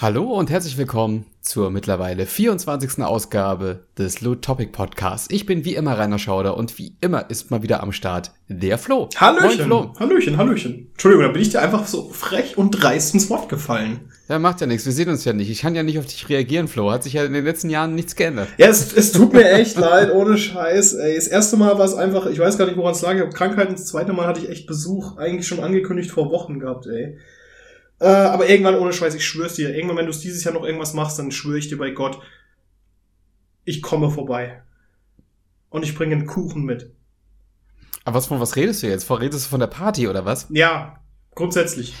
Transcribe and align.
Hallo 0.00 0.32
und 0.32 0.48
herzlich 0.48 0.78
willkommen 0.78 1.26
zur 1.40 1.72
mittlerweile 1.72 2.24
24. 2.24 3.02
Ausgabe 3.02 3.80
des 3.98 4.20
Loot 4.20 4.42
Topic 4.42 4.70
Podcasts. 4.70 5.26
Ich 5.28 5.44
bin 5.44 5.64
wie 5.64 5.74
immer 5.74 5.98
Rainer 5.98 6.20
Schauder 6.20 6.56
und 6.56 6.78
wie 6.78 6.92
immer 7.00 7.28
ist 7.30 7.50
mal 7.50 7.64
wieder 7.64 7.82
am 7.82 7.90
Start 7.90 8.30
der 8.46 8.78
Flo. 8.78 9.08
Hallöchen, 9.16 9.64
Flo. 9.64 9.92
Hallöchen, 9.98 10.36
Hallöchen. 10.36 10.86
Entschuldigung, 10.92 11.26
da 11.26 11.32
bin 11.32 11.42
ich 11.42 11.50
dir 11.50 11.60
einfach 11.60 11.84
so 11.88 12.10
frech 12.10 12.56
und 12.56 12.70
dreist 12.70 13.12
ins 13.12 13.28
Wort 13.28 13.48
gefallen. 13.48 13.98
Ja, 14.28 14.38
macht 14.38 14.60
ja 14.60 14.68
nichts. 14.68 14.86
Wir 14.86 14.92
sehen 14.92 15.08
uns 15.08 15.24
ja 15.24 15.32
nicht. 15.32 15.50
Ich 15.50 15.62
kann 15.62 15.74
ja 15.74 15.82
nicht 15.82 15.98
auf 15.98 16.06
dich 16.06 16.28
reagieren, 16.28 16.68
Flo. 16.68 16.92
Hat 16.92 17.02
sich 17.02 17.14
ja 17.14 17.24
in 17.24 17.32
den 17.32 17.44
letzten 17.44 17.68
Jahren 17.68 17.96
nichts 17.96 18.14
geändert. 18.14 18.46
Ja, 18.56 18.68
es, 18.68 18.92
es 18.92 19.10
tut 19.10 19.32
mir 19.32 19.50
echt 19.50 19.76
leid, 19.80 20.14
ohne 20.14 20.38
Scheiß. 20.38 20.94
Ey, 20.94 21.16
das 21.16 21.26
erste 21.26 21.56
Mal 21.56 21.76
war 21.76 21.86
es 21.86 21.94
einfach, 21.94 22.26
ich 22.26 22.38
weiß 22.38 22.56
gar 22.56 22.66
nicht, 22.66 22.76
woran 22.76 22.92
es 22.92 23.02
lag. 23.02 23.16
Ich 23.16 23.20
habe 23.20 23.32
Krankheiten. 23.32 23.72
Das 23.72 23.86
zweite 23.86 24.12
Mal 24.12 24.28
hatte 24.28 24.38
ich 24.38 24.48
echt 24.48 24.68
Besuch, 24.68 25.16
eigentlich 25.16 25.48
schon 25.48 25.58
angekündigt 25.58 26.12
vor 26.12 26.30
Wochen 26.30 26.60
gehabt, 26.60 26.86
ey. 26.86 27.18
Äh, 28.00 28.06
aber 28.06 28.48
irgendwann, 28.48 28.76
ohne 28.76 28.92
Scheiß, 28.92 29.14
ich 29.14 29.26
schwör's 29.26 29.54
dir, 29.54 29.74
irgendwann, 29.74 29.96
wenn 29.96 30.06
du 30.06 30.12
dieses 30.12 30.44
Jahr 30.44 30.54
noch 30.54 30.64
irgendwas 30.64 30.94
machst, 30.94 31.18
dann 31.18 31.32
schwöre 31.32 31.58
ich 31.58 31.68
dir 31.68 31.78
bei 31.78 31.90
Gott, 31.90 32.20
ich 33.64 33.82
komme 33.82 34.10
vorbei. 34.10 34.62
Und 35.70 35.82
ich 35.82 35.94
bringe 35.94 36.14
einen 36.14 36.26
Kuchen 36.26 36.64
mit. 36.64 36.90
Aber 38.04 38.16
was 38.16 38.26
von 38.26 38.40
was 38.40 38.56
redest 38.56 38.82
du 38.82 38.86
jetzt? 38.86 39.10
Redest 39.10 39.46
du 39.46 39.50
von 39.50 39.60
der 39.60 39.66
Party 39.66 40.08
oder 40.08 40.24
was? 40.24 40.46
Ja, 40.48 41.00
grundsätzlich. 41.34 41.94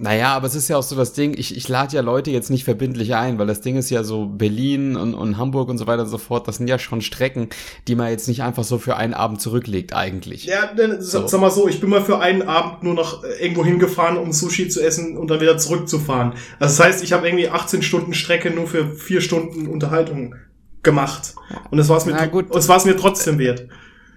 Naja, 0.00 0.34
aber 0.34 0.46
es 0.46 0.54
ist 0.54 0.68
ja 0.68 0.76
auch 0.76 0.82
so 0.82 0.94
das 0.94 1.12
Ding, 1.12 1.34
ich, 1.36 1.56
ich 1.56 1.68
lade 1.68 1.96
ja 1.96 2.02
Leute 2.02 2.30
jetzt 2.30 2.50
nicht 2.50 2.62
verbindlich 2.64 3.16
ein, 3.16 3.38
weil 3.38 3.48
das 3.48 3.62
Ding 3.62 3.76
ist 3.76 3.90
ja 3.90 4.04
so 4.04 4.26
Berlin 4.26 4.94
und, 4.94 5.14
und 5.14 5.38
Hamburg 5.38 5.68
und 5.68 5.78
so 5.78 5.88
weiter 5.88 6.02
und 6.02 6.08
so 6.08 6.18
fort, 6.18 6.46
das 6.46 6.58
sind 6.58 6.68
ja 6.68 6.78
schon 6.78 7.00
Strecken, 7.00 7.48
die 7.88 7.96
man 7.96 8.08
jetzt 8.08 8.28
nicht 8.28 8.42
einfach 8.42 8.62
so 8.62 8.78
für 8.78 8.96
einen 8.96 9.12
Abend 9.12 9.40
zurücklegt 9.40 9.94
eigentlich. 9.94 10.44
Ja, 10.44 10.70
so. 11.00 11.26
sag 11.26 11.40
mal 11.40 11.50
so, 11.50 11.66
ich 11.66 11.80
bin 11.80 11.90
mal 11.90 12.04
für 12.04 12.20
einen 12.20 12.42
Abend 12.42 12.84
nur 12.84 12.94
noch 12.94 13.24
äh, 13.24 13.42
irgendwo 13.42 13.64
hingefahren, 13.64 14.18
um 14.18 14.32
Sushi 14.32 14.68
zu 14.68 14.80
essen 14.80 15.16
und 15.16 15.30
dann 15.30 15.40
wieder 15.40 15.58
zurückzufahren. 15.58 16.34
Also 16.60 16.76
das 16.76 16.80
heißt, 16.80 17.04
ich 17.04 17.12
habe 17.12 17.26
irgendwie 17.26 17.48
18 17.48 17.82
Stunden 17.82 18.14
Strecke 18.14 18.52
nur 18.52 18.68
für 18.68 18.94
vier 18.94 19.20
Stunden 19.20 19.66
Unterhaltung 19.66 20.36
gemacht. 20.84 21.34
Und 21.70 21.80
es 21.80 21.88
war 21.88 21.96
es 21.96 22.06
mir, 22.06 22.14
mir 22.14 22.96
trotzdem 22.96 23.38
wert. 23.38 23.66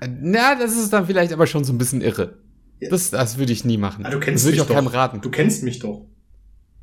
Na, 0.07 0.55
das 0.55 0.75
ist 0.75 0.93
dann 0.93 1.07
vielleicht 1.07 1.33
aber 1.33 1.47
schon 1.47 1.63
so 1.63 1.73
ein 1.73 1.77
bisschen 1.77 2.01
irre. 2.01 2.37
Das, 2.89 3.11
das 3.11 3.37
würde 3.37 3.53
ich 3.53 3.63
nie 3.63 3.77
machen. 3.77 4.05
Ah, 4.05 4.09
du 4.09 4.19
kennst 4.19 4.43
das 4.43 4.47
würde 4.47 4.55
ich 4.55 4.61
auch 4.61 4.67
doch. 4.67 4.75
keinem 4.75 4.87
raten. 4.87 5.21
Du 5.21 5.29
kennst 5.29 5.63
mich 5.63 5.79
doch. 5.79 6.05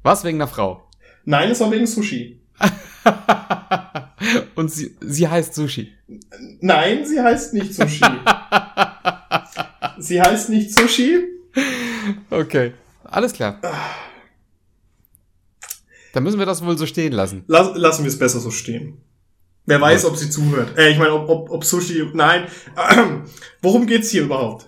Was, 0.02 0.24
wegen 0.24 0.38
einer 0.38 0.48
Frau? 0.48 0.88
Nein, 1.24 1.50
es 1.50 1.60
war 1.60 1.70
wegen 1.70 1.86
Sushi. 1.86 2.40
Und 4.54 4.70
sie, 4.70 4.96
sie 5.00 5.28
heißt 5.28 5.54
Sushi. 5.54 5.92
Nein, 6.60 7.04
sie 7.04 7.20
heißt 7.20 7.54
nicht 7.54 7.74
Sushi. 7.74 8.04
sie 9.98 10.20
heißt 10.20 10.50
nicht 10.50 10.74
Sushi. 10.74 11.24
Okay, 12.30 12.72
alles 13.04 13.32
klar. 13.32 13.60
Dann 16.12 16.22
müssen 16.22 16.38
wir 16.38 16.46
das 16.46 16.64
wohl 16.64 16.78
so 16.78 16.86
stehen 16.86 17.12
lassen. 17.12 17.44
Lass, 17.48 17.76
lassen 17.76 18.04
wir 18.04 18.08
es 18.08 18.18
besser 18.18 18.40
so 18.40 18.50
stehen. 18.50 18.98
Wer 19.66 19.80
weiß, 19.80 20.06
ob 20.06 20.16
sie 20.16 20.30
zuhört. 20.30 20.78
Äh, 20.78 20.90
ich 20.90 20.98
meine, 20.98 21.12
ob, 21.12 21.28
ob, 21.28 21.50
ob 21.50 21.64
Sushi. 21.64 22.10
Nein. 22.14 22.46
Worum 23.62 23.86
geht's 23.86 24.10
hier 24.10 24.22
überhaupt? 24.22 24.66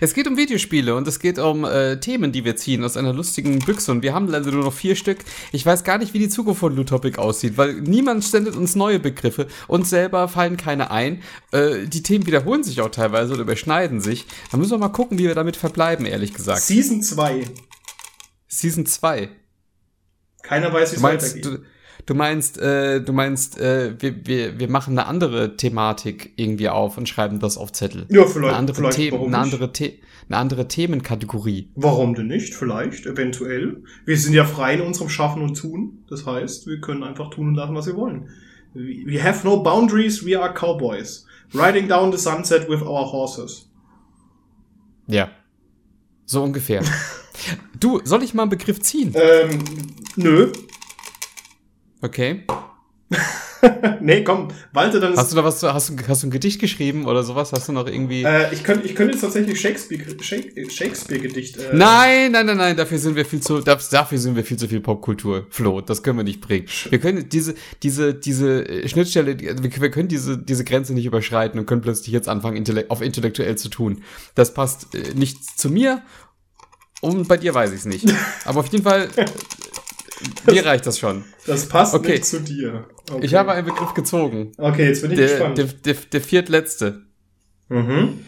Es 0.00 0.14
geht 0.14 0.26
um 0.26 0.36
Videospiele 0.36 0.94
und 0.94 1.06
es 1.08 1.18
geht 1.18 1.38
um 1.38 1.64
äh, 1.64 1.98
Themen, 1.98 2.32
die 2.32 2.44
wir 2.44 2.56
ziehen 2.56 2.84
aus 2.84 2.96
einer 2.96 3.12
lustigen 3.12 3.58
Büchse. 3.60 3.92
Und 3.92 4.02
wir 4.02 4.14
haben 4.14 4.28
leider 4.28 4.50
nur 4.50 4.64
noch 4.64 4.72
vier 4.72 4.96
Stück. 4.96 5.18
Ich 5.52 5.64
weiß 5.64 5.84
gar 5.84 5.98
nicht, 5.98 6.14
wie 6.14 6.18
die 6.18 6.28
Zukunft 6.28 6.60
von 6.60 6.74
Lutopic 6.74 7.18
aussieht, 7.18 7.56
weil 7.56 7.74
niemand 7.74 8.24
sendet 8.24 8.56
uns 8.56 8.76
neue 8.76 8.98
Begriffe. 8.98 9.46
Uns 9.68 9.90
selber 9.90 10.28
fallen 10.28 10.56
keine 10.56 10.90
ein. 10.90 11.22
Äh, 11.52 11.86
die 11.86 12.02
Themen 12.02 12.26
wiederholen 12.26 12.64
sich 12.64 12.80
auch 12.80 12.90
teilweise 12.90 13.32
oder 13.32 13.42
überschneiden 13.42 14.00
sich. 14.00 14.26
Da 14.50 14.58
müssen 14.58 14.72
wir 14.72 14.78
mal 14.78 14.88
gucken, 14.88 15.18
wie 15.18 15.24
wir 15.24 15.34
damit 15.34 15.56
verbleiben, 15.56 16.06
ehrlich 16.06 16.34
gesagt. 16.34 16.60
Season 16.60 17.02
2. 17.02 17.44
Season 18.48 18.86
2. 18.86 19.28
Keiner 20.42 20.72
weiß, 20.72 20.92
wie 20.92 20.96
es 20.96 21.02
weitergeht. 21.02 21.44
Du, 21.44 21.58
Du 22.10 22.16
meinst, 22.16 22.58
äh, 22.58 23.00
du 23.00 23.12
meinst, 23.12 23.60
äh, 23.60 23.94
wir, 24.00 24.26
wir, 24.26 24.58
wir 24.58 24.68
machen 24.68 24.98
eine 24.98 25.06
andere 25.06 25.56
Thematik 25.56 26.32
irgendwie 26.34 26.68
auf 26.68 26.98
und 26.98 27.08
schreiben 27.08 27.38
das 27.38 27.56
auf 27.56 27.70
Zettel. 27.70 28.06
Ja, 28.08 28.24
vielleicht. 28.24 28.48
Eine 28.48 28.56
andere, 28.56 28.76
vielleicht, 28.78 28.96
The 28.96 29.12
eine 29.12 29.38
andere, 29.38 29.70
The 29.72 30.00
eine 30.28 30.36
andere 30.38 30.66
Themenkategorie. 30.66 31.70
Warum 31.76 32.16
denn 32.16 32.26
nicht? 32.26 32.52
Vielleicht, 32.52 33.06
eventuell. 33.06 33.84
Wir 34.06 34.16
sind 34.18 34.34
ja 34.34 34.44
frei 34.44 34.74
in 34.74 34.80
unserem 34.80 35.08
Schaffen 35.08 35.40
und 35.40 35.54
Tun. 35.54 36.02
Das 36.08 36.26
heißt, 36.26 36.66
wir 36.66 36.80
können 36.80 37.04
einfach 37.04 37.30
tun 37.30 37.46
und 37.46 37.54
lassen, 37.54 37.76
was 37.76 37.86
wir 37.86 37.94
wollen. 37.94 38.28
We 38.74 39.22
have 39.22 39.46
no 39.46 39.62
boundaries, 39.62 40.26
we 40.26 40.36
are 40.36 40.52
cowboys. 40.52 41.28
Riding 41.54 41.86
down 41.86 42.10
the 42.10 42.18
sunset 42.18 42.68
with 42.68 42.82
our 42.82 43.12
horses. 43.12 43.70
Ja. 45.06 45.30
So 46.26 46.42
ungefähr. 46.42 46.82
du, 47.78 48.00
soll 48.02 48.24
ich 48.24 48.34
mal 48.34 48.42
einen 48.42 48.50
Begriff 48.50 48.80
ziehen? 48.80 49.14
Ähm, 49.14 49.60
nö. 50.16 50.50
Okay. 52.02 52.44
nee, 54.00 54.22
komm, 54.22 54.48
Walter, 54.72 55.00
dann 55.00 55.16
Hast 55.16 55.32
du 55.32 55.36
da 55.36 55.44
was, 55.44 55.62
hast 55.62 55.90
du, 55.90 56.08
hast 56.08 56.22
du 56.22 56.28
ein 56.28 56.30
Gedicht 56.30 56.60
geschrieben 56.60 57.06
oder 57.06 57.22
sowas? 57.22 57.52
Hast 57.52 57.68
du 57.68 57.72
noch 57.72 57.86
irgendwie. 57.86 58.22
Äh, 58.22 58.52
ich 58.54 58.62
könnte 58.62 58.86
ich 58.86 58.94
könnte 58.94 59.12
jetzt 59.12 59.22
tatsächlich 59.22 59.60
Shakespeare-Gedicht. 59.60 60.72
Shakespeare 60.72 61.20
äh 61.20 61.76
nein, 61.76 62.32
nein, 62.32 62.46
nein, 62.46 62.56
nein, 62.56 62.76
dafür 62.76 62.98
sind 62.98 63.16
wir 63.16 63.24
viel 63.24 63.40
zu, 63.40 63.60
dafür 63.60 64.18
sind 64.18 64.36
wir 64.36 64.44
viel 64.44 64.56
zu 64.56 64.68
viel 64.68 64.80
Popkultur, 64.80 65.46
Flo. 65.50 65.80
Das 65.80 66.02
können 66.02 66.18
wir 66.18 66.24
nicht 66.24 66.40
bringen. 66.40 66.66
Wir 66.88 67.00
können 67.00 67.28
diese, 67.28 67.54
diese, 67.82 68.14
diese 68.14 68.88
Schnittstelle, 68.88 69.36
wir 69.38 69.90
können 69.90 70.08
diese, 70.08 70.38
diese 70.38 70.64
Grenze 70.64 70.94
nicht 70.94 71.06
überschreiten 71.06 71.58
und 71.58 71.66
können 71.66 71.82
plötzlich 71.82 72.12
jetzt 72.12 72.28
anfangen, 72.28 72.56
intellekt, 72.56 72.90
auf 72.90 73.02
intellektuell 73.02 73.56
zu 73.56 73.68
tun. 73.68 74.02
Das 74.34 74.54
passt 74.54 74.94
äh, 74.94 75.14
nicht 75.14 75.58
zu 75.58 75.68
mir 75.68 76.02
und 77.00 77.28
bei 77.28 77.36
dir 77.36 77.54
weiß 77.54 77.70
ich 77.70 77.80
es 77.80 77.84
nicht. 77.86 78.06
Aber 78.44 78.60
auf 78.60 78.68
jeden 78.68 78.84
Fall 78.84 79.08
Mir 80.46 80.64
reicht 80.64 80.86
das 80.86 80.98
schon. 80.98 81.24
Das 81.46 81.66
passt 81.68 81.94
okay. 81.94 82.12
nicht 82.12 82.24
zu 82.26 82.40
dir. 82.40 82.86
Okay. 83.10 83.24
Ich 83.24 83.34
habe 83.34 83.52
einen 83.52 83.66
Begriff 83.66 83.94
gezogen. 83.94 84.52
Okay, 84.58 84.88
jetzt 84.88 85.02
bin 85.02 85.12
ich 85.12 85.18
der, 85.18 85.28
gespannt. 85.28 85.58
Der, 85.58 85.66
der, 85.66 85.94
der 85.94 86.20
viertletzte. 86.20 87.02
Mhm. 87.68 88.24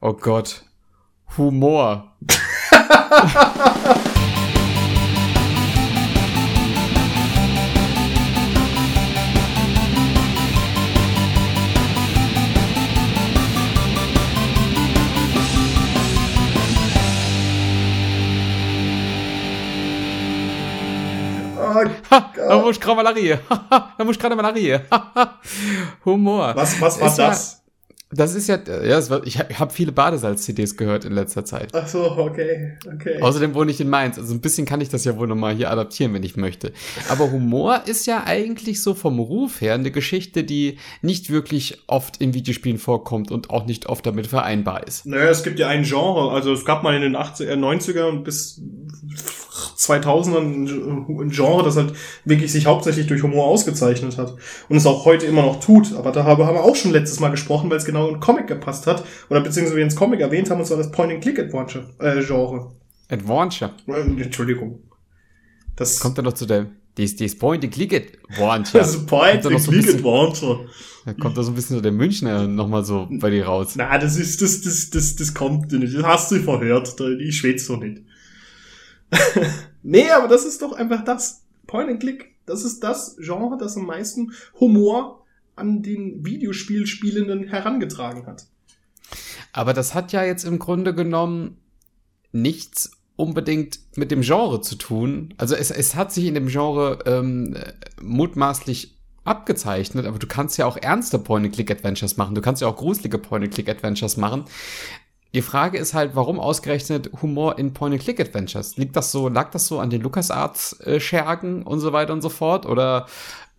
Oh 0.00 0.14
Gott. 0.14 0.64
Humor. 1.36 2.16
Ha, 22.10 22.32
da 22.36 22.58
muss 22.58 22.78
gerade 22.78 22.96
Malaria. 22.96 23.38
da 23.98 24.04
muss 24.04 24.18
gerade 24.18 24.36
Malaria. 24.36 24.82
Humor. 26.04 26.52
Was, 26.54 26.80
was 26.80 27.00
war 27.00 27.08
ist 27.08 27.16
das? 27.18 27.61
Das 28.14 28.34
ist 28.34 28.48
ja, 28.48 28.58
ja 28.84 29.10
war, 29.10 29.26
ich 29.26 29.38
habe 29.38 29.58
hab 29.58 29.72
viele 29.72 29.92
Badesalz-CDs 29.92 30.76
gehört 30.76 31.04
in 31.04 31.12
letzter 31.12 31.44
Zeit. 31.44 31.70
Ach 31.72 31.86
so, 31.86 32.10
okay, 32.10 32.76
okay. 32.86 33.20
Außerdem 33.20 33.54
wohne 33.54 33.70
ich 33.70 33.80
in 33.80 33.88
Mainz, 33.88 34.18
also 34.18 34.34
ein 34.34 34.40
bisschen 34.40 34.66
kann 34.66 34.80
ich 34.80 34.90
das 34.90 35.04
ja 35.04 35.16
wohl 35.16 35.26
nochmal 35.26 35.54
hier 35.54 35.70
adaptieren, 35.70 36.12
wenn 36.12 36.22
ich 36.22 36.36
möchte. 36.36 36.72
Aber 37.08 37.30
Humor 37.30 37.82
ist 37.86 38.06
ja 38.06 38.24
eigentlich 38.26 38.82
so 38.82 38.94
vom 38.94 39.18
Ruf 39.18 39.60
her 39.60 39.74
eine 39.74 39.90
Geschichte, 39.90 40.44
die 40.44 40.78
nicht 41.00 41.30
wirklich 41.30 41.82
oft 41.86 42.18
in 42.18 42.34
Videospielen 42.34 42.78
vorkommt 42.78 43.30
und 43.30 43.50
auch 43.50 43.66
nicht 43.66 43.86
oft 43.86 44.04
damit 44.06 44.26
vereinbar 44.26 44.86
ist. 44.86 45.06
Naja, 45.06 45.30
es 45.30 45.42
gibt 45.42 45.58
ja 45.58 45.68
ein 45.68 45.84
Genre, 45.84 46.32
also 46.32 46.52
es 46.52 46.64
gab 46.64 46.82
mal 46.82 46.94
in 46.94 47.02
den 47.02 47.16
80er, 47.16 47.54
90er 47.54 48.04
und 48.04 48.24
bis 48.24 48.60
2000ern 49.78 51.22
ein 51.22 51.30
Genre, 51.30 51.62
das 51.62 51.76
halt 51.76 51.92
wirklich 52.24 52.52
sich 52.52 52.66
hauptsächlich 52.66 53.06
durch 53.06 53.22
Humor 53.22 53.46
ausgezeichnet 53.46 54.16
hat 54.16 54.34
und 54.68 54.76
es 54.76 54.86
auch 54.86 55.04
heute 55.04 55.26
immer 55.26 55.42
noch 55.42 55.60
tut. 55.60 55.94
Aber 55.94 56.12
da 56.12 56.24
haben 56.24 56.38
wir 56.38 56.62
auch 56.62 56.76
schon 56.76 56.92
letztes 56.92 57.20
Mal 57.20 57.30
gesprochen, 57.30 57.70
weil 57.70 57.78
es 57.78 57.84
genau 57.84 58.01
in 58.08 58.20
Comic 58.20 58.46
gepasst 58.46 58.86
hat 58.86 59.04
oder 59.30 59.40
beziehungsweise 59.40 59.76
wir 59.76 59.84
ins 59.84 59.96
Comic 59.96 60.20
erwähnt 60.20 60.50
haben, 60.50 60.60
und 60.60 60.66
zwar 60.66 60.78
das 60.78 60.90
Point-and-Click-Adventure 60.90 61.88
äh, 61.98 62.22
Genre. 62.22 62.72
Adventure. 63.08 63.72
Äh, 63.86 64.22
Entschuldigung. 64.22 64.80
Das 65.76 66.00
kommt 66.00 66.18
dann 66.18 66.24
noch 66.24 66.34
zu 66.34 66.46
der 66.46 66.66
das, 66.94 67.16
das 67.16 67.34
Point-and-Click-Adventure. 67.36 68.78
Das 68.78 69.06
Point-and-Click-Adventure. 69.06 70.68
Da 71.04 71.14
kommt 71.14 71.36
da 71.36 71.42
so 71.42 71.50
ein 71.50 71.54
bisschen 71.54 71.76
so 71.76 71.82
der 71.82 71.92
Münchner 71.92 72.46
nochmal 72.46 72.84
so 72.84 73.08
bei 73.10 73.30
dir 73.30 73.46
raus. 73.46 73.74
Na, 73.76 73.96
das 73.98 74.16
ist, 74.16 74.42
das, 74.42 74.60
das, 74.60 74.90
das, 74.90 75.16
das 75.16 75.34
kommt 75.34 75.72
nicht. 75.72 75.96
Das 75.96 76.04
hast 76.04 76.30
du 76.30 76.40
verhört. 76.40 76.94
Ich 77.20 77.38
schwätze 77.38 77.64
so 77.64 77.76
nicht. 77.76 78.02
nee, 79.82 80.10
aber 80.10 80.28
das 80.28 80.44
ist 80.44 80.62
doch 80.62 80.72
einfach 80.72 81.04
das. 81.04 81.44
Point 81.66 81.88
and 81.88 82.00
Click. 82.00 82.34
Das 82.44 82.64
ist 82.64 82.80
das 82.80 83.16
Genre, 83.18 83.56
das 83.56 83.76
am 83.76 83.86
meisten 83.86 84.32
Humor 84.60 85.21
an 85.56 85.82
den 85.82 86.24
Videospielspielenden 86.24 87.48
herangetragen 87.48 88.26
hat. 88.26 88.46
Aber 89.52 89.74
das 89.74 89.94
hat 89.94 90.12
ja 90.12 90.24
jetzt 90.24 90.44
im 90.44 90.58
Grunde 90.58 90.94
genommen 90.94 91.58
nichts 92.32 92.92
unbedingt 93.16 93.78
mit 93.96 94.10
dem 94.10 94.22
Genre 94.22 94.60
zu 94.62 94.76
tun. 94.76 95.34
Also 95.36 95.54
es, 95.54 95.70
es 95.70 95.94
hat 95.94 96.12
sich 96.12 96.26
in 96.26 96.34
dem 96.34 96.48
Genre 96.48 96.98
ähm, 97.06 97.56
mutmaßlich 98.00 98.96
abgezeichnet, 99.24 100.06
aber 100.06 100.18
du 100.18 100.26
kannst 100.26 100.58
ja 100.58 100.66
auch 100.66 100.76
ernste 100.76 101.18
Point-and-Click-Adventures 101.18 102.16
machen. 102.16 102.34
Du 102.34 102.40
kannst 102.40 102.62
ja 102.62 102.68
auch 102.68 102.76
gruselige 102.76 103.18
Point-and-Click-Adventures 103.18 104.16
machen. 104.16 104.44
Die 105.34 105.42
Frage 105.42 105.78
ist 105.78 105.94
halt, 105.94 106.14
warum 106.14 106.40
ausgerechnet 106.40 107.10
Humor 107.22 107.58
in 107.58 107.72
Point-and-Click-Adventures? 107.72 108.76
Liegt 108.76 108.96
das 108.96 109.12
so, 109.12 109.28
lag 109.28 109.50
das 109.50 109.66
so 109.66 109.78
an 109.78 109.90
den 109.90 110.02
LucasArts-Schergen 110.02 111.62
und 111.62 111.80
so 111.80 111.92
weiter 111.92 112.12
und 112.12 112.22
so 112.22 112.28
fort? 112.28 112.66
Oder, 112.66 113.06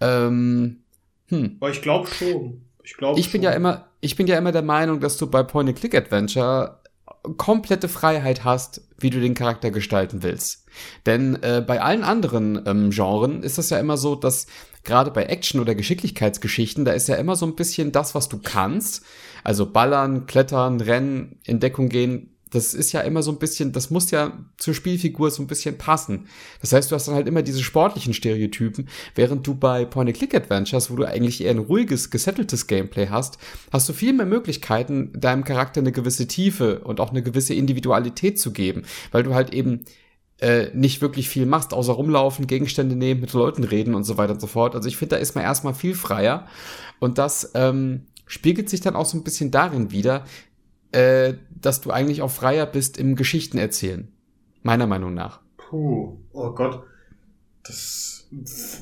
ähm, 0.02 0.83
hm. 1.28 1.58
Aber 1.60 1.72
ich 1.72 1.82
glaube 1.82 2.08
schon. 2.08 2.62
Ich, 2.84 2.98
glaub 2.98 3.18
ich 3.18 3.32
bin 3.32 3.42
ja 3.42 3.52
immer, 3.52 3.88
ich 4.02 4.16
bin 4.16 4.28
ja 4.28 4.38
immer 4.38 4.52
der 4.52 4.62
Meinung, 4.62 5.00
dass 5.00 5.18
du 5.18 5.28
bei 5.28 5.42
Point-and-Click-Adventure 5.44 6.82
komplette 7.38 7.88
Freiheit 7.88 8.44
hast, 8.44 8.82
wie 8.98 9.10
du 9.10 9.20
den 9.20 9.34
Charakter 9.34 9.72
gestalten 9.72 10.24
willst. 10.24 10.66
Denn 11.06 11.42
äh, 11.42 11.64
bei 11.66 11.82
allen 11.82 12.04
anderen 12.04 12.62
ähm, 12.66 12.90
Genren 12.90 13.44
ist 13.44 13.58
das 13.58 13.70
ja 13.70 13.80
immer 13.80 13.98
so, 13.98 14.16
dass 14.16 14.48
gerade 14.84 15.12
bei 15.12 15.24
Action- 15.24 15.62
oder 15.62 15.76
Geschicklichkeitsgeschichten, 15.76 16.84
da 16.86 16.92
ist 16.92 17.08
ja 17.08 17.16
immer 17.16 17.36
so 17.36 17.46
ein 17.46 17.56
bisschen 17.56 17.92
das, 17.92 18.16
was 18.16 18.28
du 18.28 18.40
kannst. 18.42 19.04
Also 19.44 19.72
ballern, 19.72 20.26
klettern, 20.26 20.82
rennen, 20.82 21.40
in 21.46 21.60
Deckung 21.60 21.90
gehen. 21.90 22.33
Das 22.54 22.74
ist 22.74 22.92
ja 22.92 23.02
immer 23.02 23.24
so 23.24 23.32
ein 23.32 23.40
bisschen, 23.40 23.72
das 23.72 23.90
muss 23.90 24.12
ja 24.12 24.38
zur 24.58 24.74
Spielfigur 24.74 25.32
so 25.32 25.42
ein 25.42 25.48
bisschen 25.48 25.78
passen. 25.78 26.28
Das 26.62 26.72
heißt, 26.72 26.92
du 26.92 26.96
hast 26.96 27.08
dann 27.08 27.16
halt 27.16 27.28
immer 27.28 27.42
diese 27.42 27.64
sportlichen 27.64 28.14
Stereotypen, 28.14 28.88
während 29.16 29.46
du 29.46 29.56
bei 29.56 29.86
Point-and-Click-Adventures, 29.86 30.92
wo 30.92 30.96
du 30.96 31.06
eigentlich 31.06 31.44
eher 31.44 31.52
ein 31.52 31.60
ruhiges, 31.60 32.12
gesetteltes 32.12 32.68
Gameplay 32.68 33.08
hast, 33.08 33.40
hast 33.72 33.90
du 33.90 33.94
viel 33.94 34.14
mehr 34.14 34.28
Möglichkeiten, 34.28 35.12
deinem 35.20 35.44
Charakter 35.44 35.82
eine 35.82 35.92
gewisse 35.92 36.28
Tiefe 36.28 36.80
und 36.80 37.00
auch 37.00 37.10
eine 37.10 37.24
gewisse 37.24 37.54
Individualität 37.56 38.40
zu 38.40 38.54
geben, 38.54 38.84
weil 39.12 39.24
du 39.24 39.34
halt 39.34 39.54
eben 39.54 39.86
äh, 40.40 40.70
nicht 40.74 41.02
wirklich 41.02 41.30
viel 41.30 41.46
machst, 41.46 41.74
außer 41.74 41.94
rumlaufen, 41.94 42.48
Gegenstände 42.48 42.96
nehmen, 42.96 43.22
mit 43.22 43.34
Leuten 43.34 43.64
reden 43.64 43.96
und 43.96 44.04
so 44.04 44.18
weiter 44.18 44.34
und 44.34 44.42
so 44.42 44.48
fort. 44.48 44.76
Also 44.76 44.88
ich 44.88 44.98
finde, 44.98 45.16
da 45.16 45.22
ist 45.22 45.36
man 45.36 45.44
erstmal 45.44 45.74
viel 45.74 45.96
freier. 45.96 46.48
Und 47.00 47.18
das 47.18 47.52
ähm, 47.56 48.08
spiegelt 48.26 48.70
sich 48.70 48.82
dann 48.82 48.96
auch 48.96 49.06
so 49.06 49.18
ein 49.18 49.24
bisschen 49.24 49.52
darin 49.52 49.92
wieder, 49.92 50.26
äh, 50.94 51.36
dass 51.50 51.82
du 51.82 51.92
eigentlich 51.92 52.22
auch 52.22 52.32
freier 52.32 52.66
bist 52.66 52.98
im 52.98 53.16
Geschichten 53.16 53.58
erzählen. 53.58 54.08
Meiner 54.62 54.88
Meinung 54.88 55.14
nach. 55.14 55.42
Puh, 55.58 56.18
oh 56.32 56.52
Gott. 56.52 56.84
Das. 57.64 58.28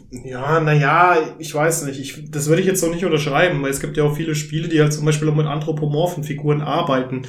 Ja, 0.09 0.61
naja, 0.61 1.35
ich 1.37 1.53
weiß 1.53 1.83
nicht. 1.83 1.99
Ich, 1.99 2.31
das 2.31 2.47
würde 2.47 2.61
ich 2.61 2.67
jetzt 2.67 2.81
noch 2.81 2.93
nicht 2.93 3.03
unterschreiben, 3.03 3.61
weil 3.61 3.71
es 3.71 3.81
gibt 3.81 3.97
ja 3.97 4.03
auch 4.05 4.15
viele 4.15 4.33
Spiele, 4.33 4.69
die 4.69 4.79
halt 4.79 4.93
zum 4.93 5.05
Beispiel 5.05 5.27
auch 5.27 5.35
mit 5.35 5.45
anthropomorphen 5.45 6.23
Figuren 6.23 6.61
arbeiten 6.61 7.23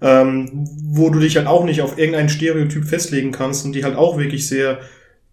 ähm, 0.00 0.64
wo 0.82 1.10
du 1.10 1.18
dich 1.18 1.36
halt 1.36 1.46
auch 1.46 1.64
nicht 1.64 1.82
auf 1.82 1.98
irgendein 1.98 2.28
Stereotyp 2.28 2.84
festlegen 2.84 3.32
kannst 3.32 3.64
und 3.64 3.72
die 3.72 3.84
halt 3.84 3.96
auch 3.96 4.18
wirklich 4.18 4.48
sehr 4.48 4.80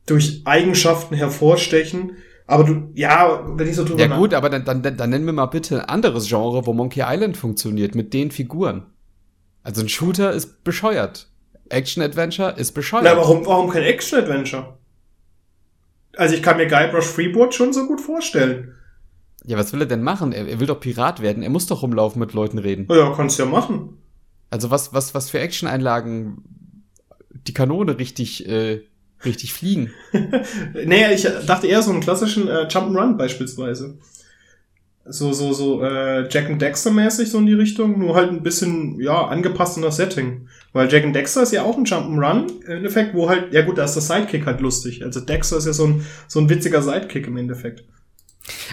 durch 0.06 0.42
Eigenschaften 0.46 1.16
hervorstechen. 1.16 2.18
Aber 2.48 2.64
du, 2.64 2.90
ja, 2.94 3.44
wenn 3.58 3.68
ich 3.68 3.76
so 3.76 3.84
drüber 3.84 4.00
Ja 4.00 4.18
gut, 4.18 4.34
aber 4.34 4.50
dann, 4.50 4.66
dann, 4.66 4.98
dann 4.98 5.10
nennen 5.10 5.26
wir 5.26 5.34
mal 5.34 5.48
bitte 5.48 5.82
ein 5.82 5.90
anderes 5.90 6.28
Genre, 6.28 6.66
wo 6.66 6.74
Monkey 6.74 7.04
Island 7.04 7.38
funktioniert, 7.38 7.96
mit 7.96 8.14
den 8.14 8.30
Figuren. 8.32 8.86
Also 9.64 9.82
ein 9.82 9.90
Shooter 9.90 10.32
ist 10.32 10.64
bescheuert. 10.64 11.28
Action-Adventure 11.70 12.52
ist 12.58 12.74
bescheuert. 12.74 13.06
Na, 13.06 13.18
warum, 13.18 13.46
warum 13.48 13.72
kein 13.72 13.82
Action-Adventure? 13.82 14.78
Also 16.16 16.36
ich 16.36 16.44
kann 16.44 16.58
mir 16.58 16.68
Guybrush 16.68 17.06
Freeboard 17.06 17.56
schon 17.56 17.74
so 17.74 17.88
gut 17.88 18.00
vorstellen. 18.00 18.76
Ja, 19.46 19.58
was 19.58 19.74
will 19.74 19.82
er 19.82 19.88
denn 19.88 20.04
machen? 20.04 20.32
Er, 20.32 20.48
er 20.48 20.60
will 20.60 20.68
doch 20.68 20.80
Pirat 20.80 21.22
werden. 21.22 21.44
Er 21.44 21.50
muss 21.50 21.66
doch 21.66 21.82
rumlaufen, 21.82 22.20
mit 22.20 22.34
Leuten 22.34 22.60
reden. 22.60 22.88
Ja, 22.90 23.14
kannst 23.16 23.40
ja 23.40 23.46
machen. 23.46 23.98
Also 24.50 24.70
was, 24.70 24.94
was, 24.94 25.14
was 25.14 25.30
für 25.30 25.40
Action-Einlagen 25.40 26.44
die 27.48 27.54
Kanone 27.54 27.98
richtig, 27.98 28.48
äh, 28.48 28.84
richtig 29.24 29.54
fliegen. 29.54 29.92
naja, 30.74 31.12
ich 31.12 31.28
dachte 31.46 31.68
eher 31.68 31.82
so 31.82 31.92
einen 31.92 32.02
klassischen 32.02 32.48
äh, 32.48 32.68
Jump'n'Run 32.68 33.18
beispielsweise. 33.18 33.98
So, 35.08 35.34
so, 35.34 35.54
so, 35.54 35.84
äh, 35.84 36.28
Jack 36.30 36.50
and 36.50 36.60
Dexter 36.60 36.90
mäßig 36.90 37.30
so 37.30 37.38
in 37.38 37.46
die 37.46 37.54
Richtung, 37.54 38.00
nur 38.00 38.16
halt 38.16 38.32
ein 38.32 38.42
bisschen, 38.42 39.00
ja, 39.00 39.28
angepasst 39.28 39.78
an 39.78 39.84
das 39.84 39.98
Setting. 39.98 40.48
Weil 40.74 40.92
Jack 40.92 41.04
and 41.04 41.16
Dexter 41.16 41.44
ist 41.44 41.54
ja 41.54 41.64
auch 41.64 41.78
ein 41.78 41.86
Jump'n'Run 41.86 42.48
im 42.66 42.72
Endeffekt, 42.72 43.14
wo 43.14 43.30
halt, 43.30 43.54
ja 43.54 43.62
gut, 43.62 43.78
da 43.78 43.84
ist 43.84 43.94
der 43.94 44.02
Sidekick 44.02 44.48
halt 44.48 44.62
lustig. 44.62 45.04
Also 45.04 45.20
Dexter 45.20 45.58
ist 45.58 45.68
ja 45.68 45.74
so 45.74 45.86
ein, 45.86 46.06
so 46.28 46.40
ein 46.40 46.50
witziger 46.50 46.82
Sidekick 46.82 47.28
im 47.28 47.38
Endeffekt. 47.38 47.84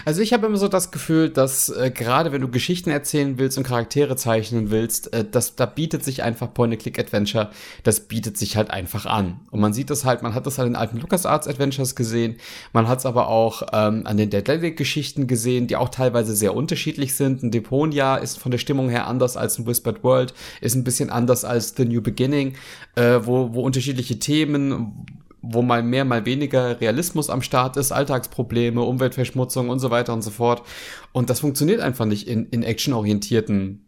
Also 0.05 0.21
ich 0.21 0.33
habe 0.33 0.45
immer 0.45 0.57
so 0.57 0.67
das 0.67 0.91
Gefühl, 0.91 1.29
dass 1.29 1.69
äh, 1.69 1.91
gerade 1.91 2.31
wenn 2.31 2.41
du 2.41 2.47
Geschichten 2.47 2.89
erzählen 2.89 3.37
willst 3.37 3.57
und 3.57 3.63
Charaktere 3.63 4.15
zeichnen 4.15 4.71
willst, 4.71 5.13
äh, 5.13 5.25
das, 5.29 5.55
da 5.55 5.65
bietet 5.65 6.03
sich 6.03 6.23
einfach 6.23 6.53
Point-and-Click-Adventure, 6.53 7.49
das 7.83 8.01
bietet 8.01 8.37
sich 8.37 8.57
halt 8.57 8.69
einfach 8.69 9.05
an. 9.05 9.39
Und 9.51 9.59
man 9.59 9.73
sieht 9.73 9.89
das 9.89 10.05
halt, 10.05 10.21
man 10.21 10.33
hat 10.33 10.45
das 10.45 10.59
an 10.59 10.65
den 10.65 10.75
alten 10.75 10.99
LucasArts 10.99 11.47
Adventures 11.47 11.95
gesehen, 11.95 12.37
man 12.71 12.87
hat 12.87 12.99
es 12.99 13.05
aber 13.05 13.27
auch 13.27 13.63
ähm, 13.73 14.05
an 14.05 14.17
den 14.17 14.29
Deadly-Geschichten 14.29 15.27
gesehen, 15.27 15.67
die 15.67 15.75
auch 15.75 15.89
teilweise 15.89 16.35
sehr 16.35 16.55
unterschiedlich 16.55 17.15
sind. 17.15 17.43
Ein 17.43 17.51
Deponia 17.51 18.17
ist 18.17 18.39
von 18.39 18.51
der 18.51 18.59
Stimmung 18.59 18.89
her 18.89 19.07
anders 19.07 19.37
als 19.37 19.57
ein 19.57 19.65
Whispered 19.65 20.03
World, 20.03 20.33
ist 20.61 20.75
ein 20.75 20.83
bisschen 20.83 21.09
anders 21.09 21.45
als 21.45 21.73
The 21.75 21.85
New 21.85 22.01
Beginning, 22.01 22.53
äh, 22.95 23.19
wo, 23.23 23.53
wo 23.53 23.61
unterschiedliche 23.61 24.19
Themen, 24.19 25.05
wo 25.43 25.61
mal 25.61 25.83
mehr, 25.83 26.05
mal 26.05 26.25
weniger 26.25 26.79
Realismus 26.79 27.29
am 27.29 27.41
Start 27.41 27.75
ist, 27.75 27.91
Alltagsprobleme, 27.91 28.81
Umweltverschmutzung 28.81 29.69
und 29.69 29.79
so 29.79 29.91
weiter 29.91 30.13
und 30.13 30.21
so 30.21 30.31
fort. 30.31 30.63
Und 31.11 31.29
das 31.29 31.41
funktioniert 31.41 31.81
einfach 31.81 32.05
nicht 32.05 32.27
in, 32.27 32.47
in 32.47 32.63
actionorientierten 32.63 33.85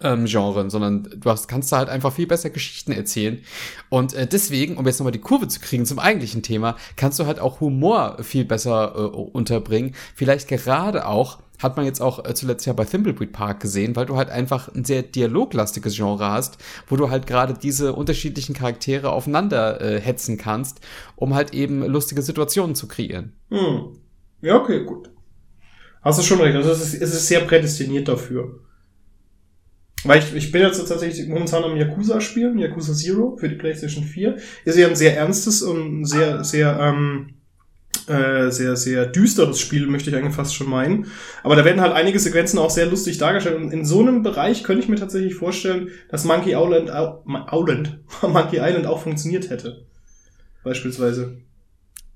ähm, 0.00 0.24
Genren, 0.26 0.70
sondern 0.70 1.04
du 1.16 1.30
hast, 1.30 1.46
kannst 1.46 1.70
da 1.70 1.78
halt 1.78 1.88
einfach 1.88 2.12
viel 2.12 2.26
besser 2.26 2.50
Geschichten 2.50 2.90
erzählen. 2.90 3.38
Und 3.88 4.14
äh, 4.14 4.26
deswegen, 4.26 4.76
um 4.76 4.84
jetzt 4.86 4.98
nochmal 4.98 5.12
die 5.12 5.20
Kurve 5.20 5.46
zu 5.46 5.60
kriegen 5.60 5.86
zum 5.86 6.00
eigentlichen 6.00 6.42
Thema, 6.42 6.76
kannst 6.96 7.20
du 7.20 7.26
halt 7.26 7.38
auch 7.38 7.60
Humor 7.60 8.18
viel 8.22 8.44
besser 8.44 8.94
äh, 8.96 8.98
unterbringen. 8.98 9.94
Vielleicht 10.16 10.48
gerade 10.48 11.06
auch 11.06 11.38
hat 11.62 11.76
man 11.76 11.86
jetzt 11.86 12.00
auch 12.00 12.24
äh, 12.24 12.34
zuletzt 12.34 12.66
ja 12.66 12.72
bei 12.72 12.84
Thimbleweed 12.84 13.32
Park 13.32 13.60
gesehen, 13.60 13.96
weil 13.96 14.06
du 14.06 14.16
halt 14.16 14.30
einfach 14.30 14.74
ein 14.74 14.84
sehr 14.84 15.02
dialoglastiges 15.02 15.96
Genre 15.96 16.30
hast, 16.30 16.58
wo 16.88 16.96
du 16.96 17.10
halt 17.10 17.26
gerade 17.26 17.54
diese 17.54 17.92
unterschiedlichen 17.92 18.54
Charaktere 18.54 19.10
aufeinander 19.10 19.80
äh, 19.80 20.00
hetzen 20.00 20.36
kannst, 20.36 20.80
um 21.16 21.34
halt 21.34 21.54
eben 21.54 21.84
lustige 21.84 22.22
Situationen 22.22 22.74
zu 22.74 22.88
kreieren. 22.88 23.32
Hm. 23.50 23.98
Ja, 24.40 24.56
okay, 24.56 24.84
gut. 24.84 25.10
Hast 26.02 26.18
du 26.18 26.22
schon 26.22 26.40
recht. 26.40 26.54
Also 26.54 26.70
es 26.70 26.82
ist, 26.82 27.00
es 27.00 27.14
ist 27.14 27.28
sehr 27.28 27.40
prädestiniert 27.40 28.08
dafür. 28.08 28.60
Weil 30.04 30.18
ich, 30.18 30.34
ich 30.34 30.52
bin 30.52 30.60
jetzt 30.60 30.86
tatsächlich 30.86 31.26
momentan 31.28 31.64
am 31.64 31.76
Yakuza 31.76 32.20
spielen, 32.20 32.58
Yakuza 32.58 32.92
Zero 32.92 33.36
für 33.38 33.48
die 33.48 33.54
PlayStation 33.54 34.04
4. 34.04 34.36
Ist 34.66 34.76
ja 34.76 34.86
ein 34.86 34.96
sehr 34.96 35.16
ernstes 35.16 35.62
und 35.62 36.04
sehr, 36.04 36.44
sehr, 36.44 36.78
ähm, 36.78 37.36
äh, 38.08 38.50
sehr, 38.50 38.76
sehr 38.76 39.06
düsteres 39.06 39.60
Spiel, 39.60 39.86
möchte 39.86 40.10
ich 40.10 40.16
eigentlich 40.16 40.34
fast 40.34 40.54
schon 40.54 40.68
meinen. 40.68 41.06
Aber 41.42 41.56
da 41.56 41.64
werden 41.64 41.80
halt 41.80 41.92
einige 41.92 42.18
Sequenzen 42.18 42.58
auch 42.58 42.70
sehr 42.70 42.86
lustig 42.86 43.18
dargestellt. 43.18 43.56
Und 43.56 43.72
in 43.72 43.84
so 43.84 44.00
einem 44.00 44.22
Bereich 44.22 44.62
könnte 44.62 44.82
ich 44.82 44.88
mir 44.88 44.96
tatsächlich 44.96 45.34
vorstellen, 45.34 45.88
dass 46.10 46.24
Monkey 46.24 46.52
Island, 46.52 46.90
Island, 46.90 47.98
Monkey 48.22 48.58
Island 48.58 48.86
auch 48.86 49.02
funktioniert 49.02 49.50
hätte. 49.50 49.84
Beispielsweise. 50.62 51.38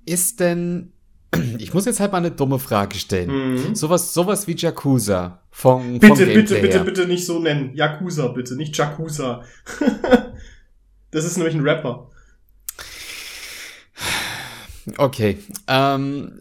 Ist 0.05 0.41
denn 0.41 0.93
ich 1.59 1.75
muss 1.75 1.87
jetzt 1.87 2.01
halt 2.01 2.13
mal 2.13 2.19
eine 2.19 2.31
dumme 2.31 2.59
Frage 2.59 2.97
stellen. 2.97 3.55
Mhm. 3.55 3.75
Sowas, 3.75 4.15
sowas 4.15 4.47
wie 4.47 4.57
Yakuza 4.57 5.43
von 5.51 5.99
Bitte, 5.99 6.07
vom 6.09 6.35
bitte, 6.35 6.61
bitte, 6.61 6.81
bitte 6.81 7.07
nicht 7.07 7.27
so 7.27 7.39
nennen. 7.39 7.75
Yakuza, 7.75 8.29
bitte, 8.29 8.57
nicht 8.57 8.77
Yakuza. 8.77 9.43
das 11.11 11.25
ist 11.25 11.37
nämlich 11.37 11.55
ein 11.55 11.67
Rapper. 11.67 12.11
Okay. 14.97 15.39
Ähm, 15.67 16.41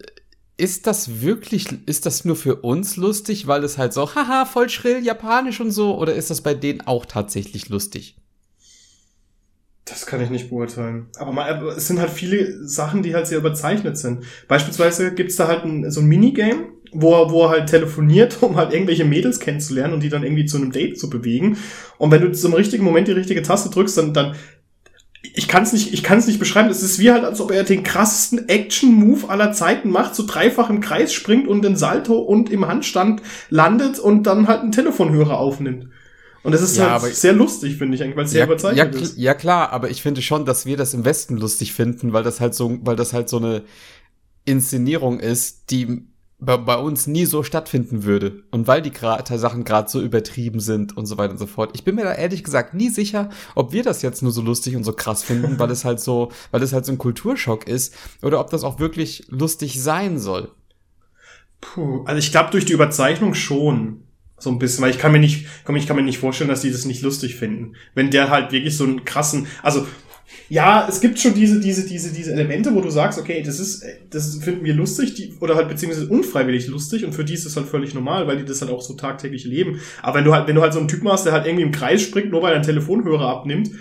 ist 0.57 0.87
das 0.87 1.21
wirklich, 1.21 1.67
ist 1.85 2.05
das 2.05 2.25
nur 2.25 2.35
für 2.35 2.57
uns 2.57 2.97
lustig, 2.97 3.47
weil 3.47 3.63
es 3.63 3.77
halt 3.77 3.93
so, 3.93 4.15
haha, 4.15 4.45
voll 4.45 4.69
schrill, 4.69 5.03
japanisch 5.03 5.59
und 5.59 5.71
so, 5.71 5.97
oder 5.97 6.15
ist 6.15 6.29
das 6.29 6.41
bei 6.41 6.53
denen 6.53 6.81
auch 6.81 7.05
tatsächlich 7.05 7.69
lustig? 7.69 8.15
Das 9.85 10.05
kann 10.05 10.21
ich 10.21 10.29
nicht 10.29 10.49
beurteilen. 10.49 11.07
Aber 11.17 11.31
mal, 11.31 11.63
es 11.69 11.87
sind 11.87 11.99
halt 11.99 12.09
viele 12.09 12.67
Sachen, 12.67 13.03
die 13.03 13.15
halt 13.15 13.27
sehr 13.27 13.37
überzeichnet 13.37 13.97
sind. 13.97 14.25
Beispielsweise 14.47 15.13
gibt's 15.13 15.37
da 15.37 15.47
halt 15.47 15.63
ein, 15.63 15.89
so 15.89 16.01
ein 16.01 16.07
Minigame, 16.07 16.65
wo 16.91 17.13
er, 17.13 17.31
wo 17.31 17.43
er 17.43 17.49
halt 17.49 17.69
telefoniert, 17.69 18.37
um 18.41 18.57
halt 18.57 18.73
irgendwelche 18.73 19.05
Mädels 19.05 19.39
kennenzulernen 19.39 19.93
und 19.93 20.03
die 20.03 20.09
dann 20.09 20.23
irgendwie 20.23 20.45
zu 20.45 20.57
einem 20.57 20.71
Date 20.71 20.99
zu 20.99 21.09
bewegen. 21.09 21.57
Und 21.97 22.11
wenn 22.11 22.21
du 22.21 22.31
zum 22.31 22.53
richtigen 22.53 22.83
Moment 22.83 23.07
die 23.07 23.13
richtige 23.13 23.43
Taste 23.43 23.69
drückst, 23.69 23.97
dann, 23.97 24.13
dann 24.13 24.35
ich 25.21 25.47
kann 25.47 25.63
es 25.63 25.73
nicht, 25.73 25.93
ich 25.93 26.03
kann 26.03 26.17
es 26.17 26.27
nicht 26.27 26.39
beschreiben. 26.39 26.69
Es 26.69 26.83
ist 26.83 26.99
wie 26.99 27.11
halt, 27.11 27.23
als 27.23 27.41
ob 27.41 27.51
er 27.51 27.63
den 27.63 27.83
krassesten 27.83 28.47
Action-Move 28.47 29.29
aller 29.29 29.51
Zeiten 29.51 29.89
macht, 29.89 30.15
so 30.15 30.25
dreifach 30.25 30.69
im 30.69 30.81
Kreis 30.81 31.13
springt 31.13 31.47
und 31.47 31.63
den 31.63 31.75
Salto 31.75 32.17
und 32.17 32.49
im 32.49 32.67
Handstand 32.67 33.21
landet 33.49 33.99
und 33.99 34.23
dann 34.23 34.47
halt 34.47 34.61
einen 34.61 34.71
Telefonhörer 34.71 35.37
aufnimmt. 35.37 35.89
Und 36.43 36.53
das 36.53 36.61
ist 36.61 36.77
ja, 36.77 37.01
halt 37.01 37.15
sehr 37.15 37.33
lustig, 37.33 37.77
finde 37.77 37.95
ich 37.95 38.03
eigentlich, 38.03 38.15
weil 38.15 38.25
es 38.25 38.31
sehr 38.31 38.41
ja, 38.41 38.45
überzeichnet 38.45 38.95
ja, 38.95 39.01
ist. 39.01 39.17
Ja, 39.17 39.33
klar, 39.33 39.71
aber 39.71 39.89
ich 39.89 40.01
finde 40.01 40.21
schon, 40.21 40.45
dass 40.45 40.65
wir 40.65 40.77
das 40.77 40.93
im 40.93 41.03
Westen 41.03 41.35
lustig 41.35 41.73
finden, 41.73 42.13
weil 42.13 42.23
das 42.23 42.39
halt 42.39 42.53
so, 42.53 42.77
weil 42.83 42.95
das 42.95 43.11
halt 43.11 43.27
so 43.27 43.37
eine 43.37 43.63
Inszenierung 44.45 45.19
ist, 45.19 45.71
die 45.71 46.07
bei, 46.39 46.55
bei 46.57 46.77
uns 46.77 47.07
nie 47.07 47.25
so 47.25 47.41
stattfinden 47.41 48.03
würde. 48.03 48.43
Und 48.51 48.67
weil 48.67 48.81
die 48.81 48.91
Sachen 49.37 49.63
gerade 49.63 49.89
so 49.89 50.01
übertrieben 50.01 50.59
sind 50.59 50.95
und 50.95 51.05
so 51.05 51.17
weiter 51.17 51.31
und 51.31 51.39
so 51.39 51.47
fort. 51.47 51.71
Ich 51.73 51.83
bin 51.83 51.95
mir 51.95 52.03
da 52.03 52.13
ehrlich 52.13 52.43
gesagt 52.43 52.73
nie 52.73 52.89
sicher, 52.89 53.29
ob 53.55 53.73
wir 53.73 53.83
das 53.83 54.01
jetzt 54.01 54.21
nur 54.21 54.31
so 54.31 54.41
lustig 54.41 54.75
und 54.75 54.83
so 54.83 54.93
krass 54.93 55.23
finden, 55.23 55.57
weil 55.59 55.71
es 55.71 55.83
halt 55.83 55.99
so, 55.99 56.31
weil 56.51 56.61
es 56.61 56.73
halt 56.73 56.85
so 56.85 56.91
ein 56.91 56.99
Kulturschock 56.99 57.67
ist, 57.67 57.95
oder 58.21 58.39
ob 58.39 58.51
das 58.51 58.63
auch 58.63 58.79
wirklich 58.79 59.25
lustig 59.29 59.81
sein 59.81 60.19
soll. 60.19 60.51
Puh, 61.59 62.03
also 62.05 62.19
ich 62.19 62.31
glaube 62.31 62.51
durch 62.51 62.65
die 62.65 62.73
Überzeichnung 62.73 63.33
schon. 63.33 64.03
So 64.39 64.51
ein 64.51 64.59
bisschen, 64.59 64.83
weil 64.83 64.91
ich 64.91 64.99
kann 64.99 65.11
mir 65.11 65.17
nicht, 65.17 65.47
komm, 65.65 65.77
ich 65.77 65.87
kann 65.87 65.95
mir 65.95 66.03
nicht 66.03 66.19
vorstellen, 66.19 66.51
dass 66.51 66.61
die 66.61 66.69
das 66.69 66.85
nicht 66.85 67.01
lustig 67.01 67.35
finden. 67.35 67.73
Wenn 67.95 68.11
der 68.11 68.29
halt 68.29 68.51
wirklich 68.51 68.77
so 68.77 68.83
einen 68.83 69.03
krassen, 69.03 69.47
also 69.63 69.87
ja, 70.49 70.87
es 70.87 71.01
gibt 71.01 71.19
schon 71.19 71.33
diese, 71.33 71.59
diese, 71.59 71.87
diese, 71.87 72.13
diese 72.13 72.31
Elemente, 72.31 72.73
wo 72.73 72.81
du 72.81 72.89
sagst, 72.89 73.19
okay, 73.19 73.41
das 73.45 73.59
ist, 73.59 73.83
das 74.09 74.37
finden 74.37 74.65
wir 74.65 74.73
lustig, 74.73 75.13
die, 75.13 75.33
oder 75.39 75.55
halt 75.55 75.69
beziehungsweise 75.69 76.07
unfreiwillig 76.07 76.67
lustig 76.67 77.05
und 77.05 77.13
für 77.13 77.25
die 77.25 77.33
ist 77.33 77.45
das 77.45 77.55
halt 77.55 77.67
völlig 77.67 77.93
normal, 77.93 78.27
weil 78.27 78.37
die 78.37 78.45
das 78.45 78.61
halt 78.61 78.71
auch 78.71 78.81
so 78.81 78.93
tagtäglich 78.93 79.45
leben. 79.45 79.79
Aber 80.01 80.17
wenn 80.17 80.25
du 80.25 80.33
halt, 80.33 80.47
wenn 80.47 80.55
du 80.55 80.61
halt 80.61 80.73
so 80.73 80.79
einen 80.79 80.87
Typen 80.87 81.09
hast, 81.09 81.25
der 81.25 81.33
halt 81.33 81.45
irgendwie 81.45 81.63
im 81.63 81.71
Kreis 81.71 82.01
springt, 82.01 82.31
nur 82.31 82.41
weil 82.41 82.51
er 82.51 82.55
einen 82.55 82.65
Telefonhörer 82.65 83.27
abnimmt, 83.27 83.71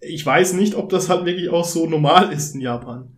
ich 0.00 0.24
weiß 0.24 0.52
nicht, 0.54 0.74
ob 0.74 0.88
das 0.90 1.08
halt 1.08 1.24
wirklich 1.24 1.50
auch 1.50 1.64
so 1.64 1.86
normal 1.88 2.32
ist 2.32 2.54
in 2.54 2.60
Japan. 2.60 3.15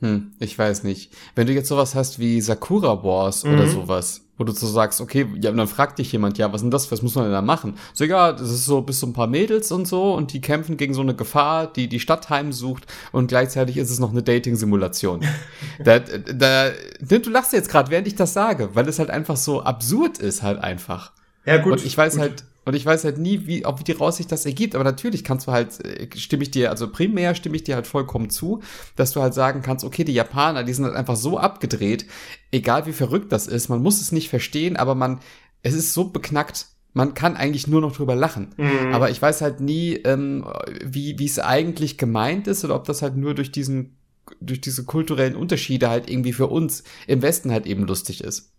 Hm, 0.00 0.32
ich 0.38 0.56
weiß 0.56 0.84
nicht. 0.84 1.12
Wenn 1.34 1.46
du 1.46 1.52
jetzt 1.52 1.68
sowas 1.68 1.94
hast 1.94 2.18
wie 2.18 2.40
Sakura 2.40 3.02
Wars 3.02 3.44
mhm. 3.44 3.54
oder 3.54 3.66
sowas, 3.66 4.22
wo 4.36 4.44
du 4.44 4.52
so 4.52 4.68
sagst, 4.68 5.00
okay, 5.00 5.26
ja, 5.40 5.50
und 5.50 5.56
dann 5.56 5.66
fragt 5.66 5.98
dich 5.98 6.12
jemand, 6.12 6.38
ja, 6.38 6.52
was 6.52 6.60
denn 6.60 6.70
das, 6.70 6.90
was 6.92 7.02
muss 7.02 7.16
man 7.16 7.24
denn 7.24 7.32
da 7.32 7.42
machen? 7.42 7.74
So, 7.92 8.04
ja, 8.04 8.30
das 8.30 8.48
ist 8.50 8.64
so 8.64 8.80
bis 8.80 9.00
so 9.00 9.08
ein 9.08 9.12
paar 9.12 9.26
Mädels 9.26 9.72
und 9.72 9.88
so 9.88 10.14
und 10.14 10.32
die 10.32 10.40
kämpfen 10.40 10.76
gegen 10.76 10.94
so 10.94 11.00
eine 11.00 11.16
Gefahr, 11.16 11.66
die 11.66 11.88
die 11.88 11.98
Stadt 11.98 12.30
heimsucht 12.30 12.86
und 13.10 13.26
gleichzeitig 13.26 13.76
ist 13.76 13.90
es 13.90 13.98
noch 13.98 14.10
eine 14.10 14.22
Dating-Simulation. 14.22 15.26
da, 15.84 15.98
da, 15.98 16.70
du 17.00 17.30
lachst 17.30 17.52
jetzt 17.52 17.68
gerade, 17.68 17.90
während 17.90 18.06
ich 18.06 18.14
das 18.14 18.32
sage, 18.32 18.70
weil 18.74 18.88
es 18.88 19.00
halt 19.00 19.10
einfach 19.10 19.36
so 19.36 19.62
absurd 19.62 20.18
ist 20.18 20.44
halt 20.44 20.60
einfach. 20.60 21.12
Ja, 21.44 21.56
gut. 21.56 21.72
Und 21.72 21.84
ich 21.84 21.98
weiß 21.98 22.14
gut. 22.14 22.20
halt, 22.20 22.44
und 22.68 22.74
ich 22.74 22.84
weiß 22.84 23.04
halt 23.04 23.16
nie, 23.16 23.46
wie, 23.46 23.64
ob 23.64 23.80
raus 23.98 24.18
sich 24.18 24.26
das 24.26 24.44
ergibt. 24.44 24.74
Aber 24.74 24.84
natürlich 24.84 25.24
kannst 25.24 25.46
du 25.46 25.52
halt, 25.52 25.82
äh, 25.86 26.06
stimme 26.18 26.42
ich 26.42 26.50
dir, 26.50 26.70
also 26.70 26.86
primär 26.92 27.34
stimme 27.34 27.56
ich 27.56 27.64
dir 27.64 27.76
halt 27.76 27.86
vollkommen 27.86 28.28
zu, 28.28 28.60
dass 28.94 29.12
du 29.12 29.22
halt 29.22 29.32
sagen 29.32 29.62
kannst, 29.62 29.86
okay, 29.86 30.04
die 30.04 30.12
Japaner, 30.12 30.64
die 30.64 30.74
sind 30.74 30.84
halt 30.84 30.94
einfach 30.94 31.16
so 31.16 31.38
abgedreht, 31.38 32.04
egal 32.52 32.84
wie 32.84 32.92
verrückt 32.92 33.32
das 33.32 33.46
ist, 33.46 33.70
man 33.70 33.80
muss 33.80 34.02
es 34.02 34.12
nicht 34.12 34.28
verstehen, 34.28 34.76
aber 34.76 34.94
man, 34.94 35.20
es 35.62 35.72
ist 35.72 35.94
so 35.94 36.10
beknackt, 36.10 36.66
man 36.92 37.14
kann 37.14 37.36
eigentlich 37.36 37.68
nur 37.68 37.80
noch 37.80 37.96
drüber 37.96 38.14
lachen. 38.14 38.54
Mhm. 38.58 38.92
Aber 38.92 39.08
ich 39.08 39.22
weiß 39.22 39.40
halt 39.40 39.60
nie, 39.60 39.94
ähm, 40.04 40.44
wie 40.84 41.18
wie 41.18 41.24
es 41.26 41.38
eigentlich 41.38 41.96
gemeint 41.96 42.48
ist 42.48 42.66
oder 42.66 42.74
ob 42.74 42.84
das 42.84 43.00
halt 43.00 43.16
nur 43.16 43.34
durch 43.34 43.50
diesen 43.50 43.96
durch 44.42 44.60
diese 44.60 44.84
kulturellen 44.84 45.36
Unterschiede 45.36 45.88
halt 45.88 46.10
irgendwie 46.10 46.34
für 46.34 46.48
uns 46.48 46.84
im 47.06 47.22
Westen 47.22 47.50
halt 47.50 47.66
eben 47.66 47.86
lustig 47.86 48.22
ist. 48.22 48.52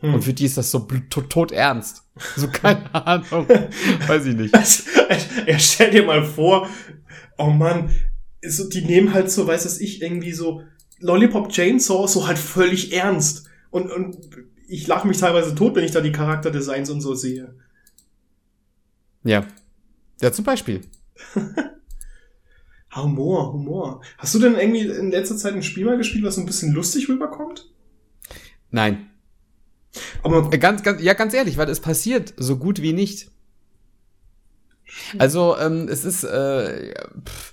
Hm. 0.00 0.14
Und 0.14 0.22
für 0.22 0.32
die 0.32 0.44
ist 0.44 0.56
das 0.56 0.70
so 0.70 0.80
tot, 1.10 1.30
tot 1.30 1.52
ernst. 1.52 2.04
So 2.36 2.48
keine 2.48 2.94
Ahnung. 3.06 3.48
Weiß 4.06 4.26
ich 4.26 4.36
nicht. 4.36 4.54
Also, 4.54 4.84
ja, 5.46 5.58
stell 5.58 5.90
dir 5.90 6.04
mal 6.04 6.24
vor, 6.24 6.68
oh 7.36 7.50
Mann, 7.50 7.90
so, 8.46 8.68
die 8.68 8.82
nehmen 8.82 9.12
halt 9.12 9.30
so, 9.30 9.46
weiß 9.46 9.64
das 9.64 9.80
ich, 9.80 10.02
irgendwie 10.02 10.32
so 10.32 10.62
Lollipop 11.00 11.50
Chainsaw 11.50 12.06
so 12.06 12.26
halt 12.26 12.38
völlig 12.38 12.92
ernst. 12.92 13.46
Und, 13.70 13.90
und 13.90 14.16
ich 14.68 14.86
lache 14.86 15.08
mich 15.08 15.18
teilweise 15.18 15.54
tot, 15.54 15.74
wenn 15.74 15.84
ich 15.84 15.90
da 15.90 16.00
die 16.00 16.12
Charakterdesigns 16.12 16.90
und 16.90 17.00
so 17.00 17.14
sehe. 17.14 17.54
Ja. 19.24 19.46
Ja, 20.20 20.32
zum 20.32 20.44
Beispiel. 20.44 20.82
Humor, 22.94 23.52
Humor. 23.52 24.02
Hast 24.16 24.34
du 24.34 24.38
denn 24.38 24.54
irgendwie 24.54 24.86
in 24.86 25.10
letzter 25.10 25.36
Zeit 25.36 25.54
ein 25.54 25.62
Spiel 25.62 25.84
mal 25.84 25.96
gespielt, 25.96 26.24
was 26.24 26.36
so 26.36 26.40
ein 26.40 26.46
bisschen 26.46 26.72
lustig 26.72 27.08
rüberkommt? 27.08 27.70
Nein. 28.70 29.07
Aber 30.22 30.52
äh, 30.52 30.58
ganz, 30.58 30.82
ganz, 30.82 31.02
ja, 31.02 31.14
ganz 31.14 31.34
ehrlich, 31.34 31.56
weil 31.56 31.68
es 31.68 31.80
passiert 31.80 32.34
so 32.36 32.56
gut 32.56 32.82
wie 32.82 32.92
nicht. 32.92 33.30
Also, 35.18 35.56
ähm, 35.58 35.88
es 35.88 36.04
ist, 36.04 36.24
äh, 36.24 36.94
pff, 37.24 37.52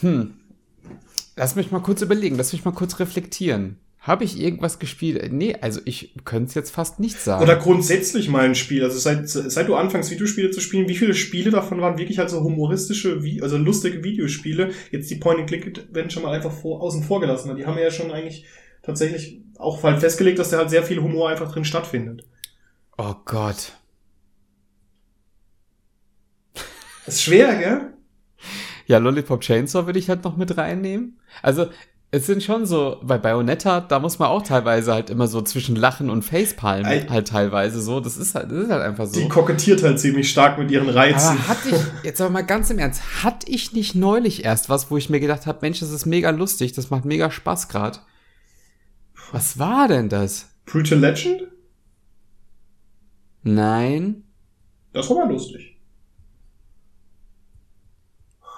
hm, 0.00 0.34
lass 1.36 1.56
mich 1.56 1.70
mal 1.70 1.80
kurz 1.80 2.02
überlegen, 2.02 2.36
lass 2.36 2.52
mich 2.52 2.64
mal 2.64 2.72
kurz 2.72 2.98
reflektieren. 2.98 3.78
Habe 4.06 4.22
ich 4.22 4.38
irgendwas 4.40 4.78
gespielt? 4.78 5.32
Nee, 5.32 5.56
also 5.60 5.80
ich 5.84 6.14
könnte 6.24 6.50
es 6.50 6.54
jetzt 6.54 6.70
fast 6.70 7.00
nicht 7.00 7.20
sagen. 7.20 7.42
Oder 7.42 7.56
grundsätzlich 7.56 8.28
mal 8.28 8.44
ein 8.44 8.54
Spiel. 8.54 8.84
Also 8.84 9.00
seit, 9.00 9.28
seit 9.28 9.66
du 9.66 9.74
anfängst, 9.74 10.12
Videospiele 10.12 10.52
zu 10.52 10.60
spielen, 10.60 10.88
wie 10.88 10.94
viele 10.94 11.12
Spiele 11.12 11.50
davon 11.50 11.80
waren 11.80 11.98
wirklich 11.98 12.18
halt 12.18 12.30
so 12.30 12.40
humoristische, 12.44 13.20
also 13.42 13.56
lustige 13.56 14.04
Videospiele? 14.04 14.70
Jetzt 14.92 15.10
die 15.10 15.16
Point-and-Click-Adventure 15.16 16.24
mal 16.24 16.36
einfach 16.36 16.52
vor, 16.52 16.82
außen 16.82 17.02
vor 17.02 17.20
gelassen. 17.20 17.56
Die 17.56 17.66
haben 17.66 17.78
ja 17.78 17.90
schon 17.90 18.12
eigentlich 18.12 18.44
tatsächlich 18.86 19.42
auch 19.58 19.82
halt 19.82 20.00
festgelegt, 20.00 20.38
dass 20.38 20.50
da 20.50 20.58
halt 20.58 20.70
sehr 20.70 20.82
viel 20.82 21.02
Humor 21.02 21.28
einfach 21.28 21.52
drin 21.52 21.64
stattfindet. 21.64 22.24
Oh 22.96 23.14
Gott. 23.24 23.72
ist 27.06 27.22
schwer, 27.22 27.56
gell? 27.56 27.92
Ja, 28.86 28.98
Lollipop 28.98 29.40
Chainsaw 29.40 29.86
würde 29.86 29.98
ich 29.98 30.08
halt 30.08 30.24
noch 30.24 30.36
mit 30.36 30.56
reinnehmen. 30.56 31.18
Also, 31.42 31.66
es 32.12 32.26
sind 32.26 32.42
schon 32.42 32.66
so, 32.66 32.98
bei 33.02 33.18
Bayonetta, 33.18 33.80
da 33.80 33.98
muss 33.98 34.20
man 34.20 34.28
auch 34.28 34.42
teilweise 34.42 34.94
halt 34.94 35.10
immer 35.10 35.26
so 35.26 35.42
zwischen 35.42 35.74
Lachen 35.74 36.08
und 36.08 36.22
Facepalm 36.22 36.86
halt 36.86 37.28
teilweise 37.28 37.82
so. 37.82 37.98
Das 37.98 38.16
ist 38.16 38.36
halt, 38.36 38.52
das 38.52 38.58
ist 38.58 38.70
halt 38.70 38.82
einfach 38.82 39.06
so. 39.06 39.20
Die 39.20 39.28
kokettiert 39.28 39.82
halt 39.82 39.98
ziemlich 39.98 40.30
stark 40.30 40.56
mit 40.56 40.70
ihren 40.70 40.88
Reizen. 40.88 41.36
Aber 41.36 41.48
hatte 41.48 41.68
ich, 41.70 41.76
jetzt 42.04 42.20
aber 42.20 42.30
mal 42.30 42.46
ganz 42.46 42.70
im 42.70 42.78
Ernst, 42.78 43.24
hatte 43.24 43.50
ich 43.50 43.72
nicht 43.72 43.96
neulich 43.96 44.44
erst 44.44 44.68
was, 44.68 44.90
wo 44.90 44.96
ich 44.96 45.10
mir 45.10 45.18
gedacht 45.18 45.46
habe, 45.46 45.58
Mensch, 45.62 45.80
das 45.80 45.90
ist 45.90 46.06
mega 46.06 46.30
lustig, 46.30 46.72
das 46.72 46.90
macht 46.90 47.04
mega 47.04 47.30
Spaß 47.30 47.68
gerade. 47.68 47.98
Was 49.32 49.58
war 49.58 49.88
denn 49.88 50.08
das? 50.08 50.48
Brutal 50.66 50.98
Legend? 50.98 51.42
Nein. 53.42 54.24
Das 54.92 55.08
war 55.08 55.16
mal 55.16 55.32
lustig. 55.32 55.78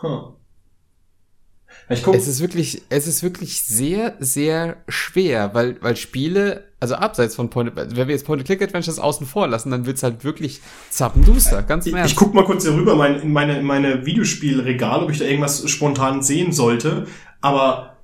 Huh. 0.02 0.34
Ich 1.90 2.02
guck. 2.02 2.14
Es 2.14 2.28
ist 2.28 2.40
wirklich, 2.40 2.82
es 2.90 3.06
ist 3.06 3.22
wirklich 3.22 3.62
sehr, 3.62 4.14
sehr 4.18 4.76
schwer, 4.88 5.54
weil, 5.54 5.80
weil 5.80 5.96
Spiele, 5.96 6.64
also 6.80 6.94
abseits 6.94 7.34
von 7.34 7.48
Point, 7.50 7.74
wenn 7.74 7.96
wir 7.96 8.08
jetzt 8.08 8.26
Point-and-Click-Adventures 8.26 8.98
außen 8.98 9.26
vor 9.26 9.48
lassen, 9.48 9.70
dann 9.70 9.86
wird's 9.86 10.02
halt 10.02 10.22
wirklich 10.22 10.60
zappenduster, 10.90 11.62
ganz 11.62 11.86
im 11.86 11.96
Ich, 11.96 12.04
ich 12.04 12.16
guck 12.16 12.34
mal 12.34 12.44
kurz 12.44 12.64
hier 12.64 12.74
rüber 12.74 12.94
mein, 12.94 13.20
in 13.20 13.32
meine, 13.32 13.58
in 13.58 13.64
meine 13.64 14.04
Videospielregal, 14.04 15.02
ob 15.02 15.10
ich 15.10 15.18
da 15.18 15.24
irgendwas 15.24 15.68
spontan 15.68 16.22
sehen 16.22 16.52
sollte, 16.52 17.06
aber 17.40 17.97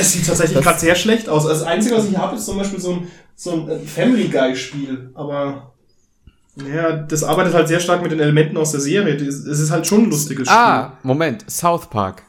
es 0.00 0.12
sieht 0.12 0.26
tatsächlich 0.26 0.62
gerade 0.62 0.78
sehr 0.78 0.94
schlecht 0.94 1.28
aus. 1.28 1.46
Also 1.46 1.60
das 1.60 1.68
Einzige, 1.68 1.96
was 1.96 2.08
ich 2.08 2.16
habe, 2.16 2.36
ist 2.36 2.46
zum 2.46 2.58
Beispiel 2.58 2.80
so 2.80 2.92
ein, 2.92 3.08
so 3.36 3.52
ein 3.52 3.68
äh, 3.68 3.78
Family 3.78 4.28
Guy-Spiel. 4.28 5.10
Aber 5.14 5.72
ja, 6.56 6.96
das 6.96 7.22
arbeitet 7.22 7.54
halt 7.54 7.68
sehr 7.68 7.80
stark 7.80 8.02
mit 8.02 8.12
den 8.12 8.20
Elementen 8.20 8.56
aus 8.56 8.72
der 8.72 8.80
Serie. 8.80 9.14
Es 9.14 9.44
ist 9.44 9.70
halt 9.70 9.86
schon 9.86 10.04
ein 10.04 10.10
lustiges 10.10 10.48
ah, 10.48 10.52
Spiel. 10.52 10.62
Ah, 10.62 10.98
Moment. 11.02 11.50
South 11.50 11.88
Park. 11.88 12.22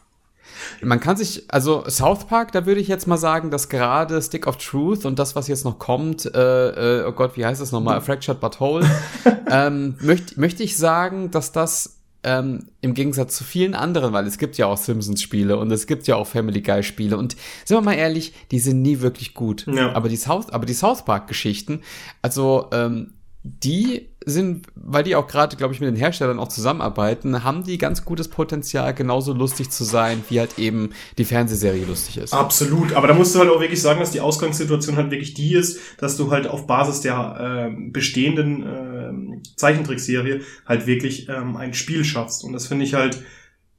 Man 0.81 0.99
kann 0.99 1.17
sich, 1.17 1.45
also 1.47 1.83
South 1.89 2.25
Park, 2.25 2.51
da 2.51 2.65
würde 2.65 2.81
ich 2.81 2.87
jetzt 2.87 3.07
mal 3.07 3.17
sagen, 3.17 3.49
dass 3.49 3.69
gerade 3.69 4.21
Stick 4.21 4.47
of 4.47 4.57
Truth 4.57 5.05
und 5.05 5.17
das, 5.17 5.35
was 5.35 5.47
jetzt 5.47 5.65
noch 5.65 5.79
kommt, 5.79 6.25
äh, 6.33 6.99
äh, 6.99 7.05
oh 7.07 7.11
Gott, 7.11 7.35
wie 7.35 7.45
heißt 7.45 7.61
das 7.61 7.71
nochmal? 7.71 8.01
Fractured 8.01 8.39
But 8.39 8.59
Whole, 8.59 8.85
ähm, 9.49 9.95
möchte 10.01 10.39
möchte 10.39 10.63
ich 10.63 10.77
sagen, 10.77 11.31
dass 11.31 11.51
das 11.51 12.00
ähm, 12.23 12.67
im 12.81 12.93
Gegensatz 12.93 13.35
zu 13.35 13.43
vielen 13.43 13.73
anderen, 13.73 14.13
weil 14.13 14.27
es 14.27 14.37
gibt 14.37 14.57
ja 14.57 14.67
auch 14.67 14.77
Simpsons-Spiele 14.77 15.57
und 15.57 15.71
es 15.71 15.87
gibt 15.87 16.07
ja 16.07 16.15
auch 16.15 16.27
Family 16.27 16.61
Guy-Spiele 16.61 17.17
und 17.17 17.35
sind 17.65 17.77
wir 17.77 17.81
mal 17.81 17.93
ehrlich, 17.93 18.33
die 18.51 18.59
sind 18.59 18.81
nie 18.81 19.01
wirklich 19.01 19.33
gut. 19.33 19.65
Ja. 19.67 19.93
Aber 19.93 20.09
die 20.09 20.17
South, 20.17 20.49
aber 20.51 20.65
die 20.65 20.73
South 20.73 21.03
Park-Geschichten, 21.05 21.81
also 22.21 22.69
ähm, 22.71 23.13
die 23.43 24.10
sind, 24.25 24.67
weil 24.75 25.03
die 25.03 25.15
auch 25.15 25.27
gerade, 25.27 25.55
glaube 25.55 25.73
ich, 25.73 25.79
mit 25.79 25.89
den 25.89 25.95
Herstellern 25.95 26.39
auch 26.39 26.47
zusammenarbeiten, 26.47 27.43
haben 27.43 27.63
die 27.63 27.77
ganz 27.77 28.05
gutes 28.05 28.27
Potenzial, 28.27 28.93
genauso 28.93 29.33
lustig 29.33 29.71
zu 29.71 29.83
sein, 29.83 30.23
wie 30.29 30.39
halt 30.39 30.59
eben 30.59 30.91
die 31.17 31.25
Fernsehserie 31.25 31.85
lustig 31.85 32.17
ist. 32.17 32.33
Absolut, 32.33 32.93
aber 32.93 33.07
da 33.07 33.13
musst 33.13 33.33
du 33.33 33.39
halt 33.39 33.49
auch 33.49 33.59
wirklich 33.59 33.81
sagen, 33.81 33.99
dass 33.99 34.11
die 34.11 34.21
Ausgangssituation 34.21 34.95
halt 34.95 35.09
wirklich 35.09 35.33
die 35.33 35.55
ist, 35.55 35.79
dass 35.97 36.17
du 36.17 36.29
halt 36.29 36.47
auf 36.47 36.67
Basis 36.67 37.01
der 37.01 37.71
äh, 37.71 37.89
bestehenden 37.89 39.41
äh, 39.41 39.41
Zeichentrickserie 39.55 40.41
halt 40.67 40.85
wirklich 40.85 41.27
ähm, 41.27 41.57
ein 41.57 41.73
Spiel 41.73 42.03
schaffst. 42.03 42.43
Und 42.43 42.53
das 42.53 42.67
finde 42.67 42.85
ich 42.85 42.93
halt, 42.93 43.23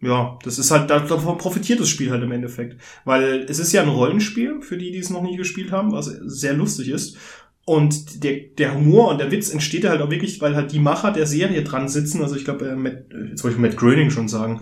ja, 0.01 0.37
das 0.43 0.59
ist 0.59 0.73
halt, 0.73 0.91
davon 0.91 1.39
profitiert 1.39 1.79
das 1.79 1.89
Spiel 1.89 2.11
halt 2.11 2.25
im 2.25 2.33
Endeffekt. 2.33 2.77
Weil 3.05 3.47
es 3.49 3.61
ist 3.61 3.73
ja 3.73 3.83
ein 3.83 3.89
Rollenspiel, 3.89 4.61
für 4.61 4.77
die, 4.77 4.91
die 4.91 4.99
es 4.99 5.11
noch 5.11 5.23
nie 5.23 5.37
gespielt 5.37 5.71
haben, 5.71 5.93
was 5.93 6.07
sehr 6.07 6.55
lustig 6.55 6.89
ist. 6.89 7.17
Und 7.65 8.25
der, 8.25 8.39
der 8.59 8.75
Humor 8.75 9.09
und 9.09 9.19
der 9.19 9.31
Witz 9.31 9.51
entsteht 9.51 9.85
halt 9.85 10.03
auch 10.03 10.11
wirklich, 10.11 10.41
weil 10.41 10.57
halt 10.57 10.73
die 10.73 10.81
Macher 10.81 11.13
der 11.13 11.27
Serie 11.27 11.63
dran 11.63 11.89
sitzen. 11.89 12.23
Also 12.23 12.35
ich 12.35 12.45
glaube, 12.45 12.67
äh, 12.67 13.29
jetzt 13.31 13.45
wollte 13.45 13.57
ich 13.57 13.61
Matt 13.61 13.77
Groening 13.77 14.11
schon 14.11 14.29
sagen. 14.29 14.61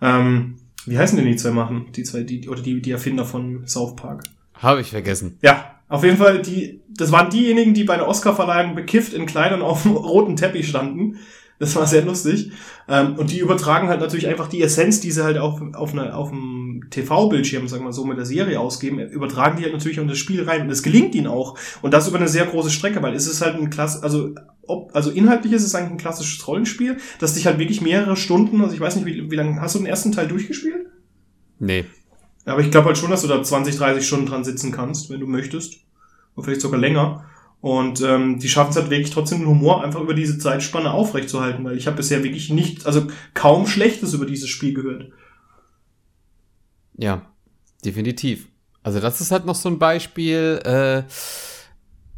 Ähm, 0.00 0.56
wie 0.86 0.98
heißen 0.98 1.18
denn 1.18 1.26
die 1.26 1.36
zwei 1.36 1.50
machen? 1.50 1.88
Die 1.94 2.04
zwei, 2.04 2.22
die, 2.22 2.48
oder 2.48 2.62
die, 2.62 2.80
die 2.80 2.90
Erfinder 2.90 3.26
von 3.26 3.66
South 3.66 3.96
Park? 3.96 4.24
Habe 4.54 4.80
ich 4.80 4.90
vergessen. 4.90 5.36
Ja, 5.42 5.78
auf 5.88 6.04
jeden 6.04 6.16
Fall, 6.16 6.40
die, 6.40 6.80
das 6.88 7.12
waren 7.12 7.30
diejenigen, 7.30 7.74
die 7.74 7.84
bei 7.84 7.96
der 7.96 8.08
Oscarverleihung 8.08 8.74
bekifft 8.74 9.12
in 9.12 9.26
Kleidern 9.26 9.62
auf 9.62 9.82
dem 9.82 9.92
roten 9.92 10.36
Teppich 10.36 10.68
standen. 10.68 11.18
Das 11.58 11.74
war 11.74 11.86
sehr 11.86 12.04
lustig. 12.04 12.52
Ähm, 12.88 13.16
und 13.16 13.32
die 13.32 13.40
übertragen 13.40 13.88
halt 13.88 14.00
natürlich 14.00 14.28
einfach 14.28 14.48
die 14.48 14.62
Essenz, 14.62 15.00
die 15.00 15.10
sie 15.10 15.24
halt 15.24 15.38
auf, 15.38 15.60
auf, 15.74 15.92
eine, 15.92 16.14
auf 16.14 16.30
einem 16.30 16.84
TV-Bildschirm, 16.90 17.66
sagen 17.66 17.84
wir 17.84 17.92
so, 17.92 18.04
mit 18.04 18.16
der 18.16 18.24
Serie 18.24 18.60
ausgeben, 18.60 19.00
übertragen 19.00 19.56
die 19.56 19.64
halt 19.64 19.72
natürlich 19.72 19.98
in 19.98 20.06
das 20.06 20.18
Spiel 20.18 20.44
rein. 20.44 20.62
Und 20.62 20.70
es 20.70 20.84
gelingt 20.84 21.16
ihnen 21.16 21.26
auch. 21.26 21.58
Und 21.82 21.92
das 21.92 22.06
über 22.06 22.18
eine 22.18 22.28
sehr 22.28 22.46
große 22.46 22.70
Strecke, 22.70 23.02
weil 23.02 23.14
es 23.14 23.26
ist 23.26 23.40
halt 23.40 23.56
ein 23.56 23.70
klass, 23.70 24.02
also, 24.02 24.34
ob, 24.66 24.94
also 24.94 25.10
inhaltlich 25.10 25.52
ist 25.52 25.64
es 25.64 25.74
eigentlich 25.74 25.92
ein 25.92 25.98
klassisches 25.98 26.46
Rollenspiel, 26.46 26.98
das 27.18 27.34
dich 27.34 27.46
halt 27.46 27.58
wirklich 27.58 27.80
mehrere 27.80 28.16
Stunden, 28.16 28.60
also 28.60 28.74
ich 28.74 28.80
weiß 28.80 28.94
nicht, 28.96 29.06
wie, 29.06 29.30
wie 29.30 29.36
lange, 29.36 29.60
hast 29.60 29.74
du 29.74 29.80
den 29.80 29.86
ersten 29.86 30.12
Teil 30.12 30.28
durchgespielt? 30.28 30.86
Nee. 31.58 31.86
Aber 32.44 32.60
ich 32.60 32.70
glaube 32.70 32.86
halt 32.86 32.98
schon, 32.98 33.10
dass 33.10 33.22
du 33.22 33.28
da 33.28 33.42
20, 33.42 33.76
30 33.76 34.06
Stunden 34.06 34.26
dran 34.26 34.44
sitzen 34.44 34.70
kannst, 34.70 35.10
wenn 35.10 35.20
du 35.20 35.26
möchtest. 35.26 35.80
Oder 36.36 36.44
vielleicht 36.44 36.60
sogar 36.60 36.78
länger. 36.78 37.26
Und 37.60 38.00
ähm, 38.02 38.38
die 38.38 38.48
schaffen 38.48 38.70
es 38.70 38.76
halt 38.76 38.90
wirklich 38.90 39.10
trotzdem 39.10 39.40
den 39.40 39.48
Humor 39.48 39.82
einfach 39.82 40.00
über 40.00 40.14
diese 40.14 40.38
Zeitspanne 40.38 40.92
aufrechtzuerhalten, 40.92 41.64
weil 41.64 41.76
ich 41.76 41.86
habe 41.86 41.96
bisher 41.96 42.22
wirklich 42.22 42.50
nicht, 42.50 42.86
also 42.86 43.08
kaum 43.34 43.66
Schlechtes 43.66 44.14
über 44.14 44.26
dieses 44.26 44.48
Spiel 44.48 44.74
gehört. 44.74 45.10
Ja, 46.96 47.26
definitiv. 47.84 48.48
Also 48.82 49.00
das 49.00 49.20
ist 49.20 49.32
halt 49.32 49.44
noch 49.44 49.56
so 49.56 49.68
ein 49.68 49.78
Beispiel. 49.78 50.60
Äh, 50.64 51.02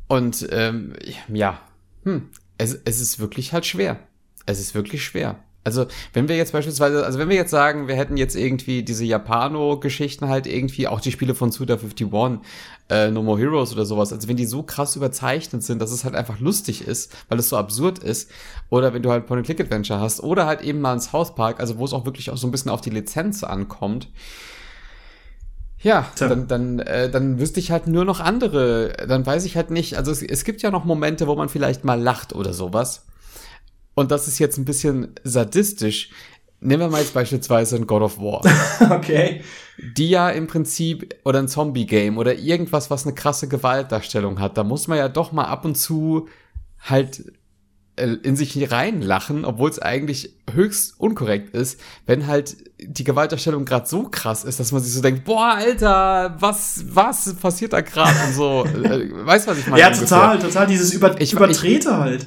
und 0.09 0.47
ähm, 0.51 0.95
ja, 1.29 1.61
hm, 2.05 2.29
es, 2.59 2.79
es 2.85 3.01
ist 3.01 3.19
wirklich 3.19 3.53
halt 3.53 3.65
schwer. 3.65 3.99
Es 4.45 4.61
ist 4.61 4.75
wirklich 4.75 5.05
schwer. 5.05 5.43
Also, 5.63 5.87
wenn 6.15 6.29
wir 6.29 6.37
jetzt 6.37 6.53
beispielsweise, 6.53 7.05
also 7.05 7.19
wenn 7.19 7.29
wir 7.29 7.37
jetzt 7.37 7.51
sagen, 7.51 7.87
wir 7.87 7.95
hätten 7.95 8.17
jetzt 8.17 8.35
irgendwie 8.35 8.83
diese 8.83 9.05
Japano-Geschichten 9.05 10.29
halt 10.29 10.47
irgendwie, 10.47 10.89
auch 10.89 11.01
die 11.01 11.13
Spiele 11.13 11.35
von 11.35 11.51
Suda51, 11.51 12.39
äh, 12.89 13.11
No 13.11 13.23
More 13.23 13.39
Heroes 13.39 13.73
oder 13.75 13.85
sowas, 13.85 14.11
also 14.11 14.27
wenn 14.27 14.39
die 14.39 14.47
so 14.47 14.63
krass 14.63 14.97
überzeichnet 14.97 15.63
sind, 15.63 15.83
dass 15.83 15.93
es 15.93 16.05
halt 16.05 16.15
einfach 16.15 16.41
lustig 16.41 16.87
ist, 16.87 17.15
weil 17.29 17.39
es 17.39 17.51
so 17.51 17.59
absurd 17.59 17.99
ist, 17.99 18.31
oder 18.71 18.95
wenn 18.95 19.03
du 19.03 19.11
halt 19.11 19.27
Point-and-Click-Adventure 19.27 20.01
hast, 20.01 20.23
oder 20.23 20.47
halt 20.47 20.63
eben 20.63 20.81
mal 20.81 20.95
ein 20.95 21.01
South 21.01 21.35
Park, 21.35 21.61
also 21.61 21.77
wo 21.77 21.85
es 21.85 21.93
auch 21.93 22.07
wirklich 22.07 22.31
auch 22.31 22.39
so 22.39 22.47
ein 22.49 22.53
bisschen 22.53 22.71
auf 22.71 22.81
die 22.81 22.91
Lizenz 22.91 23.45
ankommt, 23.45 24.09
ja, 25.83 26.07
dann, 26.19 26.47
dann, 26.47 26.79
äh, 26.81 27.11
dann 27.11 27.39
wüsste 27.39 27.59
ich 27.59 27.71
halt 27.71 27.87
nur 27.87 28.05
noch 28.05 28.21
andere. 28.21 28.93
Dann 29.09 29.25
weiß 29.25 29.47
ich 29.47 29.57
halt 29.57 29.71
nicht. 29.71 29.97
Also 29.97 30.11
es, 30.11 30.21
es 30.21 30.45
gibt 30.45 30.61
ja 30.61 30.71
noch 30.71 30.85
Momente, 30.85 31.27
wo 31.27 31.35
man 31.37 31.49
vielleicht 31.49 31.85
mal 31.85 31.99
lacht 31.99 32.35
oder 32.35 32.53
sowas 32.53 33.07
und 34.01 34.11
das 34.11 34.27
ist 34.27 34.39
jetzt 34.39 34.59
ein 34.59 34.65
bisschen 34.65 35.15
sadistisch, 35.25 36.11
nehmen 36.61 36.83
wir 36.83 36.89
mal 36.89 37.01
jetzt 37.01 37.15
beispielsweise 37.15 37.77
ein 37.77 37.87
God 37.87 38.03
of 38.03 38.19
War. 38.19 38.43
okay. 38.91 39.43
Die 39.97 40.11
ja 40.11 40.31
im 40.31 40.47
Prinzip, 40.47 41.15
oder 41.25 41.39
ein 41.39 41.49
Zombie-Game 41.49 42.19
oder 42.19 42.35
irgendwas, 42.35 42.91
was 42.91 43.07
eine 43.07 43.15
krasse 43.15 43.49
Gewaltdarstellung 43.49 44.41
hat, 44.41 44.59
da 44.59 44.65
muss 44.65 44.89
man 44.89 44.99
ja 44.99 45.09
doch 45.09 45.33
mal 45.33 45.45
ab 45.45 45.65
und 45.65 45.77
zu 45.77 46.29
halt 46.81 47.33
äh, 47.97 48.17
in 48.23 48.37
sich 48.37 48.71
reinlachen, 48.71 49.45
obwohl 49.45 49.69
es 49.71 49.79
eigentlich 49.79 50.35
höchst 50.53 50.99
unkorrekt 50.99 51.55
ist, 51.55 51.81
wenn 52.07 52.27
halt 52.27 52.57
die 52.79 53.05
Gewaltdarstellung 53.05 53.65
gerade 53.65 53.87
so 53.87 54.05
krass 54.05 54.45
ist, 54.45 54.61
dass 54.61 54.73
man 54.73 54.83
sich 54.83 54.95
so 54.95 55.03
denkt, 55.03 55.25
boah, 55.25 55.57
Alter, 55.57 56.37
was, 56.39 56.85
was 56.89 57.35
passiert 57.35 57.73
da 57.75 57.83
gerade 57.83 58.17
und 58.27 58.35
so. 58.35 58.65
Äh, 58.65 59.11
weißt 59.27 59.47
du, 59.47 59.51
was 59.51 59.59
ich 59.59 59.67
meine? 59.67 59.81
Ja, 59.81 59.91
total, 59.91 60.39
total, 60.39 60.67
dieses 60.67 60.93
Über 60.95 61.21
ich, 61.21 61.33
Übertrete 61.33 61.89
ich, 61.89 61.95
halt. 61.95 62.27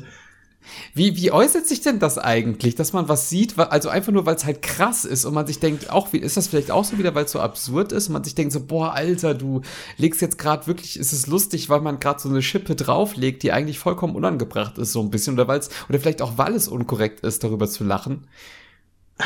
Wie, 0.96 1.18
wie 1.18 1.32
äußert 1.32 1.66
sich 1.66 1.82
denn 1.82 1.98
das 1.98 2.20
eigentlich, 2.20 2.76
dass 2.76 2.94
man 2.94 3.10
was 3.10 3.28
sieht, 3.28 3.58
also 3.58 3.90
einfach 3.90 4.12
nur, 4.12 4.28
weil 4.28 4.36
es 4.36 4.46
halt 4.46 4.62
krass 4.62 5.06
ist 5.06 5.26
und 5.26 5.34
man 5.34 5.48
sich 5.48 5.60
denkt, 5.60 5.90
auch 5.90 6.14
wie 6.14 6.20
ist 6.20 6.38
das 6.38 6.48
vielleicht 6.48 6.70
auch 6.70 6.84
so 6.84 7.00
wieder, 7.00 7.16
weil 7.16 7.26
es 7.26 7.32
so 7.32 7.40
absurd 7.40 7.92
ist 7.92 8.08
und 8.08 8.14
man 8.14 8.24
sich 8.24 8.36
denkt 8.36 8.54
so, 8.54 8.64
boah, 8.64 8.94
Alter, 8.94 9.34
du 9.34 9.62
legst 9.98 10.22
jetzt 10.22 10.38
gerade 10.38 10.68
wirklich, 10.68 11.00
ist 11.00 11.12
es 11.12 11.26
lustig, 11.26 11.68
weil 11.70 11.82
man 11.82 12.00
gerade 12.00 12.20
so 12.20 12.30
eine 12.30 12.44
Schippe 12.44 12.76
drauflegt, 12.76 13.42
die 13.42 13.52
eigentlich 13.52 13.80
vollkommen 13.80 14.16
unangebracht 14.16 14.78
ist, 14.78 14.92
so 14.92 15.02
ein 15.02 15.10
bisschen, 15.10 15.34
oder 15.34 15.48
weil 15.48 15.60
es, 15.60 15.70
oder 15.90 16.00
vielleicht 16.00 16.22
auch, 16.22 16.38
weil 16.38 16.54
es 16.54 16.68
unkorrekt 16.68 17.22
ist, 17.22 17.44
darüber 17.44 17.68
zu 17.68 17.84
lachen. 17.84 18.28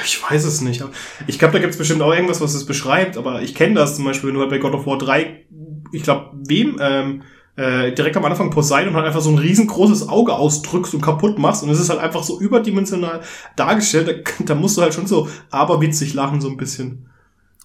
Ich 0.05 0.21
weiß 0.21 0.45
es 0.45 0.61
nicht. 0.61 0.83
Ich 1.27 1.37
glaube, 1.37 1.53
da 1.53 1.59
gibt 1.59 1.73
es 1.73 1.77
bestimmt 1.77 2.01
auch 2.01 2.13
irgendwas, 2.13 2.39
was 2.39 2.53
es 2.53 2.65
beschreibt, 2.65 3.17
aber 3.17 3.41
ich 3.41 3.55
kenne 3.55 3.75
das 3.75 3.97
zum 3.97 4.05
Beispiel, 4.05 4.33
halt 4.37 4.49
bei 4.49 4.57
God 4.57 4.73
of 4.73 4.85
War 4.85 4.97
3, 4.97 5.45
ich 5.91 6.03
glaube, 6.03 6.31
wem, 6.33 6.77
ähm, 6.79 7.23
äh, 7.57 7.91
direkt 7.91 8.15
am 8.15 8.25
Anfang 8.25 8.51
Poseidon 8.51 8.93
halt 8.93 9.05
einfach 9.05 9.21
so 9.21 9.31
ein 9.31 9.37
riesengroßes 9.37 10.07
Auge 10.07 10.33
ausdrückst 10.33 10.93
und 10.93 11.01
kaputt 11.01 11.39
machst 11.39 11.63
und 11.63 11.69
es 11.69 11.79
ist 11.79 11.89
halt 11.89 11.99
einfach 11.99 12.23
so 12.23 12.39
überdimensional 12.39 13.21
dargestellt, 13.55 14.07
da, 14.07 14.45
da 14.45 14.55
musst 14.55 14.77
du 14.77 14.83
halt 14.83 14.93
schon 14.93 15.07
so 15.07 15.27
aberwitzig 15.49 16.13
lachen 16.13 16.39
so 16.39 16.49
ein 16.49 16.57
bisschen. 16.57 17.09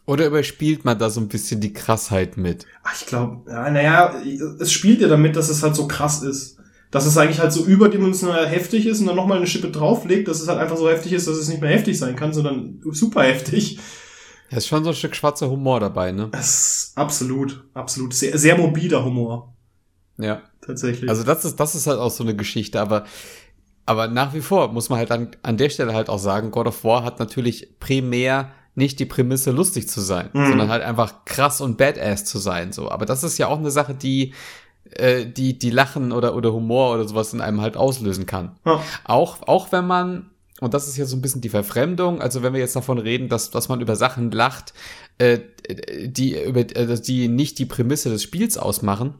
Oder 0.06 0.26
überspielt 0.26 0.84
man 0.84 0.99
da 0.99 1.11
so 1.11 1.20
ein 1.20 1.28
bisschen 1.28 1.61
die 1.61 1.72
Krassheit 1.72 2.37
mit? 2.37 2.66
Ach, 2.82 2.94
ich 2.99 3.06
glaube, 3.06 3.49
ja, 3.49 3.70
naja, 3.70 4.14
es 4.58 4.72
spielt 4.72 5.00
ja 5.00 5.08
damit, 5.08 5.37
dass 5.37 5.49
es 5.49 5.62
halt 5.62 5.76
so 5.76 5.87
krass 5.87 6.22
ist. 6.22 6.58
Dass 6.90 7.06
es 7.06 7.16
eigentlich 7.16 7.38
halt 7.38 7.52
so 7.52 7.64
überdimensional 7.64 8.46
heftig 8.46 8.87
ist 8.87 9.00
und 9.00 9.06
dann 9.06 9.16
nochmal 9.16 9.38
eine 9.38 9.46
Schippe 9.46 9.70
drauflegt, 9.70 10.28
dass 10.28 10.42
es 10.42 10.49
halt 10.49 10.58
einfach 10.58 10.76
so 10.76 10.90
heftig 10.90 11.12
ist, 11.12 11.28
dass 11.28 11.37
es 11.37 11.49
nicht 11.49 11.62
mehr 11.62 11.70
heftig 11.70 11.99
sein 11.99 12.16
kann, 12.16 12.34
sondern 12.34 12.80
super 12.90 13.22
heftig. 13.22 13.78
Ja, 14.50 14.58
ist 14.58 14.66
schon 14.66 14.84
so 14.84 14.90
ein 14.90 14.96
Stück 14.96 15.14
schwarzer 15.14 15.49
Humor 15.49 15.80
dabei, 15.80 16.12
ne? 16.12 16.28
Das 16.32 16.88
ist 16.88 16.92
absolut, 16.99 17.64
absolut. 17.72 18.12
Sehr, 18.12 18.37
sehr 18.37 18.58
mobiler 18.58 19.04
Humor. 19.04 19.54
Ja. 20.19 20.42
Tatsächlich. 20.64 21.10
Also 21.10 21.25
das 21.25 21.45
ist, 21.45 21.58
das 21.58 21.75
ist 21.75 21.86
halt 21.86 21.99
auch 21.99 22.10
so 22.10 22.23
eine 22.23 22.36
Geschichte, 22.36 22.80
aber, 22.80 23.04
aber 23.84 24.08
nach 24.08 24.32
wie 24.32 24.41
vor 24.41 24.73
muss 24.73 24.89
man 24.89 24.99
halt 24.99 25.10
an, 25.10 25.28
an 25.43 25.56
der 25.56 25.71
Stelle 25.71 25.93
halt 25.93 26.08
auch 26.08 26.19
sagen, 26.19 26.50
God 26.50 26.69
of 26.69 26.84
War 26.84 27.04
hat 27.04 27.19
natürlich 27.19 27.78
primär 27.80 28.52
nicht 28.75 29.00
die 29.00 29.04
Prämisse 29.04 29.50
lustig 29.50 29.89
zu 29.89 30.00
sein, 30.00 30.30
mhm. 30.32 30.49
sondern 30.49 30.69
halt 30.71 30.82
einfach 30.82 31.25
krass 31.25 31.60
und 31.60 31.76
badass 31.76 32.25
zu 32.25 32.39
sein, 32.39 32.73
so. 32.73 32.91
Aber 32.91 33.04
das 33.04 33.23
ist 33.23 33.39
ja 33.39 33.49
auch 33.49 33.58
eine 33.58 33.71
Sache, 33.71 33.95
die, 33.95 34.32
äh, 34.93 35.26
die, 35.26 35.58
die 35.58 35.71
Lachen 35.71 36.13
oder, 36.13 36.34
oder 36.34 36.52
Humor 36.52 36.95
oder 36.95 37.06
sowas 37.06 37.32
in 37.32 37.41
einem 37.41 37.60
halt 37.60 37.76
auslösen 37.76 38.26
kann. 38.26 38.56
Ja. 38.65 38.80
Auch, 39.04 39.43
auch 39.47 39.73
wenn 39.73 39.86
man, 39.86 40.30
und 40.60 40.75
das 40.75 40.89
ist 40.89 40.97
ja 40.97 41.04
so 41.04 41.17
ein 41.17 41.23
bisschen 41.23 41.43
die 41.43 41.50
Verfremdung, 41.50 42.23
also 42.23 42.43
wenn 42.43 42.54
wir 42.54 42.60
jetzt 42.60 42.76
davon 42.76 42.99
reden, 42.99 43.28
dass, 43.28 43.50
dass 43.50 43.69
man 43.69 43.80
über 43.80 43.97
Sachen 43.97 44.30
lacht, 44.30 44.73
äh, 45.19 45.41
die, 46.06 46.43
über, 46.43 46.60
äh, 46.60 47.00
die 47.00 47.28
nicht 47.28 47.58
die 47.58 47.67
Prämisse 47.67 48.08
des 48.08 48.23
Spiels 48.23 48.56
ausmachen, 48.56 49.17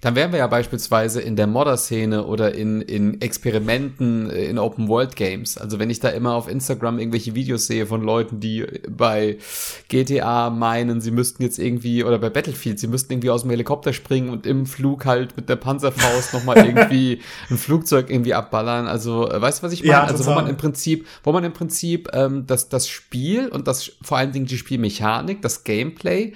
dann 0.00 0.14
wären 0.14 0.32
wir 0.32 0.38
ja 0.38 0.46
beispielsweise 0.46 1.20
in 1.20 1.36
der 1.36 1.46
Modder-Szene 1.46 2.24
oder 2.24 2.54
in, 2.54 2.80
in 2.80 3.20
Experimenten 3.20 4.30
äh, 4.30 4.44
in 4.44 4.58
Open-World-Games. 4.58 5.58
Also 5.58 5.78
wenn 5.78 5.90
ich 5.90 6.00
da 6.00 6.08
immer 6.08 6.34
auf 6.34 6.48
Instagram 6.48 6.98
irgendwelche 6.98 7.34
Videos 7.34 7.66
sehe 7.66 7.86
von 7.86 8.02
Leuten, 8.02 8.40
die 8.40 8.66
bei 8.88 9.38
GTA 9.88 10.50
meinen, 10.50 11.00
sie 11.00 11.10
müssten 11.10 11.42
jetzt 11.42 11.58
irgendwie, 11.58 12.04
oder 12.04 12.18
bei 12.18 12.30
Battlefield, 12.30 12.78
sie 12.78 12.86
müssten 12.86 13.12
irgendwie 13.12 13.30
aus 13.30 13.42
dem 13.42 13.50
Helikopter 13.50 13.92
springen 13.92 14.30
und 14.30 14.46
im 14.46 14.66
Flug 14.66 15.04
halt 15.04 15.36
mit 15.36 15.48
der 15.48 15.56
Panzerfaust 15.56 16.34
nochmal 16.34 16.58
irgendwie 16.64 17.20
ein 17.50 17.58
Flugzeug 17.58 18.10
irgendwie 18.10 18.34
abballern. 18.34 18.86
Also, 18.86 19.30
äh, 19.30 19.40
weißt 19.40 19.60
du, 19.60 19.66
was 19.66 19.72
ich 19.72 19.82
meine? 19.82 19.92
Ja, 19.92 20.04
also 20.04 20.26
wo 20.26 20.30
man 20.30 20.48
im 20.48 20.56
Prinzip, 20.56 21.06
wo 21.24 21.32
man 21.32 21.44
im 21.44 21.52
Prinzip 21.52 22.08
ähm, 22.12 22.46
das, 22.46 22.68
das 22.68 22.88
Spiel 22.88 23.48
und 23.48 23.66
das 23.66 23.92
vor 24.02 24.18
allen 24.18 24.32
Dingen 24.32 24.46
die 24.46 24.58
Spielmechanik, 24.58 25.42
das 25.42 25.64
Gameplay, 25.64 26.34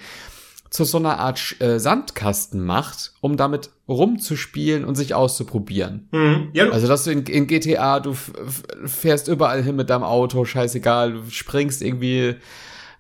zu 0.73 0.85
so 0.85 0.97
einer 0.97 1.19
Art 1.19 1.61
äh, 1.61 1.79
Sandkasten 1.79 2.65
macht, 2.65 3.13
um 3.21 3.37
damit 3.37 3.69
rumzuspielen 3.89 4.87
und 4.87 4.95
sich 4.95 5.15
auszuprobieren. 5.15 6.09
Mhm. 6.13 6.49
Ja. 6.55 6.71
Also, 6.71 6.89
dass 6.89 7.05
du 7.05 7.11
in, 7.11 7.25
in 7.25 7.47
GTA, 7.47 8.01
du 8.01 8.17
fährst 8.87 9.29
überall 9.29 9.63
hin 9.63 9.77
mit 9.77 9.91
deinem 9.91 10.03
Auto, 10.03 10.47
scheißegal, 10.47 11.13
du 11.13 11.31
springst 11.31 11.83
irgendwie 11.83 12.37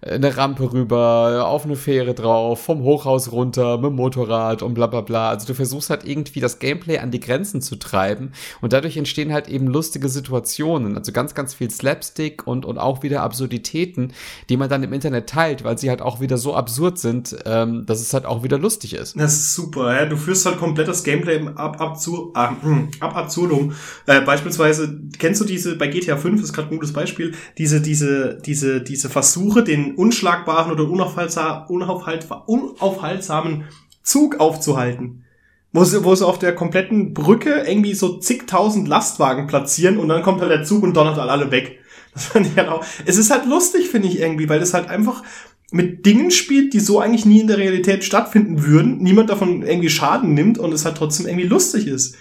eine 0.02 0.36
Rampe 0.36 0.72
rüber, 0.72 1.46
auf 1.46 1.64
eine 1.64 1.76
Fähre 1.76 2.14
drauf, 2.14 2.64
vom 2.64 2.82
Hochhaus 2.82 3.30
runter, 3.30 3.76
mit 3.78 3.90
dem 3.90 3.96
Motorrad 3.96 4.62
und 4.62 4.74
bla 4.74 4.88
bla 4.88 5.00
bla. 5.00 5.28
Also 5.30 5.46
du 5.46 5.54
versuchst 5.54 5.90
halt 5.90 6.04
irgendwie 6.04 6.40
das 6.40 6.58
Gameplay 6.58 6.98
an 6.98 7.12
die 7.12 7.20
Grenzen 7.20 7.62
zu 7.62 7.76
treiben 7.76 8.32
und 8.60 8.72
dadurch 8.72 8.96
entstehen 8.96 9.32
halt 9.32 9.48
eben 9.48 9.68
lustige 9.68 10.08
Situationen. 10.08 10.96
Also 10.96 11.12
ganz, 11.12 11.34
ganz 11.34 11.54
viel 11.54 11.70
Slapstick 11.70 12.46
und, 12.46 12.64
und 12.64 12.78
auch 12.78 13.04
wieder 13.04 13.22
Absurditäten, 13.22 14.12
die 14.48 14.56
man 14.56 14.68
dann 14.68 14.82
im 14.82 14.92
Internet 14.92 15.28
teilt, 15.28 15.62
weil 15.62 15.78
sie 15.78 15.88
halt 15.88 16.02
auch 16.02 16.20
wieder 16.20 16.36
so 16.36 16.54
absurd 16.54 16.98
sind, 16.98 17.36
ähm, 17.46 17.86
dass 17.86 18.00
es 18.00 18.12
halt 18.12 18.26
auch 18.26 18.42
wieder 18.42 18.58
lustig 18.58 18.94
ist. 18.94 19.18
Das 19.18 19.34
ist 19.34 19.54
super, 19.54 19.94
ja. 19.94 20.06
Du 20.06 20.16
führst 20.16 20.44
halt 20.46 20.58
komplett 20.58 20.88
das 20.88 21.04
Gameplay 21.04 21.46
ab, 21.54 21.80
ab, 21.80 22.00
zu, 22.00 22.32
ab, 22.34 22.56
ab 22.98 23.16
absurdum. 23.16 23.72
Äh, 24.06 24.20
beispielsweise, 24.22 25.00
kennst 25.18 25.40
du 25.40 25.44
diese, 25.44 25.76
bei 25.76 25.86
GTA 25.86 26.16
5 26.16 26.42
ist 26.42 26.52
gerade 26.52 26.68
ein 26.68 26.74
gutes 26.74 26.92
Beispiel, 26.92 27.34
diese, 27.56 27.80
diese, 27.80 28.38
diese, 28.44 28.80
diese 28.80 29.08
Versuche, 29.08 29.62
den 29.62 29.91
unschlagbaren 29.96 30.72
oder 30.72 30.88
unaufhaltsamen 30.88 33.64
Zug 34.02 34.40
aufzuhalten. 34.40 35.24
Wo 35.72 35.84
sie, 35.84 36.04
wo 36.04 36.14
sie 36.14 36.26
auf 36.26 36.38
der 36.38 36.54
kompletten 36.54 37.14
Brücke 37.14 37.64
irgendwie 37.66 37.94
so 37.94 38.18
zigtausend 38.18 38.88
Lastwagen 38.88 39.46
platzieren 39.46 39.96
und 39.96 40.08
dann 40.08 40.22
kommt 40.22 40.42
halt 40.42 40.50
der 40.50 40.64
Zug 40.64 40.82
und 40.82 40.94
donnert 40.94 41.18
alle 41.18 41.50
weg. 41.50 41.78
Das 42.12 42.26
fand 42.26 42.46
ich 42.46 42.54
halt 42.56 42.68
auch. 42.68 42.84
Es 43.06 43.16
ist 43.16 43.30
halt 43.30 43.46
lustig, 43.46 43.88
finde 43.88 44.08
ich 44.08 44.20
irgendwie, 44.20 44.46
weil 44.48 44.60
es 44.60 44.74
halt 44.74 44.90
einfach 44.90 45.22
mit 45.70 46.04
Dingen 46.04 46.30
spielt, 46.30 46.74
die 46.74 46.80
so 46.80 47.00
eigentlich 47.00 47.24
nie 47.24 47.40
in 47.40 47.46
der 47.46 47.56
Realität 47.56 48.04
stattfinden 48.04 48.64
würden. 48.64 48.98
Niemand 48.98 49.30
davon 49.30 49.62
irgendwie 49.62 49.88
Schaden 49.88 50.34
nimmt 50.34 50.58
und 50.58 50.74
es 50.74 50.84
halt 50.84 50.98
trotzdem 50.98 51.26
irgendwie 51.26 51.46
lustig 51.46 51.86
ist. 51.86 52.16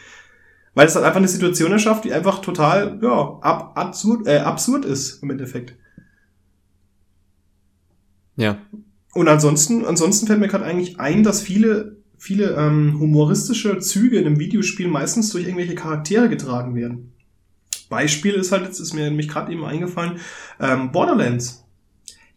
Weil 0.74 0.88
es 0.88 0.96
halt 0.96 1.04
einfach 1.04 1.18
eine 1.18 1.28
Situation 1.28 1.74
erschafft, 1.74 2.06
die 2.06 2.14
einfach 2.14 2.40
total, 2.40 3.00
ja, 3.02 3.38
ab, 3.42 3.74
absurd, 3.76 4.26
äh, 4.28 4.38
absurd 4.38 4.86
ist 4.86 5.22
im 5.22 5.32
Endeffekt. 5.32 5.74
Ja. 8.41 8.58
Und 9.13 9.27
ansonsten, 9.27 9.86
ansonsten 9.86 10.25
fällt 10.25 10.39
mir 10.39 10.47
gerade 10.47 10.65
eigentlich 10.65 10.99
ein, 10.99 11.23
dass 11.23 11.41
viele, 11.41 11.97
viele 12.17 12.56
ähm, 12.56 12.99
humoristische 12.99 13.77
Züge 13.80 14.17
in 14.17 14.25
einem 14.25 14.39
Videospiel 14.39 14.88
meistens 14.88 15.30
durch 15.30 15.45
irgendwelche 15.45 15.75
Charaktere 15.75 16.27
getragen 16.27 16.73
werden. 16.75 17.13
Beispiel 17.89 18.34
ist 18.34 18.51
halt, 18.51 18.63
jetzt 18.63 18.80
ist 18.80 18.93
mir 18.93 19.04
nämlich 19.04 19.27
gerade 19.27 19.51
eben 19.51 19.63
eingefallen, 19.63 20.19
ähm, 20.60 20.91
Borderlands 20.91 21.61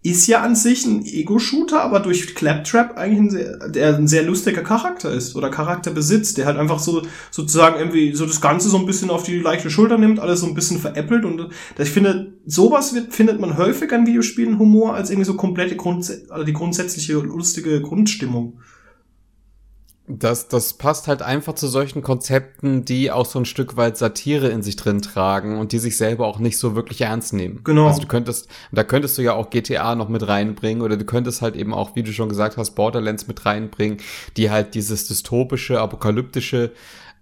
ist 0.04 0.26
ja 0.26 0.42
an 0.42 0.54
sich 0.54 0.84
ein 0.84 1.06
Ego-Shooter, 1.06 1.82
aber 1.82 1.98
durch 1.98 2.34
Claptrap 2.34 2.98
eigentlich 2.98 3.20
ein 3.20 3.30
sehr, 3.30 3.68
der 3.70 3.96
ein 3.96 4.06
sehr 4.06 4.22
lustiger 4.22 4.60
Charakter 4.60 5.10
ist 5.10 5.34
oder 5.34 5.48
Charakter 5.48 5.92
besitzt, 5.92 6.36
der 6.36 6.44
halt 6.44 6.58
einfach 6.58 6.78
so 6.78 7.06
sozusagen 7.30 7.78
irgendwie 7.78 8.14
so 8.14 8.26
das 8.26 8.42
Ganze 8.42 8.68
so 8.68 8.76
ein 8.76 8.84
bisschen 8.84 9.08
auf 9.08 9.22
die 9.22 9.38
leichte 9.38 9.70
Schulter 9.70 9.96
nimmt, 9.96 10.20
alles 10.20 10.40
so 10.40 10.46
ein 10.46 10.52
bisschen 10.52 10.78
veräppelt 10.78 11.24
und 11.24 11.48
ich 11.78 11.88
finde, 11.88 12.34
sowas 12.44 12.94
wird, 12.94 13.14
findet 13.14 13.40
man 13.40 13.56
häufig 13.56 13.90
an 13.94 14.06
Videospielen 14.06 14.58
Humor 14.58 14.94
als 14.94 15.08
irgendwie 15.08 15.24
so 15.26 15.36
komplette 15.36 15.74
Grund, 15.74 16.12
also 16.28 16.44
die 16.44 16.52
grundsätzliche 16.52 17.14
lustige 17.14 17.80
Grundstimmung. 17.80 18.58
Das, 20.06 20.48
das 20.48 20.74
passt 20.74 21.08
halt 21.08 21.22
einfach 21.22 21.54
zu 21.54 21.66
solchen 21.66 22.02
Konzepten, 22.02 22.84
die 22.84 23.10
auch 23.10 23.24
so 23.24 23.38
ein 23.38 23.46
Stück 23.46 23.78
weit 23.78 23.96
Satire 23.96 24.48
in 24.48 24.62
sich 24.62 24.76
drin 24.76 25.00
tragen 25.00 25.58
und 25.58 25.72
die 25.72 25.78
sich 25.78 25.96
selber 25.96 26.26
auch 26.26 26.38
nicht 26.38 26.58
so 26.58 26.76
wirklich 26.76 27.00
ernst 27.00 27.32
nehmen. 27.32 27.60
Genau. 27.64 27.86
Also 27.86 28.02
du 28.02 28.06
könntest, 28.06 28.48
da 28.70 28.84
könntest 28.84 29.16
du 29.16 29.22
ja 29.22 29.32
auch 29.32 29.48
GTA 29.48 29.94
noch 29.94 30.10
mit 30.10 30.28
reinbringen 30.28 30.82
oder 30.82 30.98
du 30.98 31.06
könntest 31.06 31.40
halt 31.40 31.56
eben 31.56 31.72
auch, 31.72 31.96
wie 31.96 32.02
du 32.02 32.12
schon 32.12 32.28
gesagt 32.28 32.58
hast, 32.58 32.72
Borderlands 32.72 33.28
mit 33.28 33.46
reinbringen, 33.46 33.98
die 34.36 34.50
halt 34.50 34.74
dieses 34.74 35.06
dystopische, 35.08 35.80
apokalyptische 35.80 36.72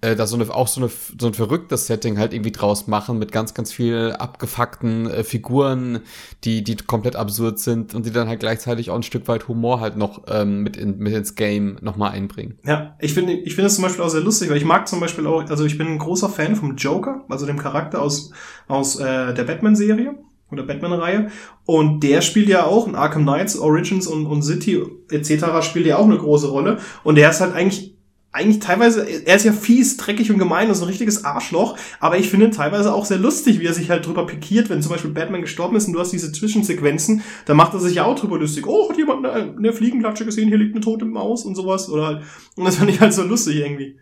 äh, 0.02 0.16
da 0.16 0.26
so 0.26 0.36
eine, 0.36 0.52
auch 0.54 0.68
so, 0.68 0.80
eine, 0.80 0.90
so 1.18 1.28
ein 1.28 1.34
verrücktes 1.34 1.86
Setting 1.86 2.18
halt 2.18 2.34
irgendwie 2.34 2.52
draus 2.52 2.86
machen 2.86 3.18
mit 3.18 3.32
ganz, 3.32 3.54
ganz 3.54 3.72
viel 3.72 4.14
abgefuckten 4.18 5.08
äh, 5.08 5.24
Figuren, 5.24 6.00
die, 6.44 6.62
die 6.62 6.76
komplett 6.76 7.16
absurd 7.16 7.58
sind 7.58 7.94
und 7.94 8.04
die 8.04 8.10
dann 8.10 8.28
halt 8.28 8.40
gleichzeitig 8.40 8.90
auch 8.90 8.96
ein 8.96 9.02
Stück 9.02 9.28
weit 9.28 9.48
Humor 9.48 9.80
halt 9.80 9.96
noch 9.96 10.24
ähm, 10.28 10.62
mit, 10.62 10.76
in, 10.76 10.98
mit 10.98 11.14
ins 11.14 11.34
Game 11.36 11.78
nochmal 11.80 12.12
einbringen. 12.12 12.58
Ja, 12.66 12.96
ich 13.00 13.14
finde 13.14 13.32
ich 13.32 13.54
finde 13.54 13.68
es 13.68 13.76
zum 13.76 13.84
Beispiel 13.84 14.04
auch 14.04 14.10
sehr 14.10 14.20
lustig, 14.20 14.50
weil 14.50 14.56
ich 14.56 14.64
mag 14.64 14.88
zum 14.88 15.00
Beispiel 15.00 15.26
auch, 15.26 15.48
also 15.48 15.64
ich 15.64 15.78
bin 15.78 15.86
ein 15.86 15.98
großer 15.98 16.28
Fan 16.28 16.56
vom 16.56 16.76
Joker, 16.76 17.24
also 17.28 17.46
dem 17.46 17.58
Charakter 17.58 18.02
aus, 18.02 18.32
aus 18.68 18.98
äh, 18.98 19.32
der 19.32 19.44
Batman-Serie 19.44 20.16
oder 20.50 20.64
Batman-Reihe. 20.64 21.28
Und 21.64 22.00
der 22.00 22.20
spielt 22.22 22.48
ja 22.48 22.66
auch 22.66 22.86
in 22.86 22.94
Arkham 22.94 23.22
Knights, 23.22 23.56
Origins 23.56 24.06
und, 24.06 24.26
und 24.26 24.42
City 24.42 24.82
etc. 25.10 25.62
spielt 25.62 25.86
ja 25.86 25.96
auch 25.96 26.06
eine 26.06 26.18
große 26.18 26.48
Rolle. 26.48 26.78
Und 27.04 27.14
der 27.14 27.30
ist 27.30 27.40
halt 27.40 27.54
eigentlich 27.54 27.96
eigentlich 28.32 28.60
teilweise, 28.60 29.06
er 29.06 29.36
ist 29.36 29.44
ja 29.44 29.52
fies, 29.52 29.98
dreckig 29.98 30.32
und 30.32 30.38
gemein 30.38 30.68
und 30.68 30.74
so 30.74 30.84
ein 30.84 30.88
richtiges 30.88 31.24
Arschloch, 31.24 31.76
aber 32.00 32.16
ich 32.18 32.30
finde 32.30 32.50
teilweise 32.50 32.94
auch 32.94 33.04
sehr 33.04 33.18
lustig, 33.18 33.60
wie 33.60 33.66
er 33.66 33.74
sich 33.74 33.90
halt 33.90 34.06
drüber 34.06 34.26
pikiert, 34.26 34.70
wenn 34.70 34.82
zum 34.82 34.90
Beispiel 34.90 35.10
Batman 35.10 35.42
gestorben 35.42 35.76
ist 35.76 35.86
und 35.86 35.92
du 35.92 36.00
hast 36.00 36.12
diese 36.12 36.32
Zwischensequenzen, 36.32 37.22
da 37.44 37.52
macht 37.52 37.74
er 37.74 37.80
sich 37.80 37.96
ja 37.96 38.04
auch 38.04 38.18
drüber 38.18 38.38
lustig. 38.38 38.66
Oh, 38.66 38.88
hat 38.88 38.96
jemand 38.96 39.26
eine, 39.26 39.54
eine 39.54 39.72
Fliegenklatsche 39.74 40.24
gesehen, 40.24 40.48
hier 40.48 40.56
liegt 40.56 40.74
eine 40.74 40.82
tote 40.82 41.04
Maus 41.04 41.44
und 41.44 41.54
sowas, 41.54 41.90
oder 41.90 42.06
halt, 42.06 42.22
und 42.56 42.64
das 42.64 42.76
fand 42.76 42.88
ich 42.88 43.00
halt 43.00 43.12
so 43.12 43.22
lustig 43.22 43.56
irgendwie. 43.56 43.98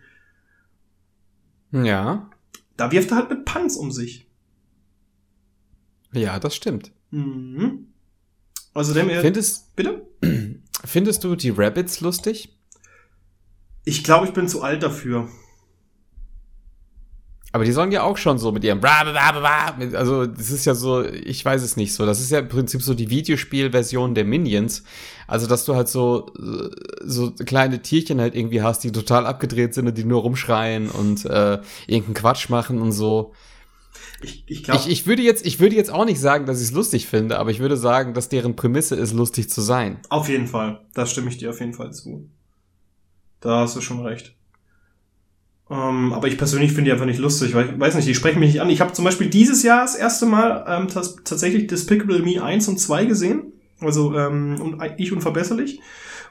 Ja. 1.73 2.29
Da 2.77 2.91
wirft 2.91 3.11
er 3.11 3.17
halt 3.17 3.29
mit 3.29 3.43
Panz 3.43 3.75
um 3.75 3.91
sich. 3.91 4.27
Ja, 6.13 6.39
das 6.39 6.55
stimmt. 6.55 6.93
Mhm. 7.11 7.87
Also 8.73 8.93
dem 8.93 9.09
Findest, 9.09 9.75
bitte? 9.75 10.07
Findest 10.85 11.25
du 11.25 11.35
die 11.35 11.49
Rabbits 11.49 11.99
lustig? 11.99 12.57
Ich 13.83 14.03
glaube, 14.03 14.27
ich 14.27 14.33
bin 14.33 14.47
zu 14.47 14.61
alt 14.61 14.83
dafür. 14.83 15.27
Aber 17.53 17.65
die 17.65 17.71
sollen 17.73 17.91
ja 17.91 18.03
auch 18.03 18.17
schon 18.17 18.37
so 18.37 18.51
mit 18.53 18.63
ihrem 18.63 18.81
also 18.83 20.25
das 20.25 20.51
ist 20.51 20.63
ja 20.63 20.73
so, 20.73 21.03
ich 21.03 21.43
weiß 21.43 21.61
es 21.61 21.75
nicht 21.75 21.93
so. 21.93 22.05
Das 22.05 22.21
ist 22.21 22.31
ja 22.31 22.39
im 22.39 22.47
Prinzip 22.47 22.81
so 22.81 22.93
die 22.93 23.09
Videospielversion 23.09 24.15
der 24.15 24.23
Minions. 24.23 24.83
Also 25.27 25.47
dass 25.47 25.65
du 25.65 25.75
halt 25.75 25.89
so 25.89 26.31
so 27.03 27.31
kleine 27.31 27.81
Tierchen 27.81 28.21
halt 28.21 28.35
irgendwie 28.35 28.61
hast, 28.61 28.83
die 28.85 28.91
total 28.91 29.25
abgedreht 29.25 29.73
sind 29.73 29.87
und 29.87 29.97
die 29.97 30.05
nur 30.05 30.21
rumschreien 30.21 30.89
und 30.89 31.25
äh, 31.25 31.59
irgendeinen 31.87 32.13
Quatsch 32.13 32.49
machen 32.49 32.79
und 32.79 32.93
so. 32.93 33.33
Ich, 34.21 34.43
ich, 34.47 34.63
glaub, 34.63 34.77
ich, 34.77 34.87
ich 34.87 35.05
würde 35.07 35.21
jetzt 35.21 35.45
ich 35.45 35.59
würde 35.59 35.75
jetzt 35.75 35.91
auch 35.91 36.05
nicht 36.05 36.21
sagen, 36.21 36.45
dass 36.45 36.61
ich 36.61 36.69
es 36.69 36.73
lustig 36.73 37.07
finde, 37.07 37.37
aber 37.37 37.51
ich 37.51 37.59
würde 37.59 37.75
sagen, 37.75 38.13
dass 38.13 38.29
deren 38.29 38.55
Prämisse 38.55 38.95
ist, 38.95 39.11
lustig 39.11 39.49
zu 39.49 39.59
sein. 39.59 39.99
Auf 40.09 40.29
jeden 40.29 40.47
Fall, 40.47 40.85
da 40.93 41.05
stimme 41.05 41.29
ich 41.29 41.37
dir 41.37 41.49
auf 41.49 41.59
jeden 41.59 41.73
Fall 41.73 41.91
zu. 41.91 42.29
Da 43.41 43.59
hast 43.59 43.75
du 43.75 43.81
schon 43.81 44.05
recht. 44.05 44.35
Ähm, 45.69 46.13
aber 46.13 46.27
ich 46.27 46.37
persönlich 46.37 46.73
finde 46.73 46.89
die 46.89 46.91
einfach 46.91 47.05
nicht 47.05 47.19
lustig, 47.19 47.53
weil 47.53 47.69
ich 47.69 47.79
weiß 47.79 47.95
nicht, 47.95 48.07
die 48.07 48.15
sprechen 48.15 48.39
mich 48.39 48.53
nicht 48.53 48.61
an. 48.61 48.69
Ich 48.69 48.81
habe 48.81 48.93
zum 48.93 49.05
Beispiel 49.05 49.29
dieses 49.29 49.63
Jahr 49.63 49.81
das 49.81 49.95
erste 49.95 50.25
Mal 50.25 50.65
ähm, 50.67 50.87
tatsächlich 50.87 51.67
Despicable 51.67 52.19
Me 52.19 52.43
1 52.43 52.67
und 52.67 52.77
2 52.77 53.05
gesehen. 53.05 53.53
Also 53.79 54.15
ähm, 54.15 54.79
ich 54.97 55.11
unverbesserlich. 55.11 55.79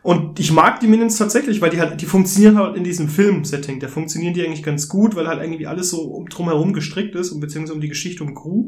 Und 0.02 0.40
ich 0.40 0.52
mag 0.52 0.80
die 0.80 0.86
Minions 0.86 1.18
tatsächlich, 1.18 1.60
weil 1.60 1.70
die 1.70 1.80
halt, 1.80 2.00
die 2.00 2.06
funktionieren 2.06 2.56
halt 2.56 2.76
in 2.76 2.84
diesem 2.84 3.08
Film-Setting. 3.08 3.80
Da 3.80 3.88
funktionieren 3.88 4.34
die 4.34 4.44
eigentlich 4.44 4.62
ganz 4.62 4.88
gut, 4.88 5.14
weil 5.14 5.26
halt 5.26 5.42
irgendwie 5.42 5.66
alles 5.66 5.90
so 5.90 6.02
um, 6.02 6.28
drumherum 6.28 6.72
gestrickt 6.72 7.14
ist 7.14 7.32
und 7.32 7.40
beziehungsweise 7.40 7.74
um 7.74 7.80
die 7.80 7.88
Geschichte 7.88 8.24
um 8.24 8.34
Crew. 8.34 8.66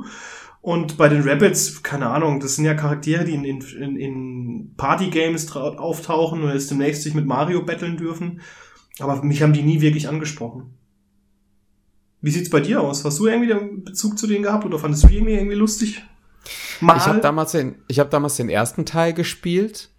Und 0.62 0.96
bei 0.96 1.09
den 1.09 1.29
Rabbits, 1.29 1.83
keine 1.83 2.09
Ahnung, 2.09 2.38
das 2.38 2.55
sind 2.55 2.64
ja 2.64 2.75
Charaktere, 2.75 3.25
die 3.25 3.35
in, 3.35 3.44
in, 3.44 3.96
in 3.96 4.75
Party-Games 4.77 5.55
auftauchen 5.57 6.44
und 6.44 6.53
jetzt 6.53 6.70
demnächst 6.70 7.03
sich 7.03 7.14
mit 7.14 7.27
Mario 7.27 7.64
battlen 7.64 7.96
dürfen. 7.96 8.40
Aber 9.01 9.22
mich 9.25 9.42
haben 9.42 9.53
die 9.53 9.62
nie 9.62 9.81
wirklich 9.81 10.09
angesprochen. 10.09 10.79
Wie 12.20 12.31
sieht's 12.31 12.48
bei 12.48 12.61
dir 12.61 12.81
aus? 12.81 13.05
Hast 13.05 13.18
du 13.18 13.27
irgendwie 13.27 13.48
den 13.48 13.83
Bezug 13.83 14.16
zu 14.16 14.29
denen 14.29 14.44
gehabt 14.44 14.64
oder 14.64 14.79
fandest 14.79 15.03
du 15.03 15.09
irgendwie, 15.09 15.35
irgendwie 15.35 15.57
lustig? 15.57 16.05
Mal? 16.81 16.96
Ich 16.96 17.07
habe 17.07 17.20
damals, 17.20 17.55
hab 17.55 18.11
damals 18.11 18.37
den 18.37 18.48
ersten 18.48 18.87
Teil 18.87 19.14
gespielt, 19.14 19.90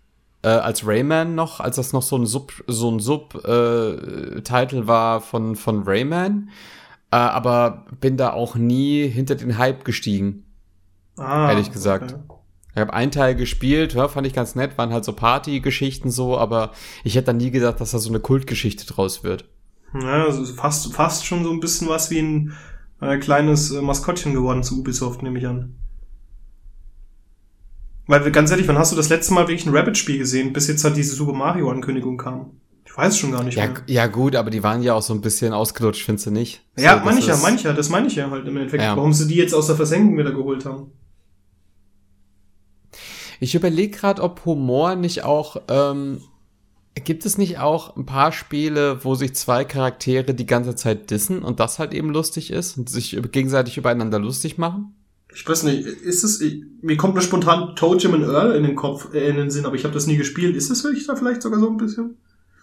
äh, 0.43 0.47
als 0.47 0.87
Rayman 0.87 1.35
noch, 1.35 1.59
als 1.59 1.75
das 1.75 1.91
noch 1.91 2.03
so 2.03 2.17
ein 2.17 2.25
Sub, 2.25 2.53
so 2.67 2.89
ein 2.89 3.01
Sub-Titel 3.01 4.77
äh, 4.77 4.87
war 4.87 5.19
von, 5.19 5.57
von 5.57 5.83
Rayman. 5.83 6.51
Äh, 7.11 7.17
aber 7.17 7.85
bin 7.99 8.15
da 8.15 8.31
auch 8.31 8.55
nie 8.55 9.09
hinter 9.09 9.35
den 9.35 9.57
Hype 9.57 9.83
gestiegen. 9.83 10.45
Ah, 11.17 11.49
ehrlich 11.49 11.71
gesagt. 11.71 12.13
Okay. 12.13 12.39
Ich 12.73 12.79
habe 12.79 12.93
einen 12.93 13.11
Teil 13.11 13.35
gespielt, 13.35 13.93
ja, 13.93 14.07
fand 14.07 14.25
ich 14.25 14.33
ganz 14.33 14.55
nett, 14.55 14.77
waren 14.79 14.91
halt 14.91 15.05
so 15.05 15.13
Party-Geschichten 15.13 16.09
so, 16.09 16.37
aber 16.37 16.71
ich 17.03 17.15
hätte 17.15 17.27
dann 17.27 17.37
nie 17.37 17.51
gedacht, 17.51 17.79
dass 17.79 17.91
da 17.91 17.99
so 17.99 18.09
eine 18.09 18.19
Kultgeschichte 18.19 18.87
draus 18.87 19.23
wird. 19.23 19.45
Ja, 19.93 20.25
also 20.25 20.43
fast, 20.45 20.91
fast 20.91 21.25
schon 21.25 21.43
so 21.43 21.51
ein 21.51 21.59
bisschen 21.59 21.87
was 21.87 22.09
wie 22.09 22.19
ein 22.19 22.53
äh, 22.99 23.17
kleines 23.19 23.69
äh, 23.71 23.81
Maskottchen 23.81 24.33
geworden 24.33 24.63
zu 24.63 24.79
Ubisoft, 24.79 25.21
nehme 25.21 25.37
ich 25.37 25.45
an. 25.45 25.75
Weil, 28.07 28.31
ganz 28.31 28.49
ehrlich, 28.49 28.67
wann 28.67 28.77
hast 28.77 28.91
du 28.91 28.95
das 28.95 29.09
letzte 29.09 29.33
Mal 29.33 29.47
wirklich 29.47 29.67
ein 29.67 29.75
Rabbit-Spiel 29.75 30.17
gesehen, 30.17 30.51
bis 30.51 30.67
jetzt 30.67 30.83
halt 30.83 30.97
diese 30.97 31.15
Super 31.15 31.33
Mario-Ankündigung 31.33 32.17
kam? 32.17 32.57
Ich 32.85 32.97
weiß 32.97 33.17
schon 33.17 33.31
gar 33.31 33.43
nicht 33.43 33.55
ja, 33.55 33.67
mehr. 33.67 33.83
Ja, 33.87 34.07
gut, 34.07 34.35
aber 34.35 34.49
die 34.49 34.61
waren 34.61 34.81
ja 34.81 34.93
auch 34.93 35.01
so 35.01 35.13
ein 35.13 35.21
bisschen 35.21 35.53
ausgelutscht, 35.53 36.03
findest 36.03 36.25
du 36.25 36.31
nicht? 36.31 36.61
Ja, 36.75 36.99
so, 36.99 37.05
mancher, 37.05 37.37
mancher, 37.37 37.73
das 37.73 37.89
meine 37.89 38.07
ich 38.07 38.15
ja 38.15 38.29
halt 38.29 38.47
im 38.47 38.57
Endeffekt. 38.57 38.83
Ja. 38.83 38.97
Warum 38.97 39.13
sie 39.13 39.27
die 39.27 39.35
jetzt 39.35 39.53
aus 39.53 39.67
der 39.67 39.75
Versenkung 39.75 40.17
wieder 40.17 40.31
geholt 40.31 40.65
haben. 40.65 40.91
Ich 43.43 43.55
überlege 43.55 43.97
gerade, 43.97 44.21
ob 44.23 44.45
Humor 44.45 44.95
nicht 44.95 45.25
auch, 45.25 45.57
ähm, 45.67 46.21
gibt 46.95 47.25
es 47.25 47.37
nicht 47.37 47.59
auch 47.59 47.97
ein 47.97 48.05
paar 48.05 48.31
Spiele, 48.31 49.03
wo 49.03 49.15
sich 49.15 49.35
zwei 49.35 49.65
Charaktere 49.65 50.33
die 50.33 50.45
ganze 50.45 50.75
Zeit 50.75 51.11
dissen 51.11 51.43
und 51.43 51.59
das 51.59 51.77
halt 51.77 51.93
eben 51.93 52.09
lustig 52.09 52.51
ist 52.51 52.77
und 52.77 52.89
sich 52.89 53.19
gegenseitig 53.33 53.77
übereinander 53.77 54.17
lustig 54.17 54.57
machen? 54.57 54.95
Ich 55.35 55.45
weiß 55.45 55.63
nicht, 55.63 55.85
ist 55.85 56.23
es, 56.23 56.41
mir 56.81 56.95
kommt 56.95 57.15
nur 57.15 57.21
spontan 57.21 57.75
Jim 57.99 58.13
and 58.13 58.23
Earl 58.23 58.55
in 58.55 58.63
den 58.63 58.77
Kopf, 58.77 59.13
äh, 59.13 59.27
in 59.27 59.35
den 59.35 59.51
Sinn, 59.51 59.65
aber 59.65 59.75
ich 59.75 59.83
habe 59.83 59.93
das 59.93 60.07
nie 60.07 60.15
gespielt. 60.15 60.55
Ist 60.55 60.69
es 60.69 60.81
wirklich 60.85 61.05
da 61.05 61.17
vielleicht 61.17 61.41
sogar 61.41 61.59
so 61.59 61.69
ein 61.69 61.75
bisschen? 61.75 62.15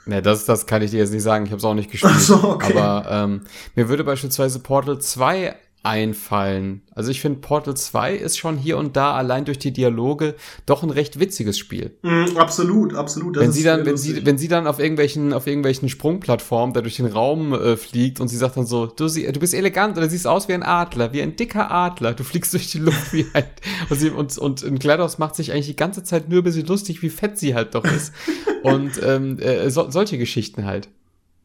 Ne, 0.07 0.23
das, 0.23 0.47
das 0.47 0.65
kann 0.65 0.81
ich 0.81 0.93
dir 0.93 1.01
jetzt 1.01 1.13
nicht 1.13 1.23
sagen. 1.23 1.45
Ich 1.45 1.51
habe 1.51 1.59
es 1.59 1.65
auch 1.65 1.75
nicht 1.75 1.91
gespielt. 1.93 2.15
Ach 2.17 2.21
so, 2.21 2.43
okay. 2.43 2.79
Aber 2.79 3.07
ähm, 3.11 3.43
mir 3.77 3.91
würde 3.91 4.03
beispielsweise 4.03 4.61
Portal 4.61 4.99
2 4.99 5.55
einfallen. 5.83 6.83
Also 6.95 7.11
ich 7.11 7.23
finde 7.23 7.41
Portal 7.41 7.75
2 7.75 8.15
ist 8.15 8.37
schon 8.37 8.59
hier 8.59 8.77
und 8.77 8.97
da 8.97 9.15
allein 9.15 9.47
durch 9.47 9.59
die 9.59 9.73
Dialoge 9.73 10.35
doch 10.67 10.83
ein 10.83 10.91
recht 10.91 11.19
witziges 11.19 11.59
Spiel. 11.59 11.97
Mm, 12.03 12.37
absolut, 12.37 12.95
absolut. 12.95 13.37
Das 13.37 13.43
wenn 13.43 13.53
sie 13.53 13.63
dann, 13.63 13.87
wenn 13.87 13.97
sie, 13.97 14.27
wenn 14.27 14.37
sie 14.37 14.49
dann 14.49 14.67
auf 14.67 14.79
irgendwelchen, 14.79 15.33
auf 15.33 15.47
irgendwelchen 15.47 15.89
Sprungplattformen 15.89 16.75
da 16.75 16.83
durch 16.83 16.97
den 16.97 17.07
Raum 17.07 17.55
äh, 17.55 17.79
fliegt 17.79 18.21
und 18.21 18.29
sie 18.29 18.37
sagt 18.37 18.59
dann 18.59 18.67
so, 18.67 18.87
du, 18.87 19.09
sie, 19.09 19.31
du 19.33 19.41
bist 19.41 19.55
elegant 19.55 19.97
oder 19.97 20.09
siehst 20.11 20.27
aus 20.27 20.49
wie 20.49 20.53
ein 20.53 20.63
Adler, 20.63 21.15
wie 21.15 21.23
ein 21.23 21.37
dicker 21.37 21.71
Adler. 21.71 22.13
Du 22.13 22.25
fliegst 22.25 22.53
durch 22.53 22.71
die 22.71 22.79
Luft 22.79 23.15
wie 23.15 23.27
ein, 23.33 23.45
und, 23.89 23.99
sie, 23.99 24.11
und, 24.11 24.37
und 24.37 24.63
in 24.63 24.79
GLaDOS 24.79 25.19
macht 25.19 25.35
sich 25.35 25.53
eigentlich 25.53 25.69
die 25.69 25.77
ganze 25.77 26.05
Zeit 26.05 26.29
nur 26.29 26.43
ein 26.43 26.45
bisschen 26.45 26.67
lustig, 26.67 27.01
wie 27.01 27.11
fett 27.11 27.39
sie 27.39 27.55
halt 27.55 27.75
doch 27.75 27.85
ist. 27.85 28.13
und 28.63 29.01
ähm, 29.03 29.39
äh, 29.39 29.71
so, 29.71 29.91
solche 29.91 30.19
Geschichten 30.19 30.67
halt. 30.67 30.89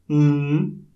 Mhm. 0.08 0.88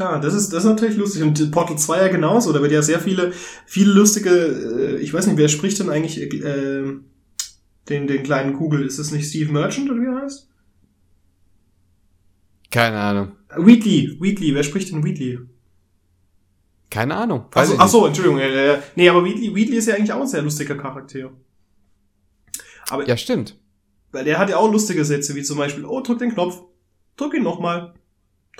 Klar, 0.00 0.18
das 0.18 0.32
ist, 0.32 0.48
das 0.48 0.64
ist 0.64 0.70
natürlich 0.70 0.96
lustig. 0.96 1.22
Und 1.22 1.50
Portal 1.50 1.76
2 1.76 1.98
ja 1.98 2.08
genauso. 2.08 2.54
Da 2.54 2.62
wird 2.62 2.72
ja 2.72 2.80
sehr 2.80 3.00
viele, 3.00 3.34
viele 3.66 3.92
lustige, 3.92 4.30
äh, 4.30 4.96
ich 4.96 5.12
weiß 5.12 5.26
nicht, 5.26 5.36
wer 5.36 5.50
spricht 5.50 5.78
denn 5.78 5.90
eigentlich 5.90 6.22
äh, 6.22 6.84
den, 7.86 8.06
den 8.06 8.22
kleinen 8.22 8.54
Kugel? 8.54 8.86
Ist 8.86 8.98
das 8.98 9.10
nicht 9.10 9.28
Steve 9.28 9.52
Merchant 9.52 9.90
oder 9.90 10.00
wie 10.00 10.06
er 10.06 10.22
heißt? 10.22 10.48
Keine 12.70 12.98
Ahnung. 12.98 13.32
Wheatley, 13.54 14.16
Wheatley, 14.18 14.54
wer 14.54 14.62
spricht 14.62 14.90
denn 14.90 15.04
Wheatley? 15.04 15.40
Keine 16.88 17.16
Ahnung. 17.16 17.44
Ach 17.52 17.66
so, 17.66 17.74
ach 17.76 17.88
so, 17.88 18.06
Entschuldigung. 18.06 18.38
Äh, 18.38 18.78
nee, 18.96 19.06
aber 19.06 19.22
Wheatley, 19.22 19.54
Wheatley 19.54 19.76
ist 19.76 19.88
ja 19.88 19.96
eigentlich 19.96 20.14
auch 20.14 20.22
ein 20.22 20.26
sehr 20.26 20.40
lustiger 20.40 20.76
Charakter. 20.76 21.30
Aber, 22.88 23.06
ja, 23.06 23.18
stimmt. 23.18 23.58
Weil 24.12 24.24
der 24.24 24.38
hat 24.38 24.48
ja 24.48 24.56
auch 24.56 24.72
lustige 24.72 25.04
Sätze, 25.04 25.34
wie 25.34 25.42
zum 25.42 25.58
Beispiel, 25.58 25.84
oh, 25.84 26.00
drück 26.00 26.20
den 26.20 26.32
Knopf, 26.32 26.62
drück 27.18 27.34
ihn 27.34 27.42
nochmal, 27.42 27.92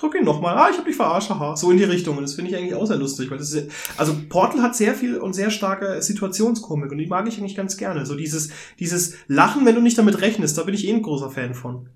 drück 0.01 0.15
ihn 0.15 0.25
nochmal. 0.25 0.57
Ah, 0.57 0.69
ich 0.71 0.79
hab 0.79 0.85
dich 0.85 0.97
verarscht, 0.97 1.31
haha. 1.31 1.57
So 1.57 1.71
in 1.71 1.77
die 1.77 1.85
Richtung. 1.85 2.17
Und 2.17 2.23
das 2.23 2.35
finde 2.35 2.51
ich 2.51 2.57
eigentlich 2.57 2.75
auch 2.75 2.87
sehr 2.87 2.97
lustig, 2.97 3.31
weil 3.31 3.39
das 3.39 3.53
ist, 3.53 3.71
also 3.97 4.15
Portal 4.29 4.63
hat 4.63 4.75
sehr 4.75 4.95
viel 4.95 5.19
und 5.19 5.35
sehr 5.35 5.51
starke 5.51 6.01
Situationskomik 6.03 6.91
und 6.91 6.99
die 6.99 7.07
mag 7.07 7.29
ich 7.29 7.39
eigentlich 7.39 7.57
ganz 7.57 7.77
gerne. 7.77 8.07
So 8.07 8.15
dieses, 8.15 8.51
dieses 8.79 9.15
Lachen, 9.29 9.67
wenn 9.67 9.75
du 9.75 9.81
nicht 9.81 9.99
damit 9.99 10.21
rechnest, 10.21 10.57
da 10.59 10.63
bin 10.63 10.75
ich 10.75 10.87
eh 10.87 10.93
ein 10.93 11.03
großer 11.03 11.31
Fan 11.31 11.55
von. 11.55 11.89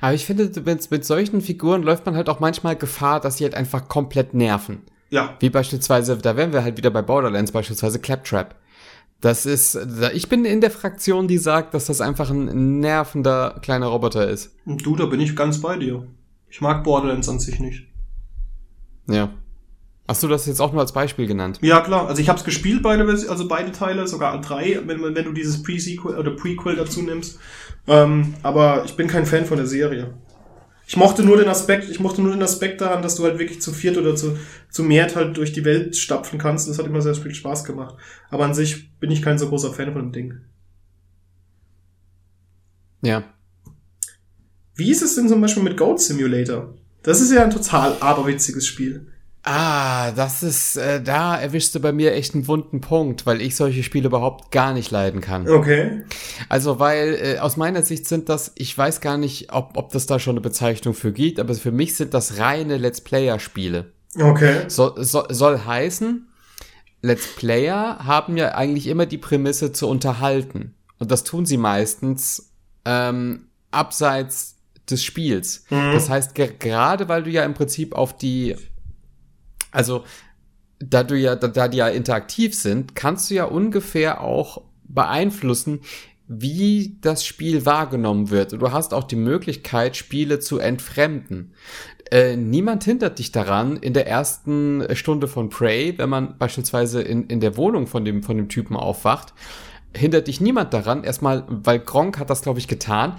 Aber 0.00 0.14
ich 0.14 0.24
finde, 0.24 0.50
mit, 0.64 0.90
mit 0.90 1.04
solchen 1.04 1.40
Figuren 1.40 1.82
läuft 1.82 2.06
man 2.06 2.16
halt 2.16 2.28
auch 2.28 2.40
manchmal 2.40 2.76
Gefahr, 2.76 3.20
dass 3.20 3.38
sie 3.38 3.44
halt 3.44 3.54
einfach 3.54 3.88
komplett 3.88 4.34
nerven. 4.34 4.82
Ja. 5.10 5.36
Wie 5.40 5.50
beispielsweise, 5.50 6.16
da 6.18 6.36
wären 6.36 6.52
wir 6.52 6.62
halt 6.62 6.76
wieder 6.76 6.90
bei 6.90 7.02
Borderlands, 7.02 7.52
beispielsweise 7.52 7.98
Claptrap 7.98 8.54
Das 9.20 9.46
ist, 9.46 9.78
ich 10.12 10.28
bin 10.28 10.44
in 10.44 10.60
der 10.60 10.70
Fraktion, 10.70 11.28
die 11.28 11.38
sagt, 11.38 11.74
dass 11.74 11.86
das 11.86 12.00
einfach 12.00 12.30
ein 12.30 12.80
nervender 12.80 13.58
kleiner 13.62 13.86
Roboter 13.86 14.28
ist. 14.28 14.54
Und 14.64 14.84
du, 14.84 14.96
da 14.96 15.06
bin 15.06 15.20
ich 15.20 15.34
ganz 15.34 15.60
bei 15.60 15.76
dir. 15.76 16.06
Ich 16.50 16.60
mag 16.60 16.84
Borderlands 16.84 17.28
an 17.28 17.38
sich 17.38 17.60
nicht. 17.60 17.86
Ja. 19.08 19.30
Hast 20.06 20.22
du 20.22 20.28
das 20.28 20.46
jetzt 20.46 20.60
auch 20.60 20.72
nur 20.72 20.80
als 20.80 20.92
Beispiel 20.92 21.26
genannt? 21.26 21.58
Ja, 21.60 21.80
klar. 21.80 22.08
Also 22.08 22.22
ich 22.22 22.30
habe 22.30 22.38
es 22.38 22.44
gespielt, 22.44 22.82
beide, 22.82 23.04
also 23.06 23.46
beide 23.46 23.72
Teile, 23.72 24.08
sogar 24.08 24.40
drei, 24.40 24.80
wenn, 24.86 25.02
wenn 25.02 25.24
du 25.24 25.32
dieses 25.32 25.62
Pre-Sequel 25.62 26.16
oder 26.16 26.30
Prequel 26.30 26.76
dazu 26.76 27.02
nimmst. 27.02 27.38
Ähm, 27.86 28.34
aber 28.42 28.84
ich 28.86 28.96
bin 28.96 29.06
kein 29.06 29.26
Fan 29.26 29.44
von 29.44 29.58
der 29.58 29.66
Serie. 29.66 30.14
Ich 30.86 30.96
mochte 30.96 31.22
nur 31.22 31.36
den 31.36 31.48
Aspekt, 31.48 31.90
ich 31.90 32.00
mochte 32.00 32.22
nur 32.22 32.32
den 32.32 32.42
Aspekt 32.42 32.80
daran, 32.80 33.02
dass 33.02 33.16
du 33.16 33.24
halt 33.24 33.38
wirklich 33.38 33.60
zu 33.60 33.72
viert 33.72 33.98
oder 33.98 34.16
zu, 34.16 34.38
zu 34.70 34.82
mehrt 34.82 35.14
halt 35.14 35.36
durch 35.36 35.52
die 35.52 35.66
Welt 35.66 35.94
stapfen 35.94 36.38
kannst. 36.38 36.66
Das 36.66 36.78
hat 36.78 36.86
immer 36.86 37.02
sehr 37.02 37.14
viel 37.14 37.34
Spaß 37.34 37.64
gemacht. 37.64 37.94
Aber 38.30 38.46
an 38.46 38.54
sich 38.54 38.90
bin 38.98 39.10
ich 39.10 39.20
kein 39.20 39.38
so 39.38 39.50
großer 39.50 39.74
Fan 39.74 39.92
von 39.92 40.00
dem 40.00 40.12
Ding. 40.12 40.40
Ja. 43.02 43.24
Wie 44.78 44.92
ist 44.92 45.02
es 45.02 45.16
denn 45.16 45.28
zum 45.28 45.40
Beispiel 45.40 45.64
mit 45.64 45.76
Goat 45.76 46.00
Simulator? 46.00 46.72
Das 47.02 47.20
ist 47.20 47.32
ja 47.32 47.42
ein 47.42 47.50
total 47.50 47.96
aberwitziges 47.98 48.64
Spiel. 48.64 49.08
Ah, 49.42 50.12
das 50.12 50.44
ist, 50.44 50.76
äh, 50.76 51.02
da 51.02 51.36
erwischst 51.36 51.74
du 51.74 51.80
bei 51.80 51.90
mir 51.90 52.12
echt 52.12 52.34
einen 52.34 52.46
wunden 52.46 52.80
Punkt, 52.80 53.26
weil 53.26 53.40
ich 53.40 53.56
solche 53.56 53.82
Spiele 53.82 54.06
überhaupt 54.06 54.52
gar 54.52 54.72
nicht 54.72 54.92
leiden 54.92 55.20
kann. 55.20 55.48
Okay. 55.48 56.04
Also, 56.48 56.78
weil 56.78 57.18
äh, 57.20 57.38
aus 57.38 57.56
meiner 57.56 57.82
Sicht 57.82 58.06
sind 58.06 58.28
das, 58.28 58.52
ich 58.54 58.76
weiß 58.76 59.00
gar 59.00 59.16
nicht, 59.16 59.52
ob, 59.52 59.76
ob 59.76 59.90
das 59.90 60.06
da 60.06 60.20
schon 60.20 60.34
eine 60.34 60.42
Bezeichnung 60.42 60.94
für 60.94 61.12
gibt, 61.12 61.40
aber 61.40 61.54
für 61.54 61.72
mich 61.72 61.96
sind 61.96 62.14
das 62.14 62.38
reine 62.38 62.76
Let's 62.76 63.00
Player-Spiele. 63.00 63.86
Okay. 64.14 64.62
So, 64.68 64.94
so, 64.96 65.24
soll 65.28 65.58
heißen, 65.64 66.28
Let's 67.02 67.26
Player 67.34 67.98
haben 68.04 68.36
ja 68.36 68.54
eigentlich 68.54 68.86
immer 68.86 69.06
die 69.06 69.18
Prämisse 69.18 69.72
zu 69.72 69.88
unterhalten. 69.88 70.74
Und 71.00 71.10
das 71.10 71.24
tun 71.24 71.46
sie 71.46 71.56
meistens 71.56 72.52
ähm, 72.84 73.46
abseits 73.72 74.57
des 74.90 75.04
Spiels. 75.04 75.64
Mhm. 75.70 75.92
Das 75.92 76.08
heißt, 76.08 76.34
ge 76.34 76.50
gerade 76.58 77.08
weil 77.08 77.22
du 77.22 77.30
ja 77.30 77.44
im 77.44 77.54
Prinzip 77.54 77.94
auf 77.94 78.16
die 78.16 78.56
also, 79.70 80.04
da 80.78 81.02
du 81.02 81.16
ja, 81.16 81.36
da, 81.36 81.48
da 81.48 81.68
die 81.68 81.78
ja 81.78 81.88
interaktiv 81.88 82.54
sind, 82.54 82.94
kannst 82.94 83.30
du 83.30 83.34
ja 83.34 83.44
ungefähr 83.44 84.20
auch 84.20 84.62
beeinflussen, 84.84 85.80
wie 86.26 86.98
das 87.00 87.24
Spiel 87.24 87.64
wahrgenommen 87.64 88.30
wird. 88.30 88.52
Und 88.52 88.60
du 88.60 88.70
hast 88.70 88.92
auch 88.92 89.04
die 89.04 89.16
Möglichkeit, 89.16 89.96
Spiele 89.96 90.40
zu 90.40 90.58
entfremden. 90.58 91.54
Äh, 92.10 92.36
niemand 92.36 92.84
hindert 92.84 93.18
dich 93.18 93.32
daran, 93.32 93.76
in 93.76 93.94
der 93.94 94.06
ersten 94.06 94.84
Stunde 94.94 95.26
von 95.26 95.48
Prey, 95.48 95.96
wenn 95.96 96.08
man 96.08 96.38
beispielsweise 96.38 97.02
in, 97.02 97.26
in 97.26 97.40
der 97.40 97.56
Wohnung 97.56 97.86
von 97.86 98.04
dem, 98.04 98.22
von 98.22 98.36
dem 98.36 98.48
Typen 98.48 98.76
aufwacht, 98.76 99.34
hindert 99.94 100.28
dich 100.28 100.40
niemand 100.40 100.72
daran, 100.74 101.04
erstmal, 101.04 101.44
weil 101.48 101.78
Gronk 101.78 102.18
hat 102.18 102.30
das, 102.30 102.42
glaube 102.42 102.58
ich, 102.58 102.68
getan, 102.68 103.16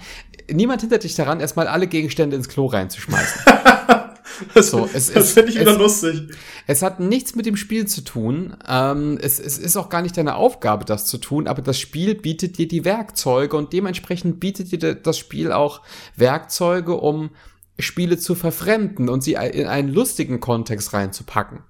niemand 0.50 0.80
hindert 0.80 1.04
dich 1.04 1.14
daran, 1.14 1.40
erstmal 1.40 1.66
alle 1.66 1.86
Gegenstände 1.86 2.36
ins 2.36 2.48
Klo 2.48 2.66
reinzuschmeißen. 2.66 3.42
Das, 4.54 4.70
so, 4.70 4.88
es, 4.92 5.12
das 5.12 5.32
finde 5.32 5.50
ich 5.50 5.60
wieder 5.60 5.72
es, 5.72 5.78
lustig. 5.78 6.30
Es 6.66 6.82
hat 6.82 6.98
nichts 7.00 7.34
mit 7.34 7.46
dem 7.46 7.56
Spiel 7.56 7.86
zu 7.86 8.02
tun. 8.02 8.56
Ähm, 8.66 9.18
es, 9.20 9.38
es 9.38 9.58
ist 9.58 9.76
auch 9.76 9.88
gar 9.90 10.02
nicht 10.02 10.16
deine 10.16 10.36
Aufgabe, 10.36 10.84
das 10.84 11.06
zu 11.06 11.18
tun, 11.18 11.46
aber 11.46 11.62
das 11.62 11.78
Spiel 11.78 12.14
bietet 12.14 12.56
dir 12.56 12.66
die 12.66 12.84
Werkzeuge 12.84 13.56
und 13.56 13.72
dementsprechend 13.72 14.40
bietet 14.40 14.72
dir 14.72 14.94
das 14.94 15.18
Spiel 15.18 15.52
auch 15.52 15.82
Werkzeuge, 16.16 16.94
um 16.94 17.30
Spiele 17.78 18.18
zu 18.18 18.34
verfremden 18.34 19.08
und 19.08 19.22
sie 19.22 19.32
in 19.32 19.66
einen 19.66 19.88
lustigen 19.88 20.40
Kontext 20.40 20.92
reinzupacken. 20.92 21.64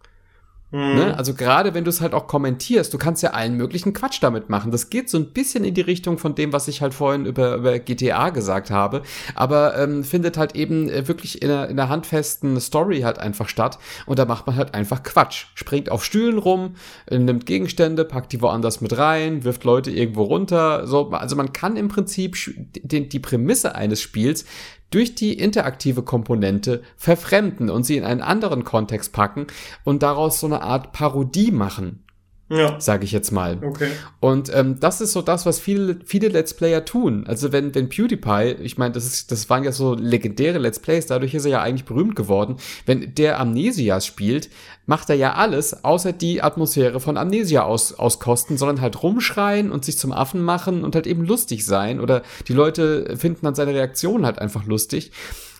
Mhm. 0.72 0.94
Ne? 0.94 1.16
Also 1.16 1.35
gerade 1.35 1.74
wenn 1.74 1.85
du 1.85 1.90
es 1.90 2.00
halt 2.00 2.14
auch 2.14 2.26
kommentierst, 2.26 2.94
du 2.94 2.98
kannst 2.98 3.22
ja 3.22 3.30
allen 3.30 3.56
möglichen 3.56 3.92
Quatsch 3.92 4.22
damit 4.22 4.48
machen. 4.50 4.70
Das 4.70 4.88
geht 4.88 5.11
so 5.11 5.18
ein 5.18 5.33
bisschen 5.33 5.64
in 5.64 5.74
die 5.74 5.80
Richtung 5.80 6.18
von 6.18 6.35
dem, 6.35 6.52
was 6.52 6.68
ich 6.68 6.80
halt 6.80 6.94
vorhin 6.94 7.26
über, 7.26 7.56
über 7.56 7.78
GTA 7.78 8.30
gesagt 8.30 8.70
habe, 8.70 9.02
aber 9.35 9.76
ähm, 9.76 10.04
findet 10.04 10.37
halt 10.37 10.54
eben 10.54 10.88
äh, 10.88 11.09
wirklich 11.09 11.42
in 11.42 11.50
einer, 11.50 11.68
in 11.68 11.78
einer 11.78 11.88
handfesten 11.88 12.61
Story 12.61 13.00
halt 13.00 13.18
einfach 13.18 13.48
statt 13.48 13.78
und 14.06 14.18
da 14.18 14.24
macht 14.24 14.46
man 14.46 14.56
halt 14.56 14.74
einfach 14.74 15.02
Quatsch. 15.02 15.46
Springt 15.54 15.90
auf 15.90 16.04
Stühlen 16.04 16.38
rum, 16.38 16.76
äh, 17.06 17.18
nimmt 17.18 17.46
Gegenstände, 17.46 18.04
packt 18.04 18.33
die 18.33 18.40
woanders 18.40 18.80
mit 18.80 18.96
rein, 18.96 19.44
wirft 19.44 19.64
Leute 19.64 19.90
irgendwo 19.90 20.22
runter. 20.22 20.87
So, 20.87 21.11
also 21.11 21.35
man 21.35 21.52
kann 21.52 21.76
im 21.76 21.88
Prinzip 21.88 22.37
die, 22.56 23.09
die 23.09 23.18
Prämisse 23.18 23.74
eines 23.74 24.00
Spiels 24.00 24.44
durch 24.90 25.14
die 25.14 25.35
interaktive 25.35 26.03
Komponente 26.03 26.83
verfremden 26.96 27.70
und 27.70 27.85
sie 27.85 27.96
in 27.96 28.05
einen 28.05 28.22
anderen 28.22 28.64
Kontext 28.64 29.12
packen 29.12 29.46
und 29.85 30.03
daraus 30.03 30.40
so 30.40 30.46
eine 30.46 30.62
Art 30.62 30.92
Parodie 30.92 31.53
machen. 31.53 32.05
Ja. 32.50 32.80
Sage 32.80 33.04
ich 33.04 33.12
jetzt 33.12 33.30
mal. 33.30 33.58
Okay. 33.62 33.90
Und 34.18 34.52
ähm, 34.52 34.80
das 34.80 35.00
ist 35.00 35.12
so 35.12 35.22
das, 35.22 35.46
was 35.46 35.60
viele, 35.60 36.00
viele 36.04 36.26
Let's 36.26 36.52
Player 36.52 36.84
tun. 36.84 37.24
Also 37.28 37.52
wenn, 37.52 37.72
wenn 37.76 37.88
PewDiePie, 37.88 38.56
ich 38.60 38.76
meine, 38.76 38.92
das, 38.92 39.06
ist, 39.06 39.30
das 39.30 39.48
waren 39.48 39.62
ja 39.62 39.70
so 39.70 39.94
legendäre 39.94 40.58
Let's 40.58 40.80
Plays, 40.80 41.06
dadurch 41.06 41.32
ist 41.32 41.44
er 41.44 41.52
ja 41.52 41.62
eigentlich 41.62 41.84
berühmt 41.84 42.16
geworden. 42.16 42.56
Wenn 42.86 43.14
der 43.14 43.38
Amnesia 43.38 44.00
spielt, 44.00 44.50
macht 44.86 45.10
er 45.10 45.16
ja 45.16 45.34
alles, 45.34 45.84
außer 45.84 46.12
die 46.12 46.42
Atmosphäre 46.42 46.98
von 46.98 47.16
Amnesia 47.16 47.62
aus, 47.62 47.96
auskosten, 47.96 48.58
sondern 48.58 48.80
halt 48.80 49.00
rumschreien 49.00 49.70
und 49.70 49.84
sich 49.84 49.96
zum 49.96 50.10
Affen 50.10 50.42
machen 50.42 50.82
und 50.82 50.96
halt 50.96 51.06
eben 51.06 51.24
lustig 51.24 51.64
sein. 51.64 52.00
Oder 52.00 52.22
die 52.48 52.52
Leute 52.52 53.16
finden 53.16 53.46
dann 53.46 53.54
seine 53.54 53.74
Reaktion 53.74 54.26
halt 54.26 54.40
einfach 54.40 54.64
lustig. 54.64 55.12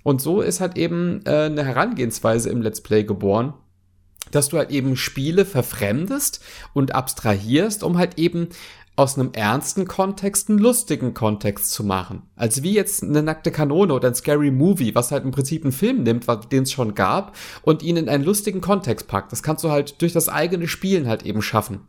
Und 0.03 0.20
so 0.20 0.40
ist 0.40 0.61
halt 0.61 0.76
eben 0.76 1.20
äh, 1.24 1.44
eine 1.44 1.64
Herangehensweise 1.64 2.50
im 2.50 2.62
Let's 2.62 2.81
Play 2.81 3.05
geboren 3.05 3.55
dass 4.31 4.49
du 4.49 4.59
halt 4.59 4.71
eben 4.71 4.97
Spiele 4.97 5.45
verfremdest 5.45 6.40
und 6.75 6.95
abstrahierst, 6.95 7.83
um 7.83 7.99
halt 7.99 8.19
eben 8.19 8.49
aus 9.01 9.19
einem 9.19 9.31
ernsten 9.33 9.88
Kontext 9.88 10.51
einen 10.51 10.59
lustigen 10.59 11.14
Kontext 11.14 11.71
zu 11.73 11.85
machen. 11.85 12.25
Also 12.37 12.62
wie 12.62 12.75
jetzt 12.75 13.03
eine 13.03 13.23
nackte 13.23 13.51
Kanone 13.51 13.95
oder 13.95 14.09
ein 14.09 14.14
Scary 14.14 14.51
Movie, 14.51 14.95
was 14.95 15.11
halt 15.11 15.25
im 15.25 15.31
Prinzip 15.31 15.64
einen 15.64 15.73
Film 15.73 16.03
nimmt, 16.03 16.27
den 16.53 16.64
es 16.64 16.73
schon 16.73 16.95
gab, 16.95 17.35
und 17.62 17.83
ihn 17.83 17.97
in 17.97 18.11
einen 18.11 18.25
lustigen 18.25 18.61
Kontext 18.61 19.09
packt. 19.09 19.33
Das 19.33 19.43
kannst 19.43 19.64
du 19.64 19.71
halt 19.71 20.03
durch 20.03 20.12
das 20.12 20.29
eigene 20.29 20.69
Spielen 20.69 21.09
halt 21.09 21.25
eben 21.25 21.40
schaffen. 21.40 21.87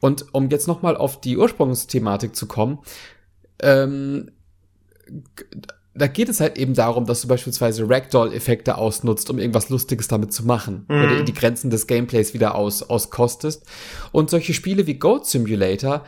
Und 0.00 0.26
um 0.34 0.50
jetzt 0.50 0.68
nochmal 0.68 0.94
auf 0.96 1.20
die 1.20 1.38
Ursprungsthematik 1.38 2.36
zu 2.36 2.46
kommen, 2.46 2.80
ähm, 3.62 4.30
da 5.94 6.06
geht 6.06 6.28
es 6.28 6.40
halt 6.40 6.56
eben 6.58 6.74
darum, 6.74 7.04
dass 7.04 7.20
du 7.20 7.28
beispielsweise 7.28 7.88
Ragdoll-Effekte 7.88 8.78
ausnutzt, 8.78 9.28
um 9.28 9.38
irgendwas 9.38 9.68
Lustiges 9.68 10.08
damit 10.08 10.32
zu 10.32 10.44
machen. 10.46 10.86
Mhm. 10.88 11.04
Oder 11.04 11.22
die 11.22 11.34
Grenzen 11.34 11.70
des 11.70 11.86
Gameplays 11.86 12.32
wieder 12.32 12.54
aus, 12.54 12.82
auskostest. 12.82 13.66
Und 14.10 14.30
solche 14.30 14.54
Spiele 14.54 14.86
wie 14.86 14.94
Goat 14.94 15.26
Simulator 15.26 16.04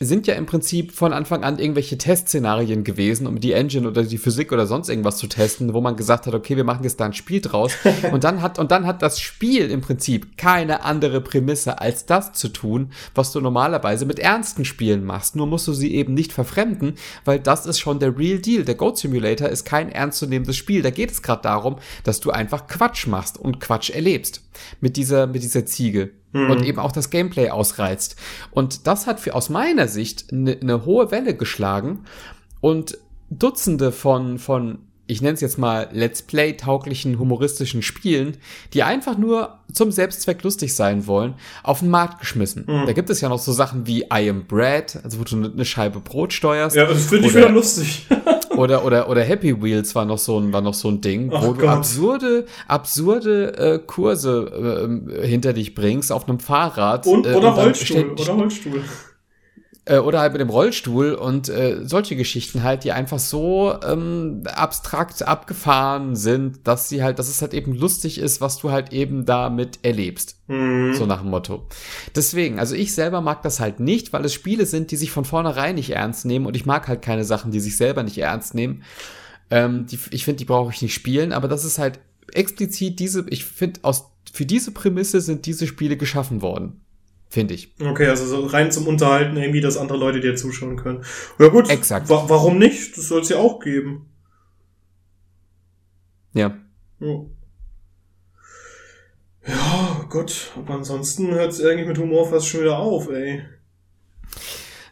sind 0.00 0.28
ja 0.28 0.34
im 0.34 0.46
Prinzip 0.46 0.92
von 0.92 1.12
Anfang 1.12 1.42
an 1.42 1.58
irgendwelche 1.58 1.98
Testszenarien 1.98 2.84
gewesen, 2.84 3.26
um 3.26 3.40
die 3.40 3.52
Engine 3.52 3.88
oder 3.88 4.04
die 4.04 4.18
Physik 4.18 4.52
oder 4.52 4.66
sonst 4.66 4.88
irgendwas 4.88 5.16
zu 5.16 5.26
testen, 5.26 5.74
wo 5.74 5.80
man 5.80 5.96
gesagt 5.96 6.26
hat, 6.26 6.34
okay, 6.34 6.56
wir 6.56 6.62
machen 6.62 6.84
jetzt 6.84 7.00
da 7.00 7.06
ein 7.06 7.14
Spiel 7.14 7.40
draus. 7.40 7.72
und 8.12 8.22
dann 8.22 8.40
hat, 8.40 8.60
und 8.60 8.70
dann 8.70 8.86
hat 8.86 9.02
das 9.02 9.20
Spiel 9.20 9.70
im 9.70 9.80
Prinzip 9.80 10.36
keine 10.36 10.84
andere 10.84 11.20
Prämisse 11.20 11.80
als 11.80 12.06
das 12.06 12.32
zu 12.32 12.48
tun, 12.48 12.92
was 13.14 13.32
du 13.32 13.40
normalerweise 13.40 14.06
mit 14.06 14.20
ernsten 14.20 14.64
Spielen 14.64 15.04
machst. 15.04 15.34
Nur 15.34 15.48
musst 15.48 15.66
du 15.66 15.72
sie 15.72 15.94
eben 15.94 16.14
nicht 16.14 16.32
verfremden, 16.32 16.94
weil 17.24 17.40
das 17.40 17.66
ist 17.66 17.80
schon 17.80 17.98
der 17.98 18.16
Real 18.16 18.38
Deal. 18.38 18.64
Der 18.64 18.76
Goat 18.76 18.98
Simulator 18.98 19.48
ist 19.48 19.64
kein 19.64 19.90
ernstzunehmendes 19.90 20.56
Spiel. 20.56 20.82
Da 20.82 20.90
geht 20.90 21.10
es 21.10 21.22
gerade 21.22 21.42
darum, 21.42 21.76
dass 22.04 22.20
du 22.20 22.30
einfach 22.30 22.68
Quatsch 22.68 23.08
machst 23.08 23.36
und 23.36 23.58
Quatsch 23.58 23.90
erlebst. 23.90 24.42
Mit 24.80 24.96
dieser, 24.96 25.26
mit 25.26 25.42
dieser 25.42 25.66
Ziege 25.66 26.10
Mhm. 26.32 26.50
und 26.50 26.64
eben 26.64 26.78
auch 26.78 26.92
das 26.92 27.10
Gameplay 27.10 27.50
ausreizt. 27.50 28.16
Und 28.50 28.86
das 28.86 29.06
hat 29.06 29.20
für, 29.20 29.34
aus 29.34 29.48
meiner 29.48 29.88
Sicht 29.88 30.32
eine 30.32 30.58
ne 30.60 30.84
hohe 30.84 31.10
Welle 31.10 31.34
geschlagen 31.34 32.04
und 32.60 32.98
Dutzende 33.30 33.92
von, 33.92 34.38
von 34.38 34.78
ich 35.08 35.20
nenne 35.22 35.34
es 35.34 35.40
jetzt 35.40 35.58
mal 35.58 35.88
Let's 35.92 36.22
Play-tauglichen 36.22 37.18
humoristischen 37.18 37.82
Spielen, 37.82 38.36
die 38.74 38.82
einfach 38.84 39.18
nur 39.18 39.58
zum 39.72 39.90
Selbstzweck 39.90 40.42
lustig 40.44 40.74
sein 40.74 41.06
wollen, 41.06 41.34
auf 41.62 41.80
den 41.80 41.90
Markt 41.90 42.20
geschmissen. 42.20 42.64
Mhm. 42.66 42.86
Da 42.86 42.92
gibt 42.92 43.10
es 43.10 43.20
ja 43.20 43.28
noch 43.28 43.38
so 43.38 43.52
Sachen 43.52 43.86
wie 43.86 44.02
I 44.12 44.30
Am 44.30 44.44
Bread, 44.46 44.98
also 45.02 45.18
wo 45.18 45.24
du 45.24 45.36
eine 45.50 45.64
Scheibe 45.64 45.98
Brot 46.00 46.32
steuerst. 46.32 46.76
Ja, 46.76 46.86
das 46.86 47.06
finde 47.06 47.26
ich 47.28 47.34
wieder 47.34 47.50
lustig. 47.50 48.06
Oder, 48.56 48.84
oder, 48.84 49.08
oder 49.08 49.22
Happy 49.22 49.62
Wheels 49.62 49.94
war 49.94 50.04
noch 50.04 50.18
so 50.18 50.36
ein, 50.40 50.52
war 50.52 50.60
noch 50.62 50.74
so 50.74 50.88
ein 50.88 51.00
Ding, 51.00 51.30
Ach 51.32 51.42
wo 51.42 51.52
du 51.52 51.60
Gott. 51.60 51.68
absurde, 51.68 52.44
absurde 52.66 53.56
äh, 53.56 53.78
Kurse 53.78 54.88
äh, 55.22 55.26
hinter 55.28 55.52
dich 55.52 55.76
bringst 55.76 56.10
auf 56.10 56.28
einem 56.28 56.40
Fahrrad. 56.40 57.06
Und, 57.06 57.24
äh, 57.24 57.34
oder 57.34 57.50
Rollstuhl. 57.50 57.86
stell- 57.86 58.10
Oder 58.10 58.32
Rollstuhl. 58.32 58.82
Äh, 59.88 59.98
oder 59.98 60.20
halt 60.20 60.32
mit 60.32 60.40
dem 60.40 60.50
Rollstuhl 60.50 61.14
und 61.14 61.48
äh, 61.48 61.80
solche 61.82 62.14
Geschichten 62.14 62.62
halt, 62.62 62.84
die 62.84 62.92
einfach 62.92 63.18
so 63.18 63.74
ähm, 63.82 64.42
abstrakt 64.44 65.22
abgefahren 65.22 66.14
sind, 66.14 66.66
dass 66.66 66.88
sie 66.88 67.02
halt, 67.02 67.18
dass 67.18 67.28
es 67.28 67.40
halt 67.40 67.54
eben 67.54 67.74
lustig 67.74 68.18
ist, 68.18 68.40
was 68.40 68.58
du 68.58 68.70
halt 68.70 68.92
eben 68.92 69.24
damit 69.24 69.78
erlebst. 69.82 70.36
Mhm. 70.46 70.94
So 70.94 71.06
nach 71.06 71.22
dem 71.22 71.30
Motto. 71.30 71.66
Deswegen, 72.14 72.58
also 72.58 72.74
ich 72.74 72.92
selber 72.92 73.22
mag 73.22 73.42
das 73.42 73.60
halt 73.60 73.80
nicht, 73.80 74.12
weil 74.12 74.24
es 74.24 74.34
Spiele 74.34 74.66
sind, 74.66 74.90
die 74.90 74.96
sich 74.96 75.10
von 75.10 75.24
vornherein 75.24 75.76
nicht 75.76 75.90
ernst 75.90 76.26
nehmen 76.26 76.46
und 76.46 76.54
ich 76.54 76.66
mag 76.66 76.86
halt 76.86 77.00
keine 77.00 77.24
Sachen, 77.24 77.50
die 77.50 77.60
sich 77.60 77.76
selber 77.76 78.02
nicht 78.02 78.18
ernst 78.18 78.54
nehmen. 78.54 78.82
Ähm, 79.50 79.86
die, 79.86 79.98
ich 80.10 80.24
finde, 80.24 80.38
die 80.38 80.44
brauche 80.44 80.72
ich 80.72 80.82
nicht 80.82 80.94
spielen, 80.94 81.32
aber 81.32 81.48
das 81.48 81.64
ist 81.64 81.78
halt 81.78 81.98
explizit 82.34 82.98
diese, 83.00 83.24
ich 83.30 83.46
finde, 83.46 83.80
aus 83.82 84.10
für 84.30 84.44
diese 84.44 84.72
Prämisse 84.72 85.22
sind 85.22 85.46
diese 85.46 85.66
Spiele 85.66 85.96
geschaffen 85.96 86.42
worden. 86.42 86.82
Finde 87.30 87.54
ich. 87.54 87.74
Okay, 87.80 88.06
also 88.06 88.24
so 88.24 88.46
rein 88.46 88.72
zum 88.72 88.86
Unterhalten 88.86 89.36
irgendwie, 89.36 89.60
dass 89.60 89.76
andere 89.76 89.98
Leute 89.98 90.20
dir 90.20 90.34
zuschauen 90.34 90.76
können. 90.76 91.04
Ja 91.38 91.48
gut, 91.48 91.68
Exakt. 91.68 92.08
wa 92.08 92.24
warum 92.28 92.58
nicht? 92.58 92.96
Das 92.96 93.08
soll 93.08 93.20
es 93.20 93.28
ja 93.28 93.36
auch 93.36 93.60
geben. 93.60 94.06
Ja. 96.32 96.56
Ja. 97.00 97.20
Ja, 99.46 100.06
Gott, 100.10 100.52
aber 100.56 100.74
ansonsten 100.74 101.30
hört 101.30 101.52
es 101.52 101.64
eigentlich 101.64 101.86
mit 101.86 101.98
Humor 101.98 102.28
fast 102.28 102.48
schon 102.48 102.60
wieder 102.60 102.78
auf, 102.78 103.08
ey. 103.08 103.42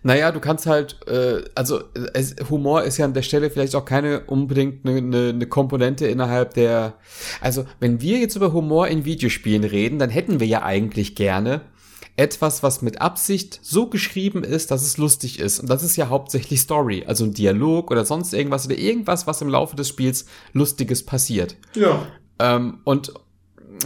Naja, 0.03 0.31
du 0.31 0.40
kannst 0.40 0.66
halt, 0.66 1.01
äh, 1.09 1.42
also 1.55 1.83
es, 2.14 2.37
Humor 2.49 2.85
ist 2.85 2.96
ja 2.96 3.07
an 3.07 3.12
der 3.12 3.22
Stelle 3.22 3.51
vielleicht 3.51 3.75
auch 3.75 3.85
keine 3.85 4.20
unbedingt 4.20 4.87
eine 4.87 5.03
ne, 5.03 5.33
ne 5.33 5.46
Komponente 5.46 6.07
innerhalb 6.07 6.55
der. 6.55 6.94
Also, 7.40 7.64
wenn 7.81 8.01
wir 8.01 8.18
jetzt 8.18 8.37
über 8.37 8.53
Humor 8.53 8.88
in 8.88 9.05
Videospielen 9.05 9.64
reden, 9.64 9.99
dann 9.99 10.11
hätten 10.11 10.38
wir 10.38 10.46
ja 10.46 10.62
eigentlich 10.62 11.16
gerne 11.16 11.62
etwas, 12.17 12.63
was 12.63 12.83
mit 12.83 13.01
Absicht 13.01 13.61
so 13.63 13.89
geschrieben 13.89 14.43
ist, 14.43 14.71
dass 14.71 14.83
es 14.83 14.97
lustig 14.97 15.39
ist. 15.39 15.61
Und 15.61 15.69
das 15.69 15.83
ist 15.83 15.97
ja 15.97 16.09
hauptsächlich 16.09 16.61
Story, 16.61 17.05
also 17.07 17.25
ein 17.25 17.35
Dialog 17.35 17.91
oder 17.91 18.05
sonst 18.05 18.33
irgendwas 18.33 18.67
oder 18.67 18.79
irgendwas, 18.79 19.27
was 19.27 19.43
im 19.43 19.49
Laufe 19.49 19.77
des 19.77 19.89
Spiels 19.89 20.27
Lustiges 20.53 21.05
passiert. 21.05 21.57
Ja. 21.75 22.07
Ähm, 22.39 22.79
und 22.85 23.13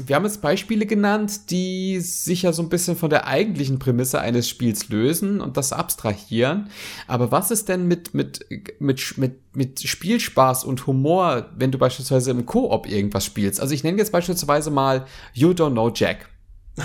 wir 0.07 0.17
haben 0.17 0.25
jetzt 0.25 0.41
Beispiele 0.41 0.87
genannt, 0.87 1.51
die 1.51 2.01
sich 2.01 2.43
ja 2.43 2.53
so 2.53 2.63
ein 2.63 2.69
bisschen 2.69 2.97
von 2.97 3.11
der 3.11 3.27
eigentlichen 3.27 3.79
Prämisse 3.79 4.21
eines 4.21 4.49
Spiels 4.49 4.89
lösen 4.89 5.41
und 5.41 5.57
das 5.57 5.73
abstrahieren. 5.73 6.71
Aber 7.07 7.33
was 7.33 7.51
ist 7.51 7.69
denn 7.69 7.89
mit, 7.89 8.15
mit, 8.15 8.47
mit, 8.79 9.19
mit, 9.19 9.57
mit 9.57 9.81
Spielspaß 9.81 10.65
und 10.65 10.87
Humor, 10.87 11.47
wenn 11.57 11.73
du 11.73 11.79
beispielsweise 11.79 12.31
im 12.31 12.47
Koop 12.47 12.87
irgendwas 12.87 13.25
spielst? 13.25 13.61
Also 13.61 13.75
ich 13.75 13.83
nenne 13.83 13.99
jetzt 13.99 14.13
beispielsweise 14.13 14.71
mal 14.71 15.07
You 15.33 15.51
Don't 15.51 15.73
Know 15.73 15.91
Jack. 15.93 16.30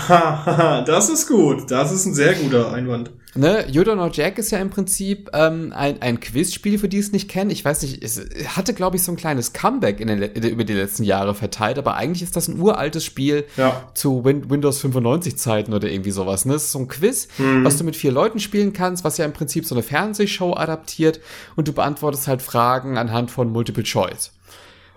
Haha, 0.08 0.82
das 0.82 1.08
ist 1.08 1.26
gut. 1.28 1.70
Das 1.70 1.92
ist 1.92 2.06
ein 2.06 2.14
sehr 2.14 2.34
guter 2.34 2.72
Einwand. 2.72 3.10
Ne, 3.34 3.66
You 3.70 3.82
Don't 3.82 3.96
Know 3.96 4.08
Jack 4.10 4.38
ist 4.38 4.50
ja 4.50 4.58
im 4.60 4.70
Prinzip 4.70 5.28
ähm, 5.34 5.70
ein, 5.76 6.00
ein 6.00 6.20
Quizspiel, 6.20 6.78
für 6.78 6.88
die 6.88 6.96
es 6.96 7.12
nicht 7.12 7.28
kennen. 7.28 7.50
Ich 7.50 7.62
weiß 7.62 7.82
nicht, 7.82 8.02
es 8.02 8.18
hatte, 8.56 8.72
glaube 8.72 8.96
ich, 8.96 9.02
so 9.02 9.12
ein 9.12 9.16
kleines 9.16 9.52
Comeback 9.52 10.00
in 10.00 10.08
den, 10.08 10.22
über 10.22 10.64
die 10.64 10.72
letzten 10.72 11.02
Jahre 11.04 11.34
verteilt, 11.34 11.76
aber 11.78 11.96
eigentlich 11.96 12.22
ist 12.22 12.34
das 12.34 12.48
ein 12.48 12.58
uraltes 12.58 13.04
Spiel 13.04 13.44
Ja. 13.58 13.90
zu 13.92 14.24
Win 14.24 14.48
Windows 14.48 14.78
95 14.80 15.36
Zeiten 15.36 15.74
oder 15.74 15.86
irgendwie 15.90 16.12
sowas. 16.12 16.46
Ne? 16.46 16.54
Das 16.54 16.64
ist 16.64 16.72
so 16.72 16.78
ein 16.78 16.88
Quiz, 16.88 17.28
was 17.62 17.76
du 17.76 17.84
mit 17.84 17.94
vier 17.96 18.10
Leuten 18.12 18.40
spielen 18.40 18.72
kannst, 18.72 19.04
was 19.04 19.18
ja 19.18 19.26
im 19.26 19.34
Prinzip 19.34 19.66
so 19.66 19.74
eine 19.74 19.82
Fernsehshow 19.82 20.54
adaptiert 20.54 21.20
und 21.56 21.68
du 21.68 21.74
beantwortest 21.74 22.28
halt 22.28 22.40
Fragen 22.40 22.96
anhand 22.96 23.30
von 23.30 23.50
Multiple 23.52 23.82
Choice. 23.84 24.32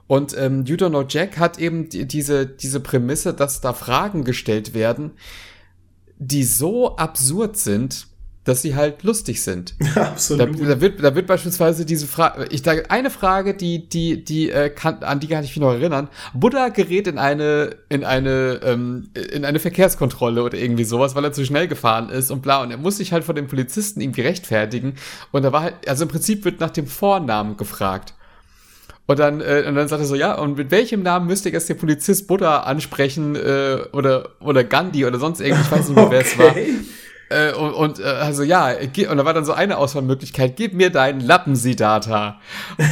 Und 0.10 0.36
ähm, 0.36 0.66
You 0.66 0.76
Don't 0.76 0.90
Know 0.90 1.06
Jack 1.08 1.38
hat 1.38 1.60
eben 1.60 1.88
die, 1.88 2.08
diese, 2.08 2.48
diese 2.48 2.80
Prämisse, 2.80 3.32
dass 3.32 3.62
da 3.62 3.74
Fragen 3.74 4.24
gestellt 4.24 4.74
werden, 4.74 5.12
die 6.18 6.44
so 6.44 6.98
absurd 6.98 7.58
sind, 7.58 8.08
dass 8.44 8.64
sie 8.64 8.74
halt 8.74 9.04
lustig 9.04 9.44
sind. 9.44 9.76
Da, 9.94 10.06
Absolut. 10.06 10.60
da, 10.68 10.82
wird, 10.82 11.04
da 11.04 11.14
wird 11.14 11.28
beispielsweise 11.28 11.86
diese 11.86 12.08
Frage, 12.08 12.48
ich 12.50 12.64
da 12.64 12.72
eine 12.90 13.12
Frage, 13.12 13.54
die, 13.54 13.88
die, 13.88 14.24
die 14.24 14.50
äh, 14.50 14.72
kann, 14.72 15.04
an 15.04 15.20
die 15.20 15.28
kann 15.28 15.44
ich 15.44 15.52
mich 15.52 15.62
noch 15.62 15.74
erinnern. 15.74 16.10
Buddha 16.34 16.70
gerät 16.70 17.06
in 17.06 17.20
eine, 17.20 17.76
in 17.90 18.04
eine, 18.04 18.62
ähm, 18.64 19.12
in 19.14 19.46
eine 19.46 19.60
Verkehrskontrolle 19.60 20.42
oder 20.42 20.58
irgendwie 20.58 20.86
sowas, 20.86 21.14
weil 21.14 21.24
er 21.24 21.34
zu 21.34 21.46
schnell 21.46 21.68
gefahren 21.68 22.10
ist 22.10 22.32
und 22.32 22.42
bla. 22.42 22.64
Und 22.64 22.72
er 22.72 22.78
muss 22.78 22.98
sich 22.98 23.14
halt 23.14 23.26
vor 23.26 23.36
dem 23.36 23.46
Polizisten 23.46 24.02
irgendwie 24.02 24.22
rechtfertigen. 24.22 24.96
Und 25.32 25.44
da 25.44 25.52
war 25.52 25.62
halt, 25.62 25.88
also 25.88 26.06
im 26.06 26.10
Prinzip 26.10 26.46
wird 26.46 26.60
nach 26.60 26.72
dem 26.72 26.88
Vornamen 26.88 27.58
gefragt. 27.58 28.16
Und 29.10 29.18
dann, 29.18 29.42
äh, 29.42 29.64
und 29.68 29.74
dann 29.74 29.88
sagt 29.88 30.04
er 30.04 30.06
so, 30.06 30.14
ja, 30.14 30.36
und 30.36 30.56
mit 30.56 30.70
welchem 30.70 31.02
Namen 31.02 31.26
müsste 31.26 31.50
jetzt 31.50 31.68
der 31.68 31.74
Polizist 31.74 32.28
Buddha 32.28 32.60
ansprechen 32.60 33.36
äh, 33.36 33.80
oder, 33.92 34.30
oder 34.40 34.64
Gandhi 34.64 35.04
oder 35.04 35.18
sonst 35.18 35.42
irgendwie, 35.42 35.64
ich 35.64 35.72
weiß 35.72 35.88
nicht 35.88 35.96
mehr, 35.96 36.12
wer 36.12 36.22
es 36.22 36.38
war. 36.38 36.54
Äh, 37.30 37.54
und, 37.54 37.74
und 37.74 38.00
äh, 38.00 38.04
also 38.04 38.44
ja, 38.44 38.72
und 38.72 39.18
da 39.18 39.26
war 39.26 39.34
dann 39.34 39.46
so 39.46 39.54
eine 39.54 39.78
Auswahlmöglichkeit, 39.78 40.56
gib 40.56 40.74
mir 40.74 40.90
deinen 40.90 41.20
Lappensidata 41.20 42.40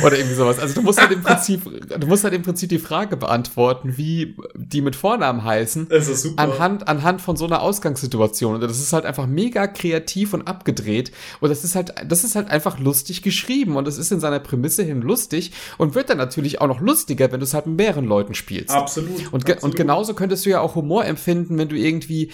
oder 0.03 0.17
irgendwie 0.17 0.35
sowas. 0.35 0.59
Also 0.59 0.75
du 0.75 0.81
musst 0.81 1.01
halt 1.01 1.11
im 1.11 1.23
Prinzip, 1.23 1.61
du 1.99 2.07
musst 2.07 2.23
halt 2.23 2.33
im 2.33 2.43
Prinzip 2.43 2.69
die 2.69 2.79
Frage 2.79 3.17
beantworten, 3.17 3.97
wie 3.97 4.35
die 4.55 4.81
mit 4.81 4.95
Vornamen 4.95 5.43
heißen, 5.43 5.87
Das 5.89 6.07
ist 6.07 6.23
super. 6.23 6.43
anhand, 6.43 6.87
anhand 6.87 7.21
von 7.21 7.35
so 7.35 7.45
einer 7.45 7.61
Ausgangssituation. 7.61 8.55
Und 8.55 8.61
das 8.61 8.79
ist 8.79 8.93
halt 8.93 9.05
einfach 9.05 9.25
mega 9.25 9.67
kreativ 9.67 10.33
und 10.33 10.47
abgedreht. 10.47 11.11
Und 11.39 11.49
das 11.49 11.63
ist 11.63 11.75
halt, 11.75 11.93
das 12.07 12.23
ist 12.23 12.35
halt 12.35 12.49
einfach 12.49 12.79
lustig 12.79 13.21
geschrieben. 13.23 13.75
Und 13.75 13.87
es 13.87 13.97
ist 13.97 14.11
in 14.11 14.19
seiner 14.19 14.39
Prämisse 14.39 14.83
hin 14.83 15.01
lustig 15.01 15.51
und 15.77 15.95
wird 15.95 16.09
dann 16.09 16.17
natürlich 16.17 16.61
auch 16.61 16.67
noch 16.67 16.79
lustiger, 16.79 17.31
wenn 17.31 17.39
du 17.39 17.45
es 17.45 17.53
halt 17.53 17.65
mit 17.65 17.77
mehreren 17.77 18.05
Leuten 18.05 18.35
spielst. 18.35 18.71
Absolut. 18.71 19.09
Und, 19.31 19.45
ge 19.45 19.55
absolut. 19.55 19.63
und 19.63 19.75
genauso 19.75 20.13
könntest 20.13 20.45
du 20.45 20.49
ja 20.51 20.59
auch 20.59 20.75
Humor 20.75 21.05
empfinden, 21.05 21.57
wenn 21.57 21.69
du 21.69 21.75
irgendwie 21.75 22.31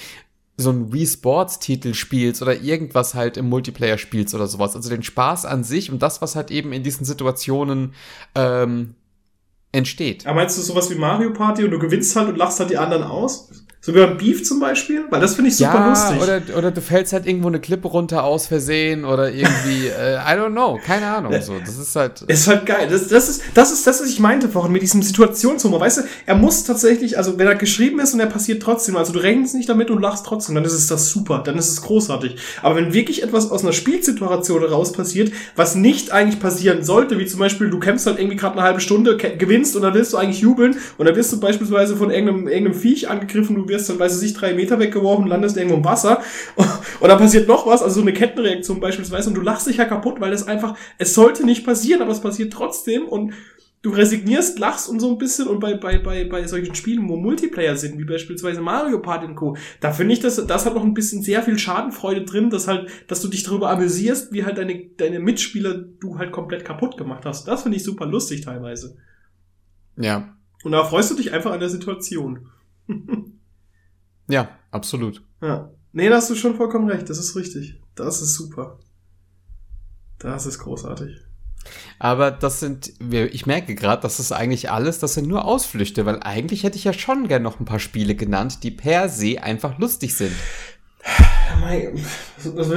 so 0.55 0.69
einen 0.69 0.93
Wii 0.93 1.07
Sports 1.07 1.59
Titel 1.59 1.93
spielst 1.93 2.41
oder 2.41 2.61
irgendwas 2.61 3.15
halt 3.15 3.37
im 3.37 3.49
Multiplayer 3.49 3.97
spielst 3.97 4.35
oder 4.35 4.47
sowas. 4.47 4.75
Also 4.75 4.89
den 4.89 5.03
Spaß 5.03 5.45
an 5.45 5.63
sich 5.63 5.91
und 5.91 6.01
das, 6.01 6.21
was 6.21 6.35
halt 6.35 6.51
eben 6.51 6.73
in 6.73 6.83
diesen 6.83 7.05
Situationen 7.05 7.93
ähm, 8.35 8.95
entsteht. 9.71 10.25
Aber 10.27 10.35
meinst 10.35 10.57
du 10.57 10.61
sowas 10.61 10.89
wie 10.91 10.95
Mario 10.95 11.33
Party 11.33 11.63
und 11.63 11.71
du 11.71 11.79
gewinnst 11.79 12.15
halt 12.15 12.29
und 12.29 12.37
lachst 12.37 12.59
halt 12.59 12.69
die 12.69 12.77
anderen 12.77 13.03
aus? 13.03 13.62
Sogar 13.85 14.11
ein 14.11 14.17
Beef 14.17 14.45
zum 14.45 14.61
Beispiel? 14.61 15.03
Weil 15.09 15.19
das 15.19 15.35
finde 15.35 15.49
ich 15.49 15.57
super 15.57 15.73
ja, 15.73 15.89
lustig. 15.89 16.21
Oder, 16.21 16.57
oder 16.57 16.71
du 16.71 16.79
fällst 16.79 17.11
halt 17.11 17.27
irgendwo 17.27 17.49
eine 17.49 17.59
Klippe 17.59 17.89
runter 17.89 18.23
aus 18.23 18.47
Versehen 18.47 19.03
oder 19.03 19.29
irgendwie, 19.29 19.87
äh, 19.99 20.15
I 20.15 20.39
don't 20.39 20.51
know, 20.51 20.79
keine 20.81 21.05
Ahnung. 21.07 21.33
So, 21.41 21.59
das 21.59 21.77
ist 21.77 21.93
halt. 21.93 22.21
Ist 22.21 22.47
halt 22.47 22.65
geil. 22.65 22.87
Das, 22.89 23.09
das, 23.09 23.27
ist, 23.27 23.41
das 23.53 23.73
ist 23.73 23.85
das, 23.85 23.99
was 23.99 24.07
ich 24.07 24.21
meinte 24.21 24.47
vorhin 24.47 24.71
mit 24.71 24.83
diesem 24.83 25.01
Situationshumor. 25.01 25.81
Weißt 25.81 25.97
du, 25.97 26.01
er 26.25 26.35
muss 26.35 26.63
tatsächlich, 26.63 27.17
also 27.17 27.37
wenn 27.37 27.45
er 27.45 27.55
geschrieben 27.55 27.99
ist 27.99 28.13
und 28.13 28.21
er 28.21 28.27
passiert 28.27 28.63
trotzdem, 28.63 28.95
also 28.95 29.11
du 29.11 29.19
rechnest 29.19 29.53
nicht 29.53 29.67
damit 29.67 29.91
und 29.91 30.01
lachst 30.01 30.25
trotzdem, 30.25 30.55
dann 30.55 30.63
ist 30.63 30.71
es 30.71 30.87
das 30.87 31.09
super, 31.09 31.43
dann 31.45 31.57
ist 31.57 31.67
es 31.67 31.81
großartig. 31.81 32.37
Aber 32.61 32.77
wenn 32.77 32.93
wirklich 32.93 33.21
etwas 33.21 33.51
aus 33.51 33.63
einer 33.63 33.73
Spielsituation 33.73 34.63
raus 34.63 34.93
passiert, 34.93 35.33
was 35.57 35.75
nicht 35.75 36.09
eigentlich 36.13 36.39
passieren 36.39 36.85
sollte, 36.85 37.19
wie 37.19 37.25
zum 37.25 37.41
Beispiel, 37.41 37.69
du 37.69 37.79
kämpfst 37.79 38.07
halt 38.07 38.17
irgendwie 38.17 38.37
gerade 38.37 38.53
eine 38.53 38.63
halbe 38.63 38.79
Stunde, 38.79 39.17
gewinnst 39.17 39.75
und 39.75 39.81
dann 39.81 39.93
willst 39.93 40.13
du 40.13 40.17
eigentlich 40.17 40.39
jubeln 40.39 40.77
und 40.97 41.05
dann 41.05 41.17
wirst 41.17 41.33
du 41.33 41.41
beispielsweise 41.41 41.97
von 41.97 42.11
irgendeinem, 42.11 42.47
irgendeinem 42.47 42.79
Viech 42.79 43.09
angegriffen, 43.09 43.57
du 43.57 43.72
wirst 43.73 43.89
dann, 43.89 43.99
weiß 43.99 44.15
ich 44.17 44.21
nicht, 44.21 44.39
drei 44.39 44.53
Meter 44.53 44.79
weggeworfen, 44.79 45.27
landest 45.27 45.57
irgendwo 45.57 45.77
im 45.77 45.85
Wasser 45.85 46.21
und 46.55 47.09
dann 47.09 47.17
passiert 47.17 47.47
noch 47.47 47.67
was, 47.67 47.81
also 47.81 47.95
so 47.95 48.01
eine 48.01 48.13
Kettenreaktion 48.13 48.79
beispielsweise 48.79 49.29
und 49.29 49.35
du 49.35 49.41
lachst 49.41 49.67
dich 49.67 49.77
ja 49.77 49.85
kaputt, 49.85 50.21
weil 50.21 50.31
das 50.31 50.47
einfach, 50.47 50.77
es 50.97 51.13
sollte 51.13 51.45
nicht 51.45 51.65
passieren, 51.65 52.01
aber 52.01 52.11
es 52.11 52.21
passiert 52.21 52.53
trotzdem 52.53 53.07
und 53.07 53.33
du 53.83 53.89
resignierst, 53.89 54.59
lachst 54.59 54.87
und 54.87 55.01
so 55.01 55.11
ein 55.11 55.17
bisschen 55.17 55.47
und 55.47 55.59
bei, 55.59 55.75
bei, 55.75 55.97
bei, 55.97 56.23
bei 56.23 56.47
solchen 56.47 56.73
Spielen, 56.73 57.07
wo 57.09 57.17
Multiplayer 57.17 57.75
sind, 57.75 57.99
wie 57.99 58.05
beispielsweise 58.05 58.61
Mario 58.61 58.99
Party 58.99 59.25
und 59.25 59.35
Co., 59.35 59.57
da 59.81 59.91
finde 59.91 60.13
ich, 60.13 60.21
dass 60.21 60.43
das 60.47 60.65
hat 60.65 60.73
noch 60.73 60.83
ein 60.83 60.93
bisschen 60.93 61.21
sehr 61.21 61.43
viel 61.43 61.59
Schadenfreude 61.59 62.23
drin, 62.23 62.49
dass 62.49 62.67
halt, 62.67 62.89
dass 63.07 63.21
du 63.21 63.27
dich 63.27 63.43
darüber 63.43 63.69
amüsierst, 63.69 64.31
wie 64.31 64.45
halt 64.45 64.57
deine, 64.57 64.85
deine 64.97 65.19
Mitspieler 65.19 65.73
du 65.73 66.17
halt 66.17 66.31
komplett 66.31 66.63
kaputt 66.63 66.97
gemacht 66.97 67.25
hast. 67.25 67.45
Das 67.45 67.63
finde 67.63 67.75
ich 67.75 67.83
super 67.83 68.05
lustig 68.05 68.41
teilweise. 68.41 68.95
Ja. 69.97 70.33
Und 70.63 70.71
da 70.71 70.85
freust 70.85 71.11
du 71.11 71.15
dich 71.15 71.33
einfach 71.33 71.51
an 71.51 71.59
der 71.59 71.69
Situation. 71.69 72.47
Ja, 74.27 74.49
absolut. 74.71 75.21
Ja. 75.41 75.71
Nee, 75.91 76.09
da 76.09 76.15
hast 76.15 76.29
du 76.29 76.35
schon 76.35 76.55
vollkommen 76.55 76.89
recht, 76.89 77.09
das 77.09 77.19
ist 77.19 77.35
richtig. 77.35 77.79
Das 77.95 78.21
ist 78.21 78.33
super. 78.33 78.79
Das 80.19 80.45
ist 80.45 80.59
großartig. 80.59 81.21
Aber 81.99 82.31
das 82.31 82.59
sind, 82.59 82.93
ich 82.99 83.45
merke 83.45 83.75
gerade, 83.75 84.01
das 84.01 84.19
ist 84.19 84.31
eigentlich 84.31 84.71
alles, 84.71 84.99
das 84.99 85.13
sind 85.13 85.27
nur 85.27 85.45
Ausflüchte, 85.45 86.05
weil 86.05 86.19
eigentlich 86.21 86.63
hätte 86.63 86.77
ich 86.77 86.83
ja 86.83 86.93
schon 86.93 87.27
gern 87.27 87.43
noch 87.43 87.59
ein 87.59 87.65
paar 87.65 87.79
Spiele 87.79 88.15
genannt, 88.15 88.63
die 88.63 88.71
per 88.71 89.07
se 89.09 89.41
einfach 89.41 89.77
lustig 89.77 90.15
sind. 90.15 90.33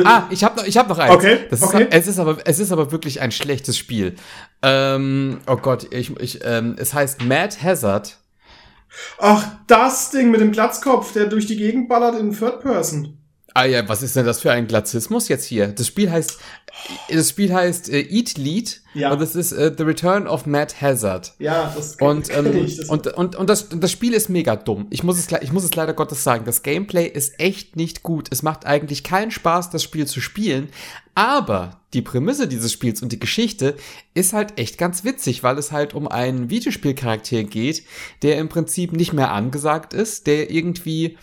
Ah, 0.05 0.29
ich 0.31 0.45
habe 0.45 0.57
noch, 0.57 0.67
ich 0.67 0.77
habe 0.77 0.89
noch 0.89 0.99
eins. 0.99 1.15
Okay, 1.15 1.39
das 1.51 1.63
okay. 1.63 1.85
Ist, 1.85 1.93
es 1.93 2.07
ist 2.09 2.19
aber, 2.19 2.39
es 2.45 2.59
ist 2.59 2.73
aber 2.73 2.93
wirklich 2.93 3.21
ein 3.21 3.33
schlechtes 3.33 3.79
Spiel. 3.79 4.15
Ähm, 4.63 5.41
oh 5.47 5.57
Gott, 5.57 5.93
ich, 5.93 6.15
ich, 6.21 6.41
ähm, 6.45 6.77
es 6.79 6.95
heißt 6.95 7.25
Mad 7.25 7.57
Hazard. 7.63 8.19
Ach, 9.19 9.47
das 9.67 10.11
Ding 10.11 10.31
mit 10.31 10.41
dem 10.41 10.53
Glatzkopf, 10.53 11.13
der 11.13 11.27
durch 11.27 11.47
die 11.47 11.57
Gegend 11.57 11.89
ballert 11.89 12.19
in 12.19 12.33
Third 12.33 12.61
Person. 12.61 13.19
Ah 13.57 13.65
ja, 13.65 13.89
was 13.89 14.03
ist 14.03 14.15
denn 14.17 14.27
das 14.27 14.41
für 14.41 14.53
ein 14.53 14.67
Glatzismus 14.67 15.29
jetzt 15.29 15.47
hier? 15.47 15.69
Das 15.69 15.87
Spiel 15.87 16.11
heißt, 16.11 16.39
das 17.09 17.31
Spiel 17.31 17.55
heißt 17.55 17.89
äh, 17.89 18.01
Eat 18.03 18.37
Lead 18.37 18.83
Ja. 18.93 19.13
und 19.13 19.21
das 19.21 19.35
ist 19.35 19.53
äh, 19.53 19.75
The 19.77 19.83
Return 19.85 20.27
of 20.27 20.45
Mad 20.45 20.75
Hazard. 20.79 21.33
Ja, 21.39 21.73
das 21.75 21.97
Und, 21.97 22.29
ähm, 22.37 22.55
ich, 22.67 22.77
das- 22.77 22.91
und, 22.91 23.07
und, 23.07 23.35
und, 23.35 23.49
das, 23.49 23.63
und 23.63 23.81
das 23.83 23.91
Spiel 23.91 24.13
ist 24.13 24.29
mega 24.29 24.57
dumm. 24.57 24.89
Ich 24.91 25.03
muss, 25.03 25.19
es, 25.19 25.29
ich 25.41 25.53
muss 25.53 25.65
es 25.65 25.75
leider 25.75 25.95
Gottes 25.95 26.23
sagen. 26.23 26.45
Das 26.45 26.63
Gameplay 26.63 27.07
ist 27.07 27.41
echt 27.41 27.77
nicht 27.77 28.03
gut. 28.03 28.29
Es 28.31 28.43
macht 28.43 28.67
eigentlich 28.67 29.03
keinen 29.05 29.31
Spaß, 29.31 29.71
das 29.71 29.83
Spiel 29.83 30.07
zu 30.07 30.21
spielen. 30.21 30.69
Aber 31.15 31.81
die 31.95 32.03
Prämisse 32.03 32.47
dieses 32.49 32.75
Spiels 32.75 33.01
und 33.01 33.11
die 33.11 33.19
Geschichte 33.19 33.75
ist 34.13 34.35
halt 34.35 34.59
echt 34.59 34.77
ganz 34.77 35.03
witzig, 35.03 35.43
weil 35.43 35.57
es 35.57 35.73
halt 35.73 35.95
um 35.95 36.09
einen 36.09 36.51
Videospielcharakter 36.51 37.43
geht, 37.45 37.85
der 38.23 38.37
im 38.37 38.51
Prinzip 38.51 38.93
nicht 38.93 39.15
mehr 39.15 39.33
angesagt 39.33 39.95
ist, 39.95 40.27
der 40.27 40.51
irgendwie 40.51 41.17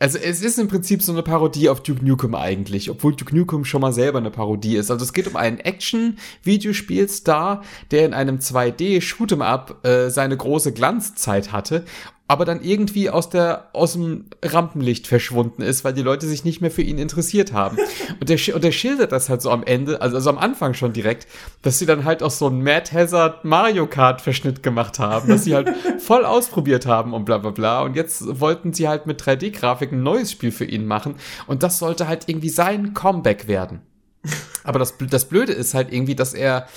also 0.00 0.18
es 0.18 0.42
ist 0.42 0.58
im 0.58 0.66
Prinzip 0.66 1.02
so 1.02 1.12
eine 1.12 1.22
Parodie 1.22 1.68
auf 1.68 1.82
Duke 1.82 2.04
Nukem 2.04 2.34
eigentlich, 2.34 2.90
obwohl 2.90 3.14
Duke 3.14 3.36
Nukem 3.36 3.66
schon 3.66 3.82
mal 3.82 3.92
selber 3.92 4.18
eine 4.18 4.30
Parodie 4.30 4.76
ist. 4.76 4.90
Also 4.90 5.04
es 5.04 5.12
geht 5.12 5.28
um 5.28 5.36
einen 5.36 5.58
Action-Videospielstar, 5.58 7.62
der 7.90 8.06
in 8.06 8.14
einem 8.14 8.38
2D-Shoot'em-up 8.38 9.86
äh, 9.86 10.08
seine 10.08 10.38
große 10.38 10.72
Glanzzeit 10.72 11.52
hatte. 11.52 11.84
Aber 12.30 12.44
dann 12.44 12.62
irgendwie 12.62 13.10
aus 13.10 13.28
der 13.28 13.70
aus 13.72 13.94
dem 13.94 14.26
Rampenlicht 14.40 15.08
verschwunden 15.08 15.62
ist, 15.62 15.82
weil 15.82 15.94
die 15.94 16.02
Leute 16.02 16.28
sich 16.28 16.44
nicht 16.44 16.60
mehr 16.60 16.70
für 16.70 16.80
ihn 16.80 16.96
interessiert 16.96 17.52
haben. 17.52 17.76
Und 18.20 18.28
der, 18.28 18.38
und 18.54 18.62
der 18.62 18.70
schildert 18.70 19.10
das 19.10 19.28
halt 19.28 19.42
so 19.42 19.50
am 19.50 19.64
Ende, 19.64 20.00
also, 20.00 20.16
also 20.16 20.30
am 20.30 20.38
Anfang 20.38 20.74
schon 20.74 20.92
direkt, 20.92 21.26
dass 21.62 21.78
sie 21.78 21.86
dann 21.86 22.04
halt 22.04 22.22
auch 22.22 22.30
so 22.30 22.46
einen 22.46 22.62
Mad 22.62 22.92
Hazard 22.92 23.44
Mario 23.44 23.86
Kart 23.86 24.20
Verschnitt 24.20 24.62
gemacht 24.62 25.00
haben, 25.00 25.28
dass 25.28 25.44
sie 25.44 25.54
halt 25.54 25.70
voll 25.98 26.24
ausprobiert 26.24 26.86
haben 26.86 27.14
und 27.14 27.24
bla 27.24 27.38
bla 27.38 27.50
bla. 27.50 27.82
Und 27.82 27.96
jetzt 27.96 28.22
wollten 28.40 28.72
sie 28.72 28.86
halt 28.86 29.06
mit 29.06 29.20
3D-Grafik 29.20 29.90
ein 29.90 30.02
neues 30.04 30.30
Spiel 30.30 30.52
für 30.52 30.66
ihn 30.66 30.86
machen. 30.86 31.16
Und 31.48 31.64
das 31.64 31.78
sollte 31.78 32.06
halt 32.06 32.28
irgendwie 32.28 32.50
sein 32.50 32.94
Comeback 32.94 33.48
werden. 33.48 33.80
Aber 34.64 34.78
das, 34.78 34.94
das 34.98 35.24
Blöde 35.24 35.52
ist 35.52 35.74
halt 35.74 35.92
irgendwie, 35.92 36.14
dass 36.14 36.34
er, 36.34 36.68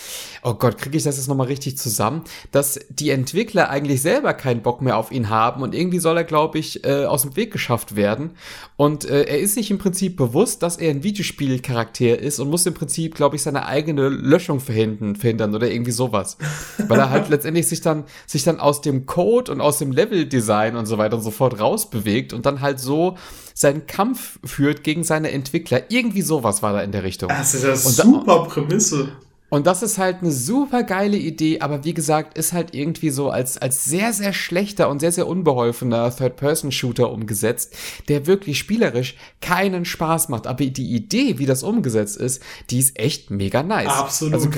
oh 0.43 0.53
Gott, 0.55 0.77
kriege 0.77 0.97
ich 0.97 1.03
das 1.03 1.17
jetzt 1.17 1.27
nochmal 1.27 1.47
richtig 1.47 1.77
zusammen, 1.77 2.23
dass 2.51 2.79
die 2.89 3.09
Entwickler 3.09 3.69
eigentlich 3.69 4.01
selber 4.01 4.33
keinen 4.33 4.61
Bock 4.61 4.81
mehr 4.81 4.97
auf 4.97 5.11
ihn 5.11 5.29
haben 5.29 5.63
und 5.63 5.73
irgendwie 5.73 5.99
soll 5.99 6.17
er, 6.17 6.23
glaube 6.23 6.59
ich, 6.59 6.83
äh, 6.85 7.05
aus 7.05 7.23
dem 7.23 7.35
Weg 7.35 7.51
geschafft 7.51 7.95
werden. 7.95 8.31
Und 8.75 9.05
äh, 9.05 9.23
er 9.23 9.39
ist 9.39 9.55
sich 9.55 9.71
im 9.71 9.77
Prinzip 9.77 10.17
bewusst, 10.17 10.61
dass 10.61 10.77
er 10.77 10.91
ein 10.91 11.03
Videospielcharakter 11.03 12.19
ist 12.19 12.39
und 12.39 12.49
muss 12.49 12.65
im 12.65 12.73
Prinzip, 12.73 13.15
glaube 13.15 13.35
ich, 13.35 13.43
seine 13.43 13.65
eigene 13.65 14.09
Löschung 14.09 14.59
verhindern, 14.59 15.15
verhindern 15.15 15.55
oder 15.55 15.71
irgendwie 15.71 15.91
sowas. 15.91 16.37
Weil 16.77 16.99
er 16.99 17.09
halt 17.09 17.29
letztendlich 17.29 17.67
sich 17.67 17.81
dann, 17.81 18.03
sich 18.27 18.43
dann 18.43 18.59
aus 18.59 18.81
dem 18.81 19.05
Code 19.05 19.51
und 19.51 19.61
aus 19.61 19.79
dem 19.79 19.91
Leveldesign 19.91 20.75
und 20.75 20.85
so 20.85 20.97
weiter 20.97 21.17
und 21.17 21.23
so 21.23 21.31
fort 21.31 21.59
rausbewegt 21.59 22.33
und 22.33 22.45
dann 22.45 22.61
halt 22.61 22.79
so 22.79 23.17
seinen 23.53 23.87
Kampf 23.87 24.39
führt 24.43 24.83
gegen 24.83 25.03
seine 25.03 25.31
Entwickler. 25.31 25.83
Irgendwie 25.89 26.21
sowas 26.21 26.61
war 26.61 26.73
da 26.73 26.81
in 26.81 26.91
der 26.91 27.03
Richtung. 27.03 27.29
Das 27.29 27.53
ist 27.53 27.63
eine 27.63 27.77
super 27.77 28.45
Prämisse. 28.45 29.09
Und 29.54 29.68
das 29.68 29.84
ist 29.84 29.99
halt 29.99 30.22
eine 30.22 30.32
super 30.32 30.82
geile 30.82 31.16
Idee, 31.16 31.60
aber 31.60 31.84
wie 31.84 31.93
gesagt, 31.93 32.39
ist 32.39 32.54
halt 32.54 32.74
irgendwie 32.74 33.12
so 33.12 33.30
als, 33.30 33.60
als 33.60 33.86
sehr, 33.86 34.12
sehr 34.12 34.34
schlechter 34.34 34.89
und 34.89 34.97
sehr, 34.97 35.12
sehr 35.12 35.28
unbeholfener 35.28 36.10
Third-Person-Shooter 36.10 37.12
umgesetzt, 37.12 37.76
der 38.08 38.26
wirklich 38.26 38.58
spielerisch 38.58 39.16
keinen 39.41 39.86
Spaß 39.86 40.30
macht. 40.30 40.47
Aber 40.47 40.66
die 40.66 40.95
Idee, 40.95 41.38
wie 41.38 41.45
das 41.45 41.62
umgesetzt 41.62 42.18
ist, 42.18 42.41
die 42.72 42.80
ist 42.80 42.97
echt 42.97 43.30
mega 43.30 43.62
nice. 43.62 43.89
Absolut. 43.89 44.34
Also, 44.34 44.49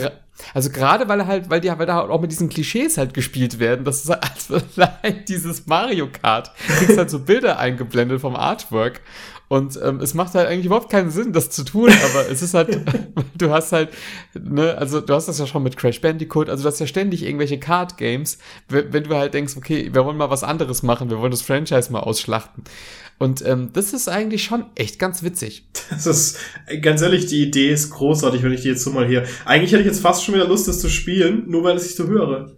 also 0.54 0.70
gerade 0.70 1.10
weil 1.10 1.28
halt, 1.28 1.50
weil 1.50 1.60
die, 1.60 1.68
weil 1.68 1.86
da 1.86 2.00
auch 2.00 2.22
mit 2.22 2.32
diesen 2.32 2.48
Klischees 2.48 2.98
halt 2.98 3.14
gespielt 3.14 3.60
werden, 3.60 3.84
das 3.84 4.06
ist 4.06 4.10
halt 4.10 5.28
dieses 5.28 5.68
Mario 5.68 6.08
Kart. 6.10 6.54
Kriegst 6.68 6.98
halt 6.98 7.10
so 7.10 7.20
Bilder 7.20 7.60
eingeblendet 7.60 8.22
vom 8.22 8.38
Artwork 8.38 9.02
und 9.56 9.80
ähm, 9.82 10.02
es 10.02 10.14
macht 10.14 10.36
halt 10.36 10.50
eigentlich 10.50 10.66
überhaupt 10.66 10.90
keinen 10.90 11.10
Sinn, 11.10 11.32
das 11.32 11.50
zu 11.50 11.64
tun, 11.64 11.90
aber 11.90 12.30
es 12.30 12.42
ist 12.42 12.54
halt, 12.54 12.78
du 13.38 13.52
hast 13.52 13.72
halt, 13.72 13.90
ne, 14.34 14.78
also 14.78 15.00
du 15.00 15.14
hast 15.14 15.30
das 15.30 15.40
ja 15.40 15.48
schon 15.48 15.64
mit 15.64 15.78
Crash 15.78 16.02
Bandicoot, 16.02 16.50
also 16.50 16.64
du 16.64 16.68
hast 16.68 16.80
ja 16.80 16.88
ständig 16.88 17.24
irgendwelche 17.24 17.58
Card-Games, 17.58 18.38
wenn, 18.68 18.92
wenn 18.92 19.06
du 19.06 19.16
halt 19.16 19.34
denkst, 19.34 19.54
okay, 19.56 19.90
wir 19.94 20.04
wollen 20.04 20.18
mal 20.18 20.30
was 20.30 20.44
anderes 20.44 20.84
machen, 20.84 21.10
wir 21.10 21.20
wollen 21.20 21.32
das 21.32 21.42
Franchise 21.42 21.90
mal 21.90 22.02
ausschlachten. 22.02 22.66
Und 23.18 23.46
ähm, 23.46 23.70
das 23.72 23.94
ist 23.94 24.10
eigentlich 24.10 24.44
schon 24.44 24.66
echt 24.76 25.00
ganz 25.00 25.24
witzig. 25.24 25.70
Das 25.90 26.06
ist, 26.06 26.38
ganz 26.82 27.02
ehrlich, 27.02 27.28
die 27.28 27.44
Idee 27.44 27.70
ist 27.70 27.92
großartig, 27.92 28.44
wenn 28.44 28.52
ich 28.52 28.64
die 28.64 28.68
jetzt 28.68 28.84
so 28.84 28.92
mal 28.92 29.08
hier. 29.08 29.24
Eigentlich 29.46 29.72
hätte 29.72 29.84
ich 29.84 29.88
jetzt 29.88 30.02
fast 30.02 30.26
schon 30.26 30.36
wieder 30.36 30.50
Lust, 30.50 30.68
das 30.68 30.82
zu 30.82 30.90
spielen, 30.90 31.46
nur 31.48 31.64
weil 31.64 31.78
ich 31.78 31.96
so 31.96 32.08
höre. 32.08 32.52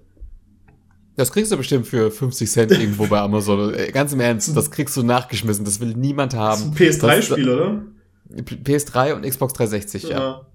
Das 1.18 1.32
kriegst 1.32 1.52
du 1.52 1.58
bestimmt 1.58 1.88
für 1.88 2.12
50 2.12 2.50
Cent 2.50 2.72
irgendwo 2.72 3.08
bei 3.08 3.20
Amazon. 3.20 3.74
Äh, 3.74 3.92
ganz 3.92 4.14
im 4.14 4.20
Ernst, 4.20 4.56
das 4.56 4.70
kriegst 4.70 4.96
du 4.96 5.02
nachgeschmissen. 5.02 5.66
Das 5.66 5.80
will 5.80 5.96
niemand 5.96 6.36
haben. 6.36 6.76
Das 6.78 6.90
ist 6.90 7.04
ein 7.04 7.12
PS3-Spiel, 7.12 7.50
oder? 7.50 7.84
PS3 8.30 9.14
und 9.14 9.24
Xbox 9.24 9.54
360, 9.54 10.04
ja. 10.04 10.10
ja. 10.10 10.48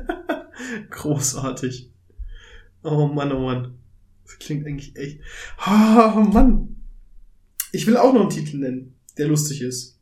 Großartig. 0.90 1.92
Oh 2.82 3.06
Mann, 3.06 3.32
oh 3.32 3.40
Mann. 3.40 3.74
Das 4.24 4.38
klingt 4.38 4.66
eigentlich 4.66 4.96
echt. 4.96 5.20
Oh 5.66 6.20
Mann. 6.20 6.76
Ich 7.70 7.86
will 7.86 7.98
auch 7.98 8.14
noch 8.14 8.22
einen 8.22 8.30
Titel 8.30 8.58
nennen, 8.58 8.94
der 9.18 9.28
lustig 9.28 9.60
ist. 9.60 9.98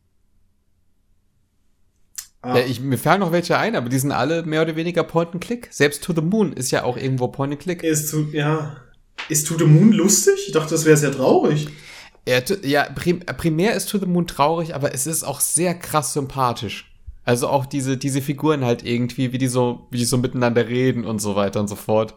Ah. 2.43 2.59
Ja, 2.59 2.65
ich, 2.65 2.81
mir 2.81 2.97
fallen 2.97 3.21
noch 3.21 3.33
welche 3.33 3.59
ein, 3.59 3.75
aber 3.75 3.89
die 3.89 3.99
sind 3.99 4.13
alle 4.13 4.45
mehr 4.45 4.63
oder 4.63 4.77
weniger 4.77 5.03
Point-and-Click. 5.03 5.69
Selbst 5.73 6.05
To 6.05 6.13
the 6.15 6.23
Moon 6.23 6.53
ist 6.53 6.71
ja 6.71 6.85
auch 6.85 6.97
irgendwo 6.97 7.27
Point-and-Click. 7.27 7.83
Ist 7.83 8.09
zu, 8.09 8.29
ja. 8.31 8.77
Ist 9.29 9.47
To 9.49 9.59
the 9.59 9.65
Moon 9.65 9.93
lustig? 9.93 10.35
Ich 10.47 10.53
dachte, 10.53 10.71
das 10.71 10.85
wäre 10.85 10.97
sehr 10.97 11.13
traurig. 11.13 11.69
Ja, 12.27 12.41
ja, 12.63 12.85
primär 12.85 13.75
ist 13.75 13.89
To 13.91 13.99
the 13.99 14.07
Moon 14.07 14.27
traurig, 14.27 14.75
aber 14.75 14.95
es 14.95 15.07
ist 15.07 15.25
auch 15.25 15.41
sehr 15.41 15.75
krass 15.75 16.13
sympathisch. 16.13 16.93
Also 17.25 17.49
auch 17.49 17.67
diese, 17.67 17.97
diese 17.97 18.23
Figuren 18.23 18.65
halt 18.65 18.85
irgendwie, 18.85 19.33
wie 19.33 19.39
die 19.39 19.47
so, 19.47 19.87
wie 19.91 19.99
die 19.99 20.05
so 20.05 20.19
miteinander 20.19 20.67
reden 20.69 21.05
und 21.05 21.21
so 21.21 21.37
weiter 21.37 21.61
und 21.61 21.69
so 21.69 21.77
fort. 21.77 22.15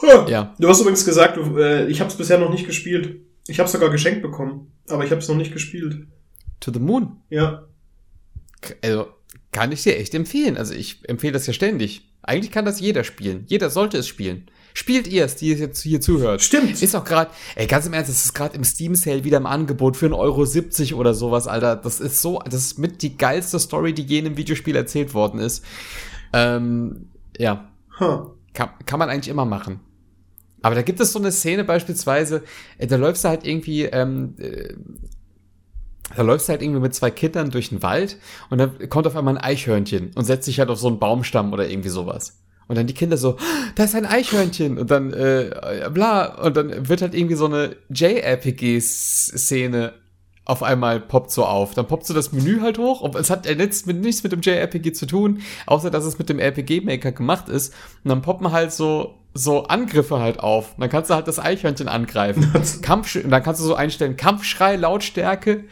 Huh. 0.00 0.28
Ja. 0.28 0.54
Du 0.58 0.68
hast 0.68 0.80
übrigens 0.80 1.04
gesagt, 1.04 1.36
du, 1.36 1.56
äh, 1.58 1.86
ich 1.86 2.00
habe 2.00 2.10
es 2.10 2.16
bisher 2.16 2.38
noch 2.38 2.50
nicht 2.50 2.66
gespielt. 2.66 3.20
Ich 3.46 3.60
habe 3.60 3.68
sogar 3.68 3.90
geschenkt 3.90 4.22
bekommen, 4.22 4.72
aber 4.88 5.04
ich 5.04 5.10
habe 5.10 5.20
es 5.20 5.28
noch 5.28 5.36
nicht 5.36 5.52
gespielt. 5.52 6.06
To 6.60 6.72
the 6.72 6.80
Moon? 6.80 7.20
Ja. 7.30 7.64
Also 8.82 9.08
kann 9.52 9.72
ich 9.72 9.82
dir 9.82 9.96
echt 9.96 10.14
empfehlen. 10.14 10.56
Also 10.56 10.74
ich 10.74 11.08
empfehle 11.08 11.32
das 11.32 11.46
ja 11.46 11.52
ständig. 11.52 12.10
Eigentlich 12.22 12.50
kann 12.50 12.64
das 12.64 12.80
jeder 12.80 13.04
spielen. 13.04 13.44
Jeder 13.46 13.70
sollte 13.70 13.98
es 13.98 14.08
spielen. 14.08 14.50
Spielt 14.76 15.06
ihr 15.06 15.24
es, 15.24 15.36
die 15.36 15.50
jetzt 15.50 15.82
hier 15.82 16.00
zuhört. 16.00 16.42
Stimmt. 16.42 16.82
Ist 16.82 16.96
auch 16.96 17.04
gerade, 17.04 17.30
ey, 17.54 17.68
ganz 17.68 17.86
im 17.86 17.92
Ernst, 17.92 18.10
das 18.10 18.24
ist 18.24 18.34
gerade 18.34 18.56
im 18.56 18.64
Steam 18.64 18.96
Sale 18.96 19.22
wieder 19.22 19.36
im 19.36 19.46
Angebot 19.46 19.96
für 19.96 20.06
1,70 20.06 20.90
Euro 20.90 21.00
oder 21.00 21.14
sowas, 21.14 21.46
Alter. 21.46 21.76
Das 21.76 22.00
ist 22.00 22.20
so, 22.20 22.40
das 22.44 22.54
ist 22.56 22.78
mit 22.78 23.00
die 23.00 23.16
geilste 23.16 23.60
Story, 23.60 23.94
die 23.94 24.02
je 24.02 24.18
in 24.18 24.26
einem 24.26 24.36
Videospiel 24.36 24.74
erzählt 24.74 25.14
worden 25.14 25.38
ist. 25.38 25.64
Ähm, 26.32 27.06
ja. 27.38 27.70
Huh. 28.00 28.30
Kann, 28.52 28.70
kann 28.84 28.98
man 28.98 29.10
eigentlich 29.10 29.28
immer 29.28 29.44
machen. 29.44 29.78
Aber 30.60 30.74
da 30.74 30.82
gibt 30.82 30.98
es 30.98 31.12
so 31.12 31.20
eine 31.20 31.30
Szene 31.30 31.62
beispielsweise, 31.62 32.42
äh, 32.78 32.88
da 32.88 32.96
läufst 32.96 33.22
du 33.22 33.28
halt 33.28 33.46
irgendwie, 33.46 33.84
ähm, 33.84 34.34
äh, 34.38 34.74
da 36.16 36.22
läufst 36.22 36.48
du 36.48 36.52
halt 36.52 36.62
irgendwie 36.62 36.80
mit 36.80 36.94
zwei 36.96 37.12
Kindern 37.12 37.50
durch 37.50 37.68
den 37.68 37.82
Wald 37.82 38.18
und 38.50 38.58
dann 38.58 38.88
kommt 38.88 39.06
auf 39.06 39.14
einmal 39.14 39.36
ein 39.36 39.42
Eichhörnchen 39.42 40.10
und 40.16 40.24
setzt 40.24 40.46
sich 40.46 40.58
halt 40.58 40.70
auf 40.70 40.80
so 40.80 40.88
einen 40.88 40.98
Baumstamm 40.98 41.52
oder 41.52 41.68
irgendwie 41.68 41.90
sowas. 41.90 42.43
Und 42.66 42.76
dann 42.76 42.86
die 42.86 42.94
Kinder 42.94 43.16
so, 43.16 43.36
da 43.74 43.84
ist 43.84 43.94
ein 43.94 44.06
Eichhörnchen 44.06 44.78
und 44.78 44.90
dann 44.90 45.12
äh, 45.12 45.50
bla 45.92 46.42
und 46.42 46.56
dann 46.56 46.88
wird 46.88 47.02
halt 47.02 47.14
irgendwie 47.14 47.34
so 47.34 47.46
eine 47.46 47.76
JRPG-Szene 47.90 49.92
auf 50.44 50.62
einmal 50.62 51.00
poppt 51.00 51.30
so 51.30 51.44
auf. 51.44 51.74
Dann 51.74 51.86
poppt 51.86 52.06
so 52.06 52.14
das 52.14 52.32
Menü 52.32 52.60
halt 52.60 52.78
hoch. 52.78 53.00
Und 53.00 53.14
es 53.16 53.30
hat 53.30 53.46
nichts 53.46 53.86
mit, 53.86 54.00
nichts 54.00 54.22
mit 54.22 54.32
dem 54.32 54.40
JRPG 54.40 54.92
zu 54.92 55.06
tun, 55.06 55.40
außer 55.66 55.90
dass 55.90 56.04
es 56.04 56.18
mit 56.18 56.28
dem 56.28 56.38
RPG-Maker 56.38 57.12
gemacht 57.12 57.48
ist. 57.48 57.72
Und 58.02 58.10
dann 58.10 58.22
poppen 58.22 58.52
halt 58.52 58.72
so, 58.72 59.14
so 59.32 59.64
Angriffe 59.64 60.20
halt 60.20 60.40
auf. 60.40 60.74
Und 60.74 60.82
dann 60.82 60.90
kannst 60.90 61.10
du 61.10 61.14
halt 61.14 61.28
das 61.28 61.38
Eichhörnchen 61.38 61.88
angreifen. 61.88 62.52
Kampf, 62.82 63.16
und 63.16 63.30
dann 63.30 63.42
kannst 63.42 63.60
du 63.60 63.64
so 63.64 63.74
einstellen, 63.74 64.16
Kampfschrei, 64.16 64.76
Lautstärke, 64.76 65.64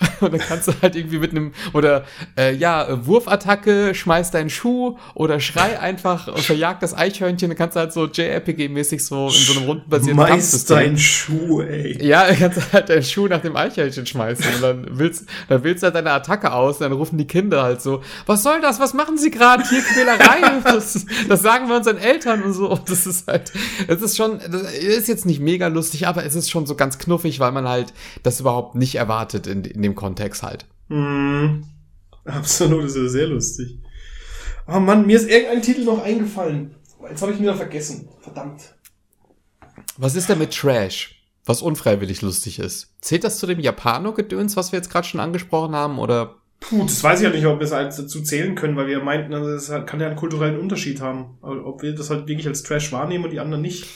Und 0.20 0.32
dann 0.32 0.40
kannst 0.40 0.68
du 0.68 0.72
halt 0.80 0.96
irgendwie 0.96 1.18
mit 1.18 1.32
einem, 1.32 1.52
oder 1.72 2.04
äh, 2.36 2.54
ja, 2.54 3.04
Wurfattacke, 3.06 3.94
schmeiß 3.94 4.30
deinen 4.30 4.50
Schuh 4.50 4.96
oder 5.14 5.40
schrei 5.40 5.78
einfach 5.80 6.28
und 6.28 6.40
verjagt 6.40 6.82
das 6.82 6.96
Eichhörnchen, 6.96 7.50
dann 7.50 7.58
kannst 7.58 7.76
du 7.76 7.80
halt 7.80 7.92
so 7.92 8.04
JRPG-mäßig 8.04 9.00
so 9.00 9.26
in 9.26 9.32
so 9.32 9.58
einem 9.58 9.66
rundenbasierten 9.66 10.24
Schmeiß 10.24 10.64
deinen 10.66 10.98
Schuh, 10.98 11.62
ey. 11.62 12.04
Ja, 12.04 12.26
dann 12.26 12.38
kannst 12.38 12.58
du 12.58 12.72
halt 12.72 12.88
deinen 12.88 13.02
Schuh 13.02 13.26
nach 13.26 13.40
dem 13.40 13.56
Eichhörnchen 13.56 14.06
schmeißen 14.06 14.44
und 14.54 14.62
dann 14.62 14.86
willst, 14.90 15.26
dann 15.48 15.64
willst 15.64 15.82
du 15.82 15.86
halt 15.86 15.94
deine 15.94 16.12
Attacke 16.12 16.52
aus 16.52 16.76
und 16.76 16.82
dann 16.82 16.92
rufen 16.92 17.18
die 17.18 17.26
Kinder 17.26 17.62
halt 17.62 17.82
so, 17.82 18.02
was 18.26 18.42
soll 18.42 18.60
das, 18.60 18.78
was 18.80 18.94
machen 18.94 19.18
sie 19.18 19.30
gerade, 19.30 19.64
hier 19.68 19.82
Quälerei, 19.82 20.60
das, 20.64 21.06
das 21.28 21.42
sagen 21.42 21.68
wir 21.68 21.76
unseren 21.76 21.98
Eltern 21.98 22.42
und 22.42 22.52
so. 22.52 22.70
Und 22.70 22.88
das 22.88 23.06
ist 23.06 23.26
halt, 23.26 23.52
es 23.86 24.02
ist 24.02 24.16
schon, 24.16 24.38
das 24.38 24.72
ist 24.72 25.08
jetzt 25.08 25.26
nicht 25.26 25.40
mega 25.40 25.66
lustig, 25.66 26.06
aber 26.06 26.24
es 26.24 26.34
ist 26.34 26.50
schon 26.50 26.66
so 26.66 26.74
ganz 26.74 26.98
knuffig, 26.98 27.40
weil 27.40 27.52
man 27.52 27.68
halt 27.68 27.92
das 28.22 28.40
überhaupt 28.40 28.74
nicht 28.74 28.94
erwartet 28.94 29.46
in, 29.46 29.64
in 29.64 29.82
dem 29.82 29.87
Kontext 29.94 30.42
halt. 30.42 30.66
Mm, 30.88 31.62
absolut, 32.24 32.84
das 32.84 32.96
ist 32.96 33.12
sehr 33.12 33.26
lustig. 33.26 33.78
Oh 34.66 34.80
Mann, 34.80 35.06
mir 35.06 35.16
ist 35.16 35.28
irgendein 35.28 35.62
Titel 35.62 35.84
noch 35.84 36.02
eingefallen. 36.02 36.74
Jetzt 37.08 37.22
habe 37.22 37.32
ich 37.32 37.38
ihn 37.38 37.44
wieder 37.44 37.56
vergessen. 37.56 38.08
Verdammt. 38.20 38.74
Was 39.96 40.14
ist 40.14 40.28
denn 40.28 40.38
mit 40.38 40.54
Trash? 40.54 41.22
Was 41.44 41.62
unfreiwillig 41.62 42.20
lustig 42.20 42.58
ist. 42.58 42.94
Zählt 43.00 43.24
das 43.24 43.38
zu 43.38 43.46
dem 43.46 43.60
Japano-Gedöns, 43.60 44.56
was 44.56 44.72
wir 44.72 44.78
jetzt 44.78 44.90
gerade 44.90 45.06
schon 45.06 45.20
angesprochen 45.20 45.74
haben, 45.74 45.98
oder? 45.98 46.34
Puh, 46.60 46.84
das 46.84 47.02
weiß 47.02 47.20
ich 47.20 47.24
ja 47.24 47.30
nicht, 47.30 47.46
ob 47.46 47.60
wir 47.60 47.64
es 47.64 47.72
halt 47.72 47.98
dazu 47.98 48.22
zählen 48.22 48.54
können, 48.54 48.76
weil 48.76 48.88
wir 48.88 49.00
meinten, 49.02 49.32
also 49.32 49.48
es 49.48 49.86
kann 49.86 50.00
ja 50.00 50.08
einen 50.08 50.16
kulturellen 50.16 50.58
Unterschied 50.58 51.00
haben. 51.00 51.38
Ob 51.40 51.82
wir 51.82 51.94
das 51.94 52.10
halt 52.10 52.28
wirklich 52.28 52.46
als 52.46 52.62
Trash 52.64 52.92
wahrnehmen 52.92 53.24
und 53.24 53.30
die 53.30 53.40
anderen 53.40 53.62
nicht. 53.62 53.86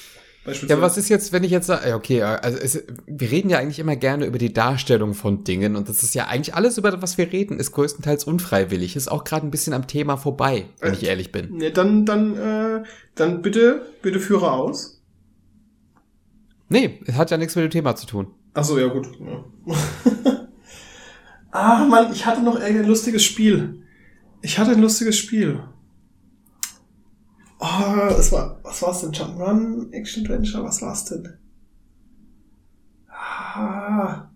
Ja, 0.45 0.81
was 0.81 0.97
ist 0.97 1.09
jetzt, 1.09 1.33
wenn 1.33 1.45
ich 1.45 1.53
jetzt 1.53 1.69
sage, 1.69 1.95
okay, 1.95 2.21
also 2.23 2.59
es, 2.59 2.83
wir 3.07 3.31
reden 3.31 3.49
ja 3.49 3.59
eigentlich 3.59 3.79
immer 3.79 3.95
gerne 3.95 4.27
über 4.27 4.39
die 4.39 4.53
Darstellung 4.53 5.15
von 5.15 5.45
Dingen 5.45 5.77
und 5.77 5.89
das 5.89 6.03
ist 6.03 6.17
ja 6.17 6.27
eigentlich 6.27 6.57
alles, 6.57 6.79
über 6.79 7.01
was 7.01 7.17
wir 7.17 7.31
reden, 7.31 7.61
ist 7.61 7.71
größtenteils 7.71 8.25
unfreiwillig, 8.25 8.97
ist 8.97 9.07
auch 9.07 9.23
gerade 9.23 9.47
ein 9.47 9.53
bisschen 9.53 9.73
am 9.73 9.87
Thema 9.87 10.17
vorbei, 10.17 10.67
wenn 10.81 10.95
äh, 10.95 10.97
ich 10.97 11.05
ehrlich 11.05 11.31
bin. 11.31 11.59
Ne, 11.59 11.71
dann, 11.71 12.05
dann, 12.05 12.37
äh, 12.37 12.83
dann 13.15 13.43
bitte, 13.43 13.83
bitte 14.03 14.19
führe 14.19 14.51
aus. 14.51 15.01
Nee, 16.69 16.99
es 17.07 17.15
hat 17.15 17.31
ja 17.31 17.37
nichts 17.37 17.55
mit 17.55 17.65
dem 17.65 17.71
Thema 17.71 17.95
zu 17.95 18.07
tun. 18.07 18.27
Ach 18.55 18.65
so, 18.65 18.79
ja 18.79 18.89
gut. 18.89 19.09
Ja. 21.53 21.61
ah, 21.61 21.85
Mann, 21.85 22.13
ich 22.13 22.27
hatte 22.27 22.43
noch 22.43 22.57
ein 22.59 22.85
lustiges 22.85 23.23
Spiel. 23.23 23.83
Ich 24.41 24.59
hatte 24.59 24.73
ein 24.73 24.81
lustiges 24.81 25.17
Spiel. 25.17 25.61
Oh, 27.65 28.09
es 28.19 28.33
war, 28.33 28.59
was 28.65 28.83
war's 28.83 29.03
denn? 29.03 29.13
Jump'n'Run, 29.13 29.93
Action 29.93 30.25
Adventure, 30.25 30.65
was 30.65 30.83
war's 30.83 31.05
denn? 31.05 31.39
Ah. 33.09 34.29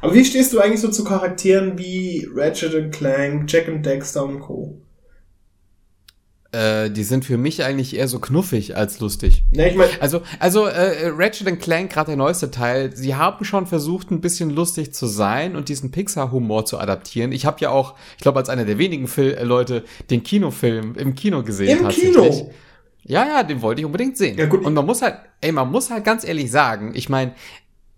Aber 0.00 0.12
wie 0.12 0.24
stehst 0.24 0.52
du 0.52 0.58
eigentlich 0.58 0.80
so 0.80 0.90
zu 0.90 1.04
Charakteren 1.04 1.78
wie 1.78 2.26
Ratchet 2.34 2.90
Clank, 2.90 3.48
Jack 3.48 3.68
and 3.68 3.86
Dexter 3.86 4.24
und 4.24 4.40
Co.? 4.40 4.82
Äh, 6.52 6.90
die 6.90 7.02
sind 7.02 7.24
für 7.24 7.38
mich 7.38 7.64
eigentlich 7.64 7.96
eher 7.96 8.08
so 8.08 8.18
knuffig 8.18 8.76
als 8.76 9.00
lustig. 9.00 9.44
Ne, 9.52 9.70
ich 9.70 9.76
mein, 9.76 9.88
Also, 10.00 10.20
also 10.38 10.66
äh, 10.66 11.08
Ratchet 11.08 11.58
Clank, 11.60 11.90
gerade 11.90 12.08
der 12.08 12.16
neueste 12.16 12.50
Teil, 12.50 12.94
sie 12.94 13.14
haben 13.14 13.42
schon 13.46 13.66
versucht, 13.66 14.10
ein 14.10 14.20
bisschen 14.20 14.50
lustig 14.50 14.92
zu 14.92 15.06
sein 15.06 15.56
und 15.56 15.70
diesen 15.70 15.90
Pixar-Humor 15.90 16.66
zu 16.66 16.78
adaptieren. 16.78 17.32
Ich 17.32 17.46
habe 17.46 17.56
ja 17.60 17.70
auch, 17.70 17.94
ich 18.18 18.22
glaube, 18.22 18.38
als 18.38 18.50
einer 18.50 18.66
der 18.66 18.76
wenigen 18.76 19.08
Fil 19.08 19.32
äh, 19.32 19.44
Leute 19.44 19.82
den 20.10 20.22
Kinofilm 20.22 20.94
im 20.96 21.14
Kino 21.14 21.42
gesehen. 21.42 21.78
Im 21.78 21.84
tatsächlich. 21.84 22.12
Kino? 22.12 22.50
Ja, 23.04 23.26
ja, 23.26 23.42
den 23.42 23.62
wollte 23.62 23.80
ich 23.80 23.86
unbedingt 23.86 24.18
sehen. 24.18 24.36
Ja, 24.38 24.44
gut. 24.44 24.62
Und 24.62 24.74
man 24.74 24.84
muss 24.84 25.00
halt, 25.00 25.16
ey, 25.40 25.52
man 25.52 25.70
muss 25.70 25.90
halt 25.90 26.04
ganz 26.04 26.22
ehrlich 26.22 26.50
sagen, 26.50 26.92
ich 26.94 27.08
meine, 27.08 27.32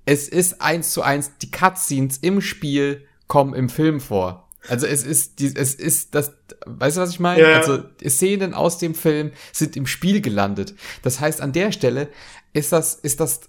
es 0.07 0.29
ist 0.29 0.61
eins 0.61 0.93
zu 0.93 1.03
eins, 1.03 1.33
die 1.43 1.51
Cutscenes 1.51 2.19
im 2.19 2.41
Spiel 2.41 3.05
kommen 3.27 3.55
im 3.55 3.69
Film 3.69 4.01
vor. 4.01 4.44
Also 4.69 4.87
es 4.87 5.05
ist, 5.05 5.41
es 5.41 5.75
ist 5.75 6.15
das, 6.15 6.33
weißt 6.67 6.97
du, 6.97 7.01
was 7.01 7.11
ich 7.11 7.21
meine? 7.21 7.43
Ja. 7.43 7.57
Also 7.57 7.83
Szenen 8.07 8.55
aus 8.55 8.79
dem 8.79 8.95
Film 8.95 9.33
sind 9.53 9.77
im 9.77 9.87
Spiel 9.87 10.21
gelandet. 10.21 10.75
Das 11.03 11.21
heißt, 11.21 11.41
an 11.41 11.53
der 11.53 11.73
Stelle 11.73 12.09
ist 12.53 12.73
das, 12.73 12.95
ist 12.95 13.21
das, 13.21 13.41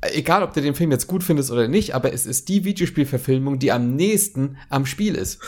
egal 0.00 0.42
ob 0.42 0.54
du 0.54 0.62
den 0.62 0.74
Film 0.74 0.90
jetzt 0.90 1.06
gut 1.06 1.22
findest 1.22 1.50
oder 1.50 1.68
nicht, 1.68 1.94
aber 1.94 2.12
es 2.12 2.26
ist 2.26 2.48
die 2.48 2.64
Videospielverfilmung, 2.64 3.58
die 3.58 3.72
am 3.72 3.94
nächsten 3.96 4.56
am 4.70 4.86
Spiel 4.86 5.14
ist. 5.14 5.40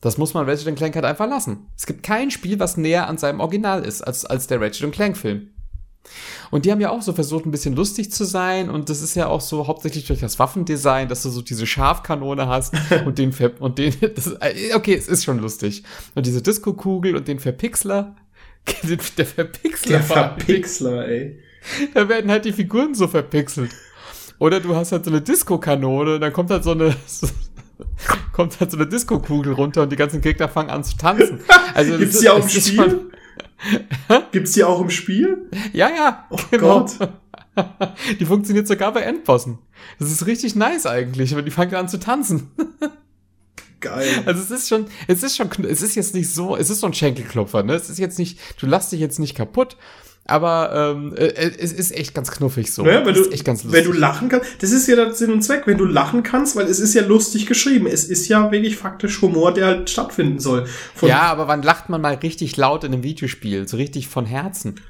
Das 0.00 0.16
muss 0.16 0.32
man 0.32 0.48
Ratchet 0.48 0.74
Clank 0.76 0.94
halt 0.94 1.04
einfach 1.04 1.28
lassen. 1.28 1.66
Es 1.76 1.84
gibt 1.86 2.02
kein 2.02 2.30
Spiel, 2.30 2.58
was 2.58 2.78
näher 2.78 3.06
an 3.06 3.18
seinem 3.18 3.40
Original 3.40 3.84
ist, 3.84 4.00
als, 4.00 4.24
als 4.24 4.46
der 4.46 4.60
Ratchet 4.60 4.90
Clank 4.92 5.16
Film. 5.16 5.50
Und 6.50 6.64
die 6.64 6.72
haben 6.72 6.80
ja 6.80 6.90
auch 6.90 7.02
so 7.02 7.12
versucht, 7.12 7.46
ein 7.46 7.50
bisschen 7.50 7.76
lustig 7.76 8.10
zu 8.10 8.24
sein. 8.24 8.70
Und 8.70 8.88
das 8.90 9.02
ist 9.02 9.14
ja 9.14 9.26
auch 9.28 9.40
so 9.40 9.66
hauptsächlich 9.66 10.06
durch 10.06 10.20
das 10.20 10.38
Waffendesign, 10.38 11.08
dass 11.08 11.22
du 11.22 11.30
so 11.30 11.42
diese 11.42 11.66
Scharfkanone 11.66 12.48
hast 12.48 12.74
und 13.06 13.18
den 13.18 13.32
Ver 13.32 13.52
und 13.60 13.78
den, 13.78 13.94
das, 14.14 14.36
okay, 14.74 14.94
es 14.94 15.06
ist 15.08 15.24
schon 15.24 15.38
lustig. 15.38 15.84
Und 16.14 16.26
diese 16.26 16.42
Disco-Kugel 16.42 17.16
und 17.16 17.28
den 17.28 17.38
Verpixler. 17.38 18.16
Der 19.16 19.26
Verpixler. 19.26 19.90
der. 19.98 20.02
Verpixler, 20.02 21.08
ey. 21.08 21.38
Da 21.94 22.08
werden 22.08 22.30
halt 22.30 22.44
die 22.44 22.52
Figuren 22.52 22.94
so 22.94 23.08
verpixelt. 23.08 23.70
Oder 24.38 24.60
du 24.60 24.74
hast 24.76 24.92
halt 24.92 25.04
so 25.04 25.10
eine 25.10 25.20
Disco-Kanone, 25.22 26.18
dann 26.20 26.32
kommt 26.32 26.50
halt 26.50 26.64
so 26.64 26.70
eine, 26.72 26.94
so, 27.06 27.26
kommt 28.32 28.58
halt 28.60 28.70
so 28.70 28.76
eine 28.76 28.86
Disco-Kugel 28.86 29.52
runter 29.54 29.82
und 29.82 29.92
die 29.92 29.96
ganzen 29.96 30.20
Gegner 30.20 30.48
fangen 30.48 30.70
an 30.70 30.84
zu 30.84 30.96
tanzen. 30.96 31.40
Also 31.74 31.96
Gibt's 31.98 32.20
das 32.20 32.22
ist- 32.22 32.28
auch 32.30 32.46
ist 32.46 32.68
Spiel? 32.68 33.09
Gibt's 34.32 34.52
die 34.52 34.64
auch 34.64 34.80
im 34.80 34.90
Spiel? 34.90 35.50
Ja, 35.72 35.88
ja, 35.88 36.26
Oh 36.30 36.38
genau. 36.50 36.80
Gott. 36.80 37.12
Die 38.20 38.24
funktioniert 38.24 38.66
sogar 38.66 38.92
bei 38.92 39.02
Endbossen. 39.02 39.58
Das 39.98 40.10
ist 40.10 40.26
richtig 40.26 40.54
nice 40.54 40.86
eigentlich, 40.86 41.32
aber 41.32 41.42
die 41.42 41.50
fangen 41.50 41.74
an 41.74 41.88
zu 41.88 41.98
tanzen. 41.98 42.50
Geil. 43.80 44.22
Also 44.24 44.40
es 44.40 44.50
ist 44.50 44.68
schon, 44.68 44.86
es 45.08 45.22
ist 45.22 45.36
schon, 45.36 45.50
es 45.64 45.82
ist 45.82 45.94
jetzt 45.94 46.14
nicht 46.14 46.32
so, 46.32 46.56
es 46.56 46.70
ist 46.70 46.80
so 46.80 46.86
ein 46.86 46.94
Schenkelklopfer, 46.94 47.62
ne? 47.62 47.74
Es 47.74 47.90
ist 47.90 47.98
jetzt 47.98 48.18
nicht, 48.18 48.38
du 48.60 48.66
lass 48.66 48.90
dich 48.90 49.00
jetzt 49.00 49.18
nicht 49.18 49.34
kaputt, 49.34 49.76
aber 50.30 50.94
ähm, 50.96 51.14
äh, 51.16 51.50
es 51.58 51.72
ist 51.72 51.92
echt 51.92 52.14
ganz 52.14 52.30
knuffig 52.30 52.72
so. 52.72 52.82
Ne, 52.82 53.02
wenn, 53.04 53.14
Es 53.14 53.14
du, 53.14 53.20
ist 53.22 53.32
echt 53.32 53.44
ganz 53.44 53.64
wenn 53.66 53.84
du 53.84 53.92
lachen 53.92 54.28
kannst, 54.28 54.46
das 54.60 54.70
ist 54.70 54.86
ja 54.86 54.96
der 54.96 55.12
Sinn 55.12 55.32
und 55.32 55.42
Zweck, 55.42 55.66
wenn 55.66 55.78
du 55.78 55.84
lachen 55.84 56.22
kannst, 56.22 56.56
weil 56.56 56.66
es 56.66 56.80
ist 56.80 56.94
ja 56.94 57.02
lustig 57.02 57.46
geschrieben. 57.46 57.86
Es 57.86 58.04
ist 58.04 58.28
ja 58.28 58.50
wirklich 58.50 58.76
faktisch 58.76 59.20
Humor, 59.22 59.52
der 59.52 59.66
halt 59.66 59.90
stattfinden 59.90 60.38
soll. 60.38 60.66
Von, 60.94 61.08
Ja, 61.08 61.22
aber 61.22 61.48
wann 61.48 61.62
lacht 61.62 61.88
man 61.88 62.00
mal 62.00 62.14
richtig 62.14 62.56
laut 62.56 62.84
in 62.84 62.92
einem 62.92 63.02
Videospiel? 63.02 63.66
So 63.66 63.76
richtig 63.76 64.08
von 64.08 64.26
Herzen. 64.26 64.80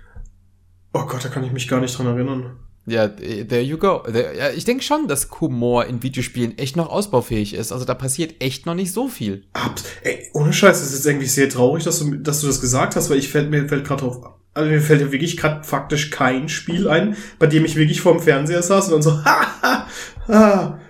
Oh 0.93 1.07
Gott, 1.07 1.25
da 1.25 1.29
kann 1.29 1.45
ich 1.45 1.53
mich 1.53 1.69
gar 1.69 1.81
nicht 1.81 1.97
dran 1.97 2.07
erinnern. 2.07 2.57
Ja, 2.87 3.05
äh, 3.05 3.45
there 3.45 3.63
you 3.63 3.79
go. 3.79 4.03
Ja, 4.13 4.51
ich 4.51 4.65
denke 4.65 4.83
schon, 4.83 5.07
dass 5.07 5.29
Humor 5.41 5.87
in 5.87 6.03
Videospielen 6.03 6.59
echt 6.59 6.77
noch 6.77 6.89
ausbaufähig 6.89 7.55
ist. 7.55 7.73
Also 7.73 7.85
da 7.85 7.95
passiert 7.95 8.43
echt 8.43 8.67
noch 8.67 8.75
nicht 8.75 8.93
so 8.93 9.09
viel. 9.09 9.45
Abs 9.53 9.85
Ey, 10.03 10.29
ohne 10.33 10.53
Scheiß, 10.53 10.81
das 10.81 10.93
ist 10.93 11.07
irgendwie 11.07 11.27
sehr 11.27 11.49
traurig, 11.49 11.85
dass 11.85 12.01
du, 12.01 12.17
dass 12.17 12.41
du 12.41 12.47
das 12.47 12.61
gesagt 12.61 12.97
hast, 12.97 13.11
weil 13.11 13.19
ich 13.19 13.29
fällt 13.29 13.51
mir 13.51 13.69
fällt 13.69 13.87
gerade 13.87 14.03
drauf. 14.03 14.40
Also 14.53 14.71
mir 14.71 14.81
fällt 14.81 15.01
ja 15.01 15.13
wirklich 15.13 15.37
gerade 15.37 15.63
faktisch 15.65 16.11
kein 16.11 16.49
Spiel 16.49 16.89
ein, 16.89 17.17
bei 17.39 17.47
dem 17.47 17.65
ich 17.65 17.77
wirklich 17.77 18.01
vorm 18.01 18.21
Fernseher 18.21 18.63
saß 18.63 18.89
und 18.89 18.95
dann 18.95 19.03
so, 19.03 19.13
ha, 19.25 19.47
ha, 19.63 19.87
ha. 20.29 20.81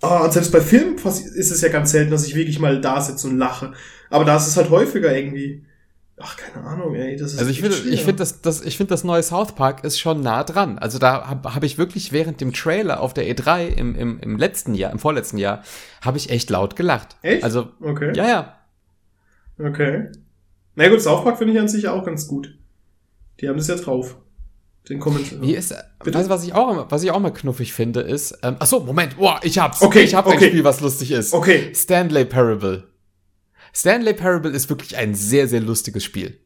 Ah, 0.00 0.24
und 0.24 0.32
selbst 0.32 0.50
bei 0.50 0.60
Filmen 0.60 0.96
ist 0.96 1.50
es 1.52 1.60
ja 1.60 1.68
ganz 1.68 1.92
selten, 1.92 2.10
dass 2.10 2.26
ich 2.26 2.34
wirklich 2.34 2.58
mal 2.58 2.80
da 2.80 3.00
sitze 3.00 3.28
und 3.28 3.38
lache. 3.38 3.72
Aber 4.10 4.24
da 4.24 4.36
ist 4.36 4.48
es 4.48 4.56
halt 4.56 4.68
häufiger 4.70 5.16
irgendwie. 5.16 5.64
Ach, 6.18 6.36
keine 6.36 6.66
Ahnung, 6.66 6.94
ey. 6.94 7.16
Das 7.16 7.32
ist 7.32 7.38
Also 7.38 7.50
ich 7.50 7.60
finde, 7.60 7.76
ich 7.76 8.00
finde 8.00 8.16
das, 8.16 8.40
das, 8.42 8.62
ich 8.62 8.76
finde 8.76 8.90
das 8.90 9.04
neue 9.04 9.22
South 9.22 9.54
Park 9.54 9.84
ist 9.84 10.00
schon 10.00 10.20
nah 10.20 10.42
dran. 10.42 10.78
Also 10.78 10.98
da 10.98 11.28
habe 11.28 11.54
hab 11.54 11.62
ich 11.62 11.78
wirklich 11.78 12.12
während 12.12 12.40
dem 12.40 12.52
Trailer 12.52 13.00
auf 13.00 13.14
der 13.14 13.26
E3 13.26 13.68
im, 13.68 13.94
im, 13.94 14.20
im 14.20 14.36
letzten 14.36 14.74
Jahr, 14.74 14.92
im 14.92 14.98
vorletzten 14.98 15.38
Jahr, 15.38 15.62
habe 16.00 16.18
ich 16.18 16.30
echt 16.30 16.50
laut 16.50 16.74
gelacht. 16.74 17.16
Echt? 17.22 17.44
Also 17.44 17.68
Okay. 17.80 18.12
ja, 18.14 18.26
ja. 18.26 18.58
Okay. 19.58 20.08
Na 20.74 20.88
gut, 20.88 21.00
South 21.00 21.22
Park 21.22 21.38
finde 21.38 21.54
ich 21.54 21.60
an 21.60 21.68
sich 21.68 21.86
auch 21.86 22.04
ganz 22.04 22.26
gut. 22.26 22.56
Die 23.42 23.48
haben 23.48 23.56
das 23.56 23.66
ja 23.66 23.74
drauf. 23.74 24.16
Den 24.88 24.98
Kommentar. 24.98 25.40
Wie 25.42 25.54
ist, 25.54 25.74
Bitte? 26.02 26.18
weißt 26.18 26.28
was 26.28 26.44
ich 26.44 26.54
auch, 26.54 26.90
was 26.90 27.02
ich 27.02 27.10
auch 27.10 27.20
mal 27.20 27.30
knuffig 27.30 27.72
finde, 27.72 28.00
ist, 28.00 28.38
ähm, 28.42 28.56
ach 28.58 28.66
so, 28.66 28.80
Moment, 28.80 29.16
boah, 29.16 29.38
ich 29.42 29.58
hab's. 29.58 29.82
Okay, 29.82 30.02
ich 30.02 30.14
hab 30.14 30.26
okay. 30.26 30.46
ein 30.46 30.50
Spiel, 30.50 30.64
was 30.64 30.80
lustig 30.80 31.12
ist. 31.12 31.32
Okay. 31.32 31.72
Stanley 31.74 32.24
Parable. 32.24 32.88
Stanley 33.74 34.14
Parable 34.14 34.50
ist 34.50 34.68
wirklich 34.70 34.96
ein 34.96 35.14
sehr, 35.14 35.46
sehr 35.46 35.60
lustiges 35.60 36.04
Spiel. 36.04 36.40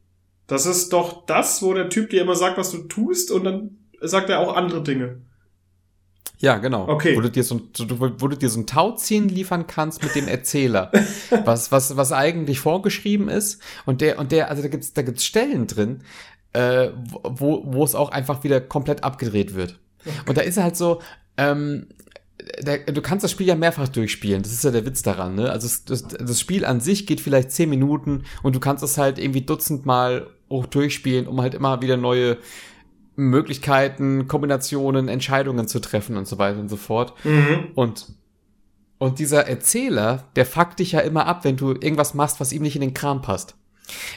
Das 0.47 0.67
ist 0.67 0.93
doch 0.93 1.27
das, 1.27 1.63
wo 1.63 1.73
der 1.75 1.89
Typ 1.89 2.11
dir 2.11 2.23
immer 2.23 2.37
sagt, 2.37 2.59
was 2.59 2.71
du 2.71 2.79
tust 2.79 3.31
und 3.31 3.45
dann 3.45 3.79
sagt 4.01 4.29
er 4.29 4.41
auch 4.41 4.55
andere 4.55 4.83
Dinge. 4.83 5.23
Ja, 6.39 6.59
genau. 6.59 6.87
Okay. 6.89 7.17
Wo 7.17 7.21
du 7.23 7.31
dir 7.31 7.43
so, 7.43 7.61
wo 7.89 8.29
du 8.29 8.37
dir 8.37 8.51
so 8.51 8.61
ein 8.61 8.67
Tauziehen 8.67 9.29
liefern 9.29 9.67
kannst 9.67 10.03
mit 10.03 10.15
dem 10.15 10.29
Erzähler, 10.29 10.93
was, 11.45 11.73
was, 11.73 11.97
was 11.97 12.13
eigentlich 12.13 12.61
vorgeschrieben 12.61 13.29
ist. 13.29 13.61
Und 13.87 14.03
der, 14.03 14.19
und 14.19 14.33
der, 14.33 14.51
also 14.51 14.63
da 14.63 14.69
gibt's, 14.69 14.93
da 14.93 15.03
gibt's 15.03 15.25
Stellen 15.25 15.67
drin, 15.67 16.03
äh, 16.57 16.91
wo, 17.23 17.63
wo 17.67 17.85
es 17.85 17.95
auch 17.95 18.11
einfach 18.11 18.43
wieder 18.43 18.63
komplett 18.63 19.05
abgedreht 19.05 19.55
wird. 19.55 19.79
Und 20.27 20.39
da 20.39 20.43
ist 20.43 20.57
halt 20.57 20.75
so, 20.75 21.03
ähm, 21.37 21.89
der, 22.61 22.79
du 22.79 23.03
kannst 23.03 23.25
das 23.25 23.31
Spiel 23.31 23.47
ja 23.47 23.55
mehrfach 23.55 23.89
durchspielen. 23.89 24.43
Das 24.43 24.53
ist 24.53 24.65
ja 24.65 24.71
der 24.71 24.87
Witz 24.87 25.03
daran, 25.03 25.35
ne? 25.35 25.51
Also 25.51 25.69
das, 25.87 26.07
das 26.09 26.41
Spiel 26.41 26.65
an 26.65 26.81
sich 26.81 27.07
geht 27.07 27.21
vielleicht 27.21 27.51
zehn 27.51 27.69
Minuten 27.69 28.25
und 28.43 28.57
du 28.57 28.61
kannst 28.61 28.83
es 28.83 28.97
halt 28.97 29.19
irgendwie 29.19 29.43
dutzendmal 29.43 30.29
auch 30.49 30.65
durchspielen, 30.65 31.27
um 31.27 31.41
halt 31.43 31.55
immer 31.55 31.83
wieder 31.83 31.99
neue 31.99 32.39
Möglichkeiten, 33.17 34.27
Kombinationen, 34.27 35.09
Entscheidungen 35.09 35.69
zu 35.69 35.81
treffen 35.81 36.17
und 36.17 36.27
so 36.27 36.39
weiter 36.39 36.59
und 36.59 36.69
so 36.71 36.77
fort. 36.77 37.15
Mhm. 37.25 37.69
Und, 37.75 38.07
und 38.99 39.19
dieser 39.19 39.47
Erzähler, 39.47 40.25
der 40.37 40.47
fuckt 40.47 40.79
dich 40.79 40.93
ja 40.93 41.01
immer 41.01 41.27
ab, 41.27 41.45
wenn 41.45 41.57
du 41.57 41.73
irgendwas 41.73 42.15
machst, 42.15 42.41
was 42.41 42.53
ihm 42.53 42.63
nicht 42.63 42.77
in 42.77 42.83
den 42.83 42.95
Kram 42.95 43.21
passt. 43.21 43.57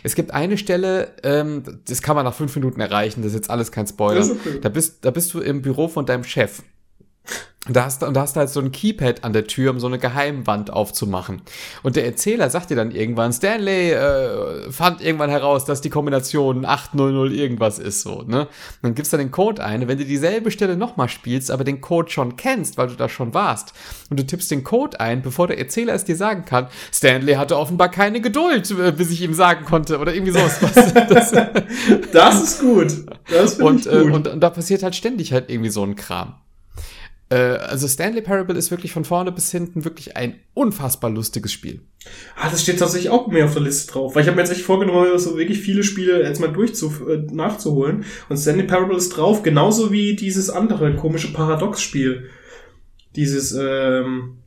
Es 0.03 0.15
gibt 0.15 0.31
eine 0.31 0.57
Stelle, 0.57 1.13
ähm, 1.23 1.63
das 1.87 2.01
kann 2.01 2.15
man 2.15 2.25
nach 2.25 2.33
fünf 2.33 2.55
Minuten 2.55 2.81
erreichen, 2.81 3.21
das 3.21 3.31
ist 3.31 3.35
jetzt 3.35 3.49
alles 3.49 3.71
kein 3.71 3.87
Spoiler. 3.87 4.23
Okay. 4.29 4.59
Da 4.61 4.69
bist, 4.69 5.05
da 5.05 5.11
bist 5.11 5.33
du 5.33 5.39
im 5.39 5.61
Büro 5.61 5.87
von 5.87 6.05
deinem 6.05 6.23
Chef. 6.23 6.61
Und 7.67 7.75
da 7.75 7.83
hast, 7.85 8.01
du- 8.01 8.07
und 8.07 8.15
da 8.15 8.21
hast 8.21 8.35
du 8.35 8.39
halt 8.39 8.49
so 8.49 8.61
ein 8.61 8.71
Keypad 8.71 9.23
an 9.23 9.31
der 9.31 9.45
Tür, 9.45 9.69
um 9.69 9.79
so 9.79 9.85
eine 9.85 9.99
Geheimwand 9.99 10.71
aufzumachen. 10.71 11.41
Und 11.83 11.97
der 11.97 12.05
Erzähler 12.05 12.49
sagt 12.49 12.71
dir 12.71 12.75
dann 12.75 12.89
irgendwann, 12.89 13.31
Stanley 13.31 13.91
äh, 13.91 14.71
fand 14.71 15.01
irgendwann 15.01 15.29
heraus, 15.29 15.65
dass 15.65 15.81
die 15.81 15.91
Kombination 15.91 16.65
800 16.65 17.31
irgendwas 17.31 17.77
ist, 17.77 18.01
so, 18.01 18.23
ne? 18.23 18.41
Und 18.41 18.47
dann 18.81 18.95
gibst 18.95 19.13
du 19.13 19.17
den 19.17 19.29
Code 19.29 19.63
ein. 19.63 19.81
Und 19.83 19.87
wenn 19.87 19.99
du 19.99 20.05
dieselbe 20.05 20.49
Stelle 20.49 20.77
nochmal 20.77 21.09
spielst, 21.09 21.51
aber 21.51 21.63
den 21.63 21.79
Code 21.79 22.09
schon 22.09 22.37
kennst, 22.37 22.77
weil 22.77 22.87
du 22.87 22.95
da 22.95 23.07
schon 23.07 23.35
warst, 23.35 23.73
und 24.09 24.19
du 24.19 24.25
tippst 24.25 24.49
den 24.49 24.63
Code 24.63 24.99
ein, 24.99 25.21
bevor 25.21 25.45
der 25.47 25.59
Erzähler 25.59 25.93
es 25.93 26.05
dir 26.05 26.15
sagen 26.15 26.45
kann, 26.45 26.69
Stanley 26.91 27.33
hatte 27.35 27.55
offenbar 27.55 27.89
keine 27.91 28.21
Geduld, 28.21 28.71
äh, 28.71 28.91
bis 28.93 29.11
ich 29.11 29.21
ihm 29.21 29.35
sagen 29.35 29.65
konnte, 29.65 29.99
oder 29.99 30.13
irgendwie 30.15 30.31
sowas. 30.31 30.57
Was, 30.61 30.93
das, 31.07 31.31
Das 32.13 32.41
ist 32.41 32.61
gut. 32.61 32.87
Das 33.29 33.59
und, 33.59 33.81
ich 33.85 33.91
äh, 33.91 34.03
gut. 34.03 34.13
und, 34.13 34.27
und 34.29 34.39
da 34.39 34.49
passiert 34.49 34.81
halt 34.81 34.95
ständig 34.95 35.33
halt 35.33 35.51
irgendwie 35.51 35.69
so 35.69 35.83
ein 35.83 35.95
Kram. 35.95 36.35
Äh, 37.29 37.35
also 37.35 37.87
Stanley 37.87 38.21
Parable 38.21 38.57
ist 38.57 38.71
wirklich 38.71 38.91
von 38.91 39.05
vorne 39.05 39.31
bis 39.31 39.51
hinten 39.51 39.85
wirklich 39.85 40.17
ein 40.17 40.39
unfassbar 40.53 41.09
lustiges 41.09 41.51
Spiel. 41.53 41.81
ah, 42.35 42.49
das 42.49 42.63
steht 42.63 42.79
tatsächlich 42.79 43.11
auch 43.11 43.27
mehr 43.27 43.45
auf 43.45 43.53
der 43.53 43.61
Liste 43.61 43.91
drauf. 43.91 44.15
Weil 44.15 44.23
ich 44.23 44.27
habe 44.27 44.35
mir 44.35 44.43
jetzt 44.43 44.51
echt 44.51 44.61
vorgenommen, 44.61 45.17
so 45.19 45.37
wirklich 45.37 45.59
viele 45.59 45.83
Spiele 45.83 46.23
jetzt 46.23 46.39
mal 46.39 46.51
durchzu 46.51 46.91
äh, 47.07 47.17
nachzuholen. 47.31 48.05
Und 48.29 48.37
Stanley 48.37 48.63
Parable 48.63 48.97
ist 48.97 49.09
drauf, 49.09 49.43
genauso 49.43 49.91
wie 49.91 50.15
dieses 50.15 50.49
andere 50.49 50.95
komische 50.95 51.31
Paradox-Spiel. 51.31 52.29
Dieses 53.15 53.51
ähm, 53.51 54.37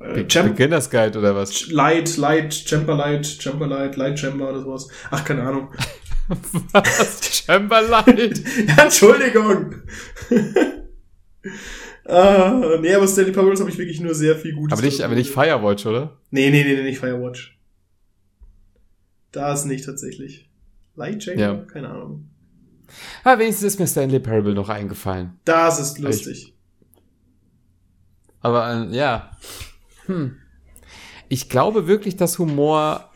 äh, 0.00 0.26
Champ 0.26 0.50
Beginner's 0.50 0.90
Guide 0.90 1.18
oder 1.18 1.34
was? 1.34 1.70
Light, 1.70 2.16
Light, 2.16 2.54
Chamber 2.54 2.94
Light, 2.94 3.26
Chamber 3.26 3.66
Light, 3.66 3.96
Light 3.96 4.18
Chamber 4.18 4.50
oder 4.50 4.60
sowas. 4.60 4.88
Ach, 5.10 5.24
keine 5.24 5.42
Ahnung. 5.42 5.68
was? 6.72 7.44
Chamberlain? 7.44 8.34
Ja, 8.66 8.84
Entschuldigung. 8.84 9.82
Ah, 12.06 12.78
nee, 12.80 12.94
aber 12.94 13.06
Stanley 13.06 13.32
Parable 13.32 13.58
habe 13.58 13.70
ich 13.70 13.78
wirklich 13.78 14.00
nur 14.00 14.14
sehr 14.14 14.36
viel 14.36 14.54
Gutes. 14.54 14.76
aber 14.76 14.86
nicht, 14.86 15.00
aber 15.00 15.14
nicht 15.14 15.30
Firewatch, 15.30 15.86
oder? 15.86 16.18
Nee, 16.30 16.50
nee, 16.50 16.64
nee, 16.64 16.74
nee, 16.74 16.82
nicht 16.82 16.98
Firewatch. 16.98 17.58
Da 19.32 19.52
ist 19.52 19.64
nicht 19.64 19.84
tatsächlich. 19.84 20.48
Light 20.96 21.22
Chamber? 21.22 21.40
Ja. 21.40 21.54
Keine 21.56 21.88
Ahnung. 21.88 22.28
Aber 23.24 23.40
wenigstens 23.40 23.74
ist 23.74 23.80
mir 23.80 23.86
Stanley 23.86 24.20
Parable 24.20 24.54
noch 24.54 24.68
eingefallen. 24.68 25.38
Das 25.44 25.80
ist 25.80 25.98
lustig. 25.98 26.54
Aber 28.40 28.88
äh, 28.90 28.96
ja. 28.96 29.30
Hm. 30.06 30.36
Ich 31.28 31.48
glaube 31.48 31.86
wirklich, 31.86 32.16
dass 32.16 32.38
Humor 32.38 33.10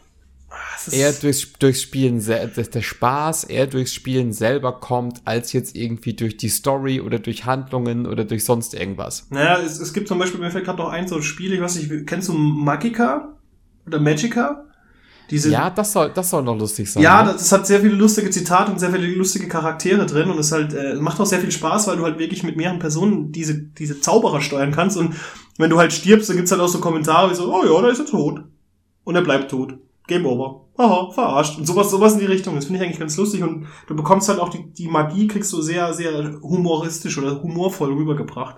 eher 0.90 1.12
durchs, 1.12 1.53
durchs 1.59 1.82
Spielen, 1.82 2.24
dass 2.24 2.70
der 2.70 2.82
Spaß 2.82 3.44
eher 3.44 3.66
durchs 3.66 3.92
Spielen 3.92 4.32
selber 4.32 4.80
kommt, 4.80 5.20
als 5.24 5.53
jetzt 5.53 5.76
irgendwie 5.76 6.14
durch 6.14 6.36
die 6.36 6.49
Story 6.49 7.01
oder 7.01 7.18
durch 7.18 7.44
Handlungen 7.44 8.07
oder 8.07 8.24
durch 8.24 8.44
sonst 8.44 8.74
irgendwas. 8.74 9.26
Naja, 9.30 9.61
es, 9.61 9.78
es 9.80 9.92
gibt 9.92 10.09
zum 10.09 10.18
Beispiel, 10.18 10.40
mir 10.40 10.51
fällt 10.51 10.64
gerade 10.64 10.78
noch 10.78 10.88
ein 10.88 11.09
so 11.09 11.16
ein 11.16 11.22
Spiel, 11.22 11.53
ich 11.53 11.61
weiß 11.61 11.76
nicht, 11.76 12.07
kennst 12.07 12.28
du 12.28 12.32
Magica? 12.32 13.36
Oder 13.86 14.01
Magica? 14.01 14.64
Diese, 15.30 15.51
ja, 15.51 15.68
das 15.68 15.92
soll, 15.92 16.11
das 16.14 16.30
soll 16.30 16.42
noch 16.42 16.57
lustig 16.57 16.90
sein. 16.90 17.03
Ja, 17.03 17.22
ne? 17.22 17.32
das, 17.32 17.42
das, 17.42 17.53
hat 17.53 17.66
sehr 17.66 17.80
viele 17.80 17.94
lustige 17.94 18.30
Zitate 18.30 18.72
und 18.72 18.78
sehr 18.78 18.90
viele 18.90 19.07
lustige 19.09 19.46
Charaktere 19.46 20.07
drin 20.07 20.30
und 20.30 20.38
es 20.38 20.53
halt 20.53 20.72
äh, 20.72 20.94
macht 20.94 21.20
auch 21.20 21.26
sehr 21.26 21.40
viel 21.40 21.51
Spaß, 21.51 21.86
weil 21.86 21.99
du 21.99 22.05
halt 22.05 22.18
wirklich 22.18 22.42
mit 22.44 22.57
mehreren 22.57 22.78
Personen 22.78 23.30
diese, 23.30 23.59
diese 23.59 24.01
Zauberer 24.01 24.40
steuern 24.40 24.72
kannst 24.72 24.96
und 24.96 25.14
wenn 25.59 25.68
du 25.68 25.78
halt 25.78 25.92
stirbst, 25.92 26.30
dann 26.30 26.36
gibt's 26.36 26.51
halt 26.51 26.62
auch 26.62 26.68
so 26.68 26.80
Kommentare 26.80 27.30
wie 27.30 27.34
so, 27.34 27.53
oh 27.53 27.62
ja, 27.62 27.82
da 27.82 27.88
ist 27.90 27.99
er 27.99 28.07
tot. 28.07 28.44
Und 29.05 29.16
er 29.16 29.22
bleibt 29.22 29.51
tot. 29.51 29.78
Game 30.09 30.26
over. 30.26 30.64
Aha, 30.76 31.11
verarscht. 31.12 31.59
Und 31.59 31.66
sowas, 31.66 31.90
sowas 31.90 32.14
in 32.14 32.20
die 32.20 32.26
Richtung. 32.26 32.56
Das 32.56 32.64
finde 32.64 32.80
ich 32.80 32.84
eigentlich 32.84 32.98
ganz 32.98 33.16
lustig. 33.16 33.42
Und 33.42 33.66
du 33.86 33.94
bekommst 33.94 34.28
halt 34.28 34.40
auch 34.40 34.48
die, 34.48 34.72
die 34.72 34.88
Magie, 34.88 35.28
kriegst 35.28 35.52
du 35.52 35.62
sehr, 35.62 35.94
sehr 35.94 36.40
humoristisch 36.40 37.18
oder 37.18 37.40
humorvoll 37.42 37.92
rübergebracht. 37.92 38.56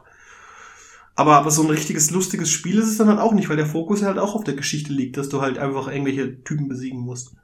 Aber, 1.14 1.36
aber 1.36 1.50
so 1.50 1.62
ein 1.62 1.70
richtiges, 1.70 2.10
lustiges 2.10 2.50
Spiel 2.50 2.78
ist 2.78 2.88
es 2.88 2.96
dann 2.96 3.08
halt 3.08 3.18
auch 3.18 3.32
nicht, 3.32 3.50
weil 3.50 3.56
der 3.56 3.66
Fokus 3.66 4.02
halt 4.02 4.18
auch 4.18 4.34
auf 4.34 4.44
der 4.44 4.54
Geschichte 4.54 4.92
liegt, 4.92 5.16
dass 5.16 5.28
du 5.28 5.42
halt 5.42 5.58
einfach 5.58 5.88
irgendwelche 5.88 6.42
Typen 6.44 6.68
besiegen 6.68 7.00
musst. 7.00 7.34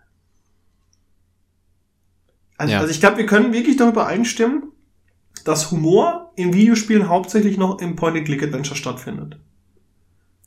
Also, 2.57 2.72
ja. 2.72 2.80
also 2.80 2.90
ich 2.90 3.00
glaube, 3.00 3.18
wir 3.18 3.26
können 3.26 3.52
wirklich 3.52 3.76
darüber 3.76 4.07
einstimmen, 4.07 4.72
dass 5.44 5.70
Humor 5.70 6.32
in 6.36 6.54
Videospielen 6.54 7.09
hauptsächlich 7.09 7.59
noch 7.59 7.80
im 7.80 7.96
Point-and-Click-Adventure 7.96 8.76
stattfindet. 8.76 9.38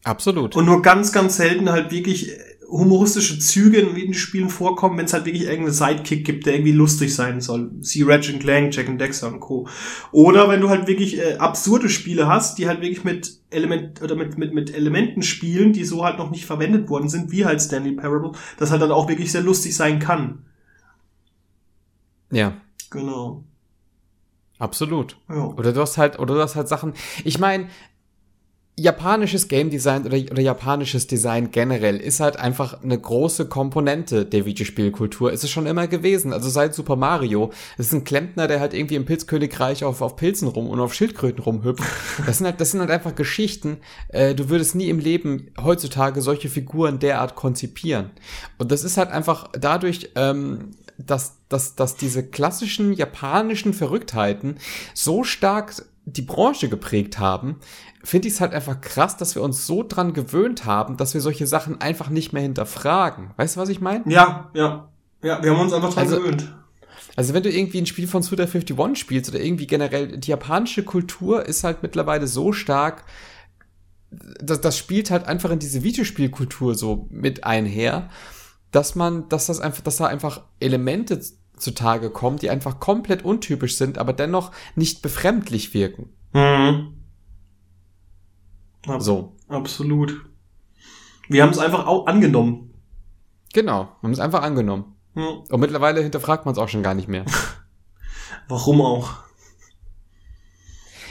Absolut. 0.04 0.56
Und 0.56 0.66
nur 0.66 0.82
ganz, 0.82 1.12
ganz 1.12 1.38
selten 1.38 1.70
halt 1.70 1.92
wirklich 1.92 2.32
humoristische 2.70 3.40
Züge 3.40 3.80
in 3.80 3.96
den 3.96 4.14
Spielen 4.14 4.50
vorkommen, 4.50 4.98
wenn 4.98 5.06
es 5.06 5.14
halt 5.14 5.26
wirklich 5.26 5.44
irgendeinen 5.44 5.74
Sidekick 5.74 6.26
gibt, 6.26 6.46
der 6.46 6.54
irgendwie 6.54 6.72
lustig 6.72 7.14
sein 7.14 7.42
soll. 7.42 7.72
See 7.82 8.04
Ratchet 8.04 8.40
Clank, 8.40 8.74
Jack 8.74 8.88
and 8.88 9.02
Dexter 9.02 9.28
und 9.28 9.40
Co. 9.40 9.68
Oder 10.12 10.50
wenn 10.50 10.62
du 10.62 10.70
halt 10.70 10.88
wirklich 10.88 11.18
äh, 11.18 11.36
absurde 11.38 11.90
Spiele 11.90 12.28
hast, 12.28 12.58
die 12.58 12.68
halt 12.68 12.82
wirklich 12.82 13.04
mit 13.04 13.40
Element 13.50 14.02
oder 14.02 14.16
mit, 14.16 14.38
mit, 14.38 14.54
mit 14.54 14.74
Elementen 14.74 15.24
spielen, 15.24 15.74
die 15.74 15.84
so 15.84 16.06
halt 16.06 16.18
noch 16.18 16.30
nicht 16.30 16.46
verwendet 16.46 16.90
worden 16.90 17.10
sind, 17.10 17.32
wie 17.32 17.46
halt 17.46 17.62
Stanley 17.62 17.94
Parable, 17.94 18.32
das 18.58 18.72
halt 18.72 18.82
dann 18.82 18.92
auch 18.92 19.10
wirklich 19.10 19.32
sehr 19.32 19.42
lustig 19.42 19.76
sein 19.76 20.00
kann. 20.00 20.46
Ja. 22.32 22.54
Genau. 22.92 23.44
Absolut. 24.60 25.18
Ja. 25.30 25.46
Oder 25.46 25.72
du 25.72 25.80
hast 25.80 25.98
halt, 25.98 26.20
oder 26.20 26.36
du 26.36 26.42
hast 26.42 26.56
halt 26.56 26.68
Sachen. 26.68 26.94
Ich 27.24 27.40
meine, 27.40 27.70
japanisches 28.80 29.48
Game 29.48 29.70
Design 29.70 30.06
oder, 30.06 30.18
oder 30.18 30.42
japanisches 30.42 31.08
Design 31.08 31.52
generell 31.52 31.98
ist 31.98 32.20
halt 32.20 32.38
einfach 32.38 32.82
eine 32.82 32.98
große 32.98 33.48
Komponente 33.48 34.26
der 34.26 34.46
Videospielkultur. 34.46 35.32
Ist 35.32 35.44
es 35.44 35.50
schon 35.50 35.66
immer 35.66 35.88
gewesen. 35.88 36.34
Also 36.34 36.50
seit 36.50 36.74
Super 36.74 36.96
Mario. 36.96 37.52
Es 37.78 37.88
ist 37.88 37.94
ein 37.94 38.04
Klempner, 38.04 38.48
der 38.48 38.60
halt 38.60 38.74
irgendwie 38.74 38.96
im 38.96 39.06
Pilzkönigreich 39.06 39.84
auf, 39.84 40.02
auf 40.02 40.16
Pilzen 40.16 40.48
rum 40.48 40.68
und 40.68 40.80
auf 40.80 40.94
Schildkröten 40.94 41.44
rumhüpft. 41.44 41.84
Das 42.26 42.38
sind 42.38 42.48
halt, 42.48 42.62
das 42.62 42.72
sind 42.72 42.80
halt 42.80 42.92
einfach 42.92 43.16
Geschichten. 43.16 43.78
Äh, 44.10 44.36
du 44.36 44.50
würdest 44.50 44.76
nie 44.76 44.90
im 44.90 45.00
Leben 45.00 45.52
heutzutage 45.62 46.22
solche 46.22 46.50
Figuren 46.50 47.00
derart 47.00 47.36
konzipieren. 47.36 48.12
Und 48.58 48.72
das 48.72 48.84
ist 48.84 48.98
halt 48.98 49.10
einfach 49.10 49.50
dadurch, 49.54 50.12
ähm, 50.16 50.72
dass, 50.98 51.38
dass, 51.48 51.76
dass 51.76 51.96
diese 51.96 52.24
klassischen 52.24 52.94
japanischen 52.94 53.74
Verrücktheiten 53.74 54.58
so 54.94 55.24
stark 55.24 55.74
die 56.06 56.22
Branche 56.22 56.70
geprägt 56.70 57.20
haben, 57.20 57.58
finde 58.04 58.28
ich 58.28 58.36
es 58.36 58.42
halt 58.42 58.54
einfach 58.54 58.82
krass, 58.82 59.18
dass 59.18 59.36
wir 59.36 59.42
uns 59.42 59.68
so 59.68 59.84
dran 59.84 60.14
gewöhnt 60.14 60.66
haben, 60.66 60.98
dass 60.98 61.14
wir 61.14 61.22
solche 61.22 61.48
Sachen 61.48 61.82
einfach 61.82 62.10
nicht 62.10 62.34
mehr 62.34 62.42
hinterfragen. 62.42 63.32
Weißt 63.38 63.56
du, 63.56 63.60
was 63.60 63.70
ich 63.70 63.82
meine? 63.82 64.04
Ja, 64.08 64.50
ja. 64.54 64.90
Ja, 65.22 65.44
wir 65.44 65.52
haben 65.52 65.62
uns 65.62 65.74
einfach 65.74 65.94
dran 65.94 66.06
also, 66.06 66.18
gewöhnt. 66.18 66.56
Also 67.16 67.34
wenn 67.34 67.44
du 67.44 67.52
irgendwie 67.52 67.80
ein 67.80 67.86
Spiel 67.86 68.08
von 68.08 68.24
Suda 68.24 68.44
51 68.44 68.98
spielst 68.98 69.30
oder 69.30 69.42
irgendwie 69.42 69.68
generell, 69.68 70.18
die 70.18 70.30
japanische 70.30 70.84
Kultur 70.84 71.46
ist 71.46 71.66
halt 71.66 71.84
mittlerweile 71.84 72.28
so 72.28 72.54
stark, 72.54 73.04
das, 74.12 74.62
das 74.62 74.78
spielt 74.78 75.12
halt 75.12 75.28
einfach 75.28 75.52
in 75.52 75.60
diese 75.60 75.84
Videospielkultur 75.84 76.76
so 76.76 77.08
mit 77.10 77.44
einher, 77.44 78.10
dass 78.72 78.96
man, 78.96 79.28
dass 79.30 79.48
das 79.48 79.60
einfach, 79.60 79.82
dass 79.82 79.98
da 79.98 80.06
einfach 80.06 80.44
Elemente 80.60 81.20
zutage 81.58 82.10
kommen, 82.10 82.38
die 82.38 82.50
einfach 82.50 82.80
komplett 82.80 83.26
untypisch 83.26 83.76
sind, 83.76 83.98
aber 83.98 84.14
dennoch 84.14 84.52
nicht 84.76 85.02
befremdlich 85.02 85.74
wirken. 85.74 86.10
Mhm. 86.34 86.99
Ab 88.88 89.02
so. 89.02 89.36
Absolut. 89.48 90.26
Wir 91.28 91.44
haben 91.44 91.52
es 91.52 91.60
einfach 91.60 91.86
auch 91.86 92.08
angenommen. 92.08 92.74
Genau, 93.54 93.84
wir 93.84 94.04
haben 94.04 94.12
es 94.12 94.20
einfach 94.20 94.42
angenommen. 94.42 94.96
Hm. 95.14 95.44
Und 95.50 95.60
mittlerweile 95.60 96.02
hinterfragt 96.02 96.46
man 96.46 96.54
es 96.54 96.60
auch 96.60 96.70
schon 96.70 96.84
gar 96.84 96.94
nicht 96.94 97.08
mehr. 97.08 97.26
Warum 98.48 98.82
auch? 98.82 99.10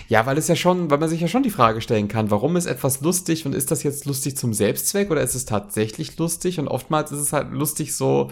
Ja, 0.09 0.25
weil 0.25 0.39
es 0.39 0.49
ja 0.49 0.57
schon, 0.57 0.91
weil 0.91 0.99
man 0.99 1.11
sich 1.11 1.21
ja 1.21 1.29
schon 1.29 1.43
die 1.43 1.51
Frage 1.51 1.83
stellen 1.83 2.09
kann, 2.09 2.31
warum 2.31 2.57
ist 2.57 2.65
etwas 2.65 3.03
lustig 3.03 3.45
und 3.45 3.55
ist 3.55 3.71
das 3.71 3.83
jetzt 3.83 4.07
lustig 4.07 4.39
zum 4.39 4.55
Selbstzweck 4.55 5.11
oder 5.11 5.21
ist 5.21 5.35
es 5.35 5.45
tatsächlich 5.45 6.17
lustig? 6.17 6.59
Und 6.59 6.67
oftmals 6.67 7.13
ist 7.13 7.21
es 7.21 7.35
halt 7.35 7.53
lustig 7.53 7.95
so, 7.95 8.31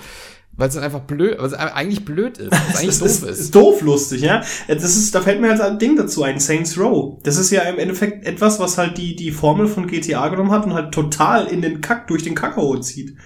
weil 0.56 0.68
es 0.68 0.74
dann 0.74 0.84
einfach 0.84 1.00
blöd, 1.00 1.38
weil 1.38 1.46
es 1.46 1.54
eigentlich 1.54 2.04
blöd 2.04 2.38
ist, 2.38 2.52
was 2.52 2.76
eigentlich 2.80 2.98
doof 2.98 3.08
ist. 3.08 3.22
ist. 3.22 3.54
doof 3.54 3.80
lustig, 3.82 4.22
ja. 4.22 4.42
Das 4.68 4.82
ist, 4.84 5.14
da 5.14 5.20
fällt 5.20 5.40
mir 5.40 5.50
halt 5.50 5.60
ein 5.60 5.78
Ding 5.78 5.96
dazu 5.96 6.22
ein, 6.22 6.40
Saints 6.40 6.78
Row. 6.78 7.18
Das 7.22 7.36
ist 7.36 7.50
ja 7.50 7.62
im 7.62 7.78
Endeffekt 7.78 8.26
etwas, 8.26 8.58
was 8.58 8.78
halt 8.78 8.96
die, 8.96 9.16
die 9.16 9.30
Formel 9.30 9.68
von 9.68 9.86
GTA 9.86 10.28
genommen 10.28 10.50
hat 10.50 10.64
und 10.64 10.74
halt 10.74 10.92
total 10.92 11.46
in 11.46 11.62
den 11.62 11.80
Kack, 11.80 12.06
durch 12.06 12.22
den 12.22 12.34
Kakao 12.34 12.78
zieht. 12.80 13.16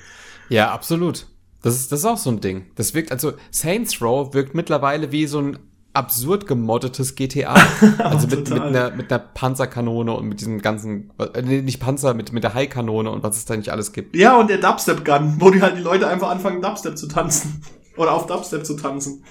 Ja, 0.48 0.72
absolut. 0.72 1.26
Das 1.62 1.74
ist, 1.74 1.92
das 1.92 2.00
ist 2.00 2.06
auch 2.06 2.16
so 2.16 2.30
ein 2.30 2.40
Ding. 2.40 2.66
Das 2.74 2.94
wirkt, 2.94 3.12
also 3.12 3.34
Saints 3.50 4.00
Row 4.00 4.32
wirkt 4.34 4.54
mittlerweile 4.54 5.12
wie 5.12 5.26
so 5.26 5.40
ein 5.40 5.58
absurd 5.92 6.46
gemoddetes 6.46 7.14
GTA. 7.14 7.54
also 7.98 8.26
mit, 8.28 8.48
mit, 8.48 8.60
einer, 8.60 8.90
mit 8.90 9.12
einer 9.12 9.18
Panzerkanone 9.18 10.12
und 10.12 10.28
mit 10.28 10.40
diesem 10.40 10.60
ganzen, 10.60 11.10
äh, 11.18 11.42
nicht 11.42 11.80
Panzer, 11.80 12.14
mit, 12.14 12.32
mit 12.32 12.44
der 12.44 12.54
High-Kanone 12.54 13.10
und 13.10 13.22
was 13.22 13.36
es 13.36 13.44
da 13.44 13.56
nicht 13.56 13.70
alles 13.70 13.92
gibt. 13.92 14.16
Ja, 14.16 14.38
und 14.38 14.50
der 14.50 14.58
Dubstep-Gun, 14.58 15.36
wo 15.40 15.50
die 15.50 15.62
halt 15.62 15.76
die 15.76 15.82
Leute 15.82 16.06
einfach 16.06 16.30
anfangen, 16.30 16.62
Dubstep 16.62 16.96
zu 16.96 17.08
tanzen. 17.08 17.62
Oder 17.96 18.12
auf 18.12 18.26
Dubstep 18.26 18.64
zu 18.64 18.76
tanzen. 18.76 19.24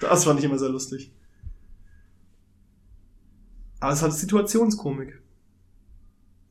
Das 0.00 0.24
fand 0.24 0.38
ich 0.38 0.44
immer 0.44 0.58
sehr 0.58 0.70
lustig. 0.70 1.12
Aber 3.80 3.92
es 3.92 4.02
hat 4.02 4.12
Situationskomik. 4.12 5.20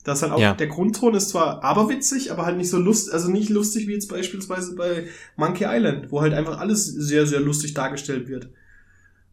Das 0.03 0.21
halt 0.21 0.31
auch, 0.31 0.39
ja. 0.39 0.53
der 0.53 0.67
Grundton 0.67 1.15
ist 1.15 1.29
zwar 1.29 1.65
aberwitzig, 1.65 2.31
aber 2.31 2.45
halt 2.45 2.55
nicht 2.55 2.69
so 2.69 2.77
lust, 2.77 3.11
also 3.11 3.29
nicht 3.29 3.49
lustig 3.49 3.87
wie 3.87 3.93
jetzt 3.93 4.07
beispielsweise 4.07 4.73
bei 4.75 5.07
Monkey 5.35 5.65
Island, 5.67 6.11
wo 6.11 6.21
halt 6.21 6.33
einfach 6.33 6.59
alles 6.59 6.85
sehr, 6.85 7.27
sehr 7.27 7.41
lustig 7.41 7.73
dargestellt 7.73 8.29
wird. 8.29 8.49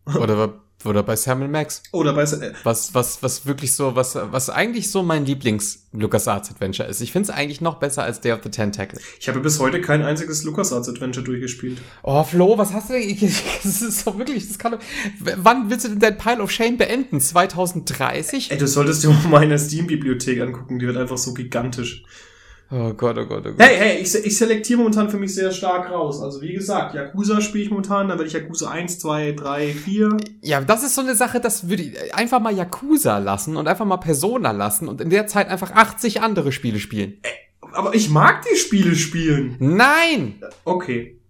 Oder, 0.07 0.61
oder 0.85 1.03
bei 1.03 1.17
Sam 1.17 1.51
Max. 1.51 1.83
Oder 1.93 2.13
bei 2.13 2.23
äh, 2.25 2.53
was, 2.63 2.95
was, 2.95 3.23
was 3.23 3.47
wirklich 3.47 3.73
so, 3.73 3.97
was, 3.97 4.17
was 4.17 4.51
eigentlich 4.51 4.91
so 4.91 5.03
mein 5.03 5.25
Lieblings 5.25 5.87
LucasArts 5.93 6.51
Adventure 6.51 6.89
ist. 6.89 7.01
Ich 7.01 7.13
finde 7.13 7.31
es 7.31 7.35
eigentlich 7.37 7.61
noch 7.61 7.77
besser 7.77 8.03
als 8.03 8.21
Day 8.21 8.33
of 8.33 8.41
the 8.43 8.51
Tentacle. 8.51 9.01
Ich 9.19 9.29
habe 9.29 9.41
bis 9.41 9.59
heute 9.61 9.81
kein 9.81 10.03
einziges 10.03 10.45
LucasArts 10.45 10.89
Adventure 10.89 11.25
durchgespielt. 11.25 11.79
Oh, 12.03 12.23
Flo, 12.23 12.59
was 12.59 12.73
hast 12.73 12.91
du 12.91 12.95
denn? 12.95 13.17
Das 13.63 13.81
ist 13.81 14.07
doch 14.07 14.19
wirklich, 14.19 14.47
das 14.47 14.59
kann 14.59 14.73
doch, 14.73 14.81
Wann 15.37 15.71
willst 15.71 15.87
du 15.87 15.89
denn 15.91 16.01
dein 16.01 16.19
Pile 16.19 16.43
of 16.43 16.51
Shame 16.51 16.77
beenden? 16.77 17.21
2030? 17.21 18.51
Ey, 18.51 18.59
du 18.59 18.69
solltest 18.69 19.05
dir 19.05 19.11
mal 19.11 19.29
meine 19.29 19.59
Steam-Bibliothek 19.59 20.41
angucken, 20.41 20.79
die 20.79 20.87
wird 20.87 20.97
einfach 20.97 21.19
so 21.19 21.33
gigantisch. 21.33 22.05
Oh 22.71 22.93
Gott, 22.95 23.19
oh 23.19 23.27
Gott, 23.27 23.47
oh 23.47 23.51
Gott. 23.51 23.61
Hey, 23.61 23.77
hey, 23.77 23.99
ich, 23.99 24.15
ich 24.15 24.37
selektiere 24.37 24.79
momentan 24.79 25.11
für 25.11 25.19
mich 25.19 25.35
sehr 25.35 25.51
stark 25.53 25.91
raus. 25.91 26.21
Also 26.23 26.41
wie 26.41 26.53
gesagt, 26.53 26.95
Yakuza 26.95 27.41
spiele 27.41 27.65
ich 27.65 27.71
momentan, 27.71 28.09
dann 28.09 28.19
werde 28.19 28.29
ich 28.29 28.33
Yakuza 28.33 28.71
1, 28.71 28.99
2, 28.99 29.33
3, 29.33 29.73
4. 29.73 30.17
Ja, 30.41 30.61
das 30.61 30.83
ist 30.83 30.95
so 30.95 31.03
eine 31.03 31.15
Sache, 31.15 31.41
das 31.41 31.69
würde 31.69 31.83
ich 31.83 32.15
einfach 32.15 32.41
mal 32.41 32.55
Yakuza 32.55 33.19
lassen 33.19 33.57
und 33.57 33.69
einfach 33.69 33.85
mal 33.85 33.99
Persona 33.99 34.51
lassen 34.51 34.89
und 34.89 35.01
in 35.01 35.11
der 35.11 35.27
Zeit 35.27 35.49
einfach 35.49 35.73
80 35.73 36.23
andere 36.23 36.53
Spiele 36.53 36.79
spielen. 36.79 37.19
Aber 37.73 37.95
ich 37.95 38.09
mag 38.09 38.45
die 38.51 38.57
Spiele 38.57 38.95
spielen. 38.97 39.57
Nein! 39.59 40.41
Okay. 40.65 41.21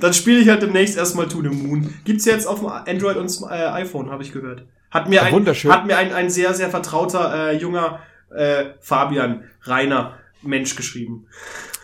dann 0.00 0.14
spiele 0.14 0.38
ich 0.38 0.48
halt 0.48 0.62
demnächst 0.62 0.96
erstmal 0.96 1.28
To 1.28 1.42
the 1.42 1.48
Moon. 1.48 1.92
Gibt's 2.04 2.24
jetzt 2.24 2.46
auf 2.46 2.60
dem 2.60 2.68
Android 2.68 3.16
und 3.16 3.30
äh, 3.50 3.54
iPhone, 3.54 4.10
habe 4.10 4.22
ich 4.22 4.32
gehört. 4.32 4.66
Hat 4.90 5.08
mir, 5.08 5.22
ein, 5.22 5.46
hat 5.46 5.86
mir 5.86 5.96
ein, 5.96 6.12
ein 6.12 6.30
sehr, 6.30 6.52
sehr 6.54 6.68
vertrauter 6.68 7.50
äh, 7.50 7.56
junger 7.56 8.00
äh, 8.30 8.70
Fabian 8.80 9.44
Rainer 9.62 10.18
Mensch 10.42 10.76
geschrieben. 10.76 11.26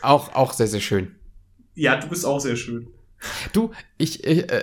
Auch, 0.02 0.34
auch 0.34 0.52
sehr, 0.52 0.66
sehr 0.66 0.80
schön. 0.80 1.14
Ja, 1.74 1.96
du 1.96 2.08
bist 2.08 2.24
auch 2.24 2.40
sehr 2.40 2.56
schön. 2.56 2.88
Du, 3.52 3.70
ich, 3.98 4.24
ich, 4.24 4.50
äh, 4.50 4.62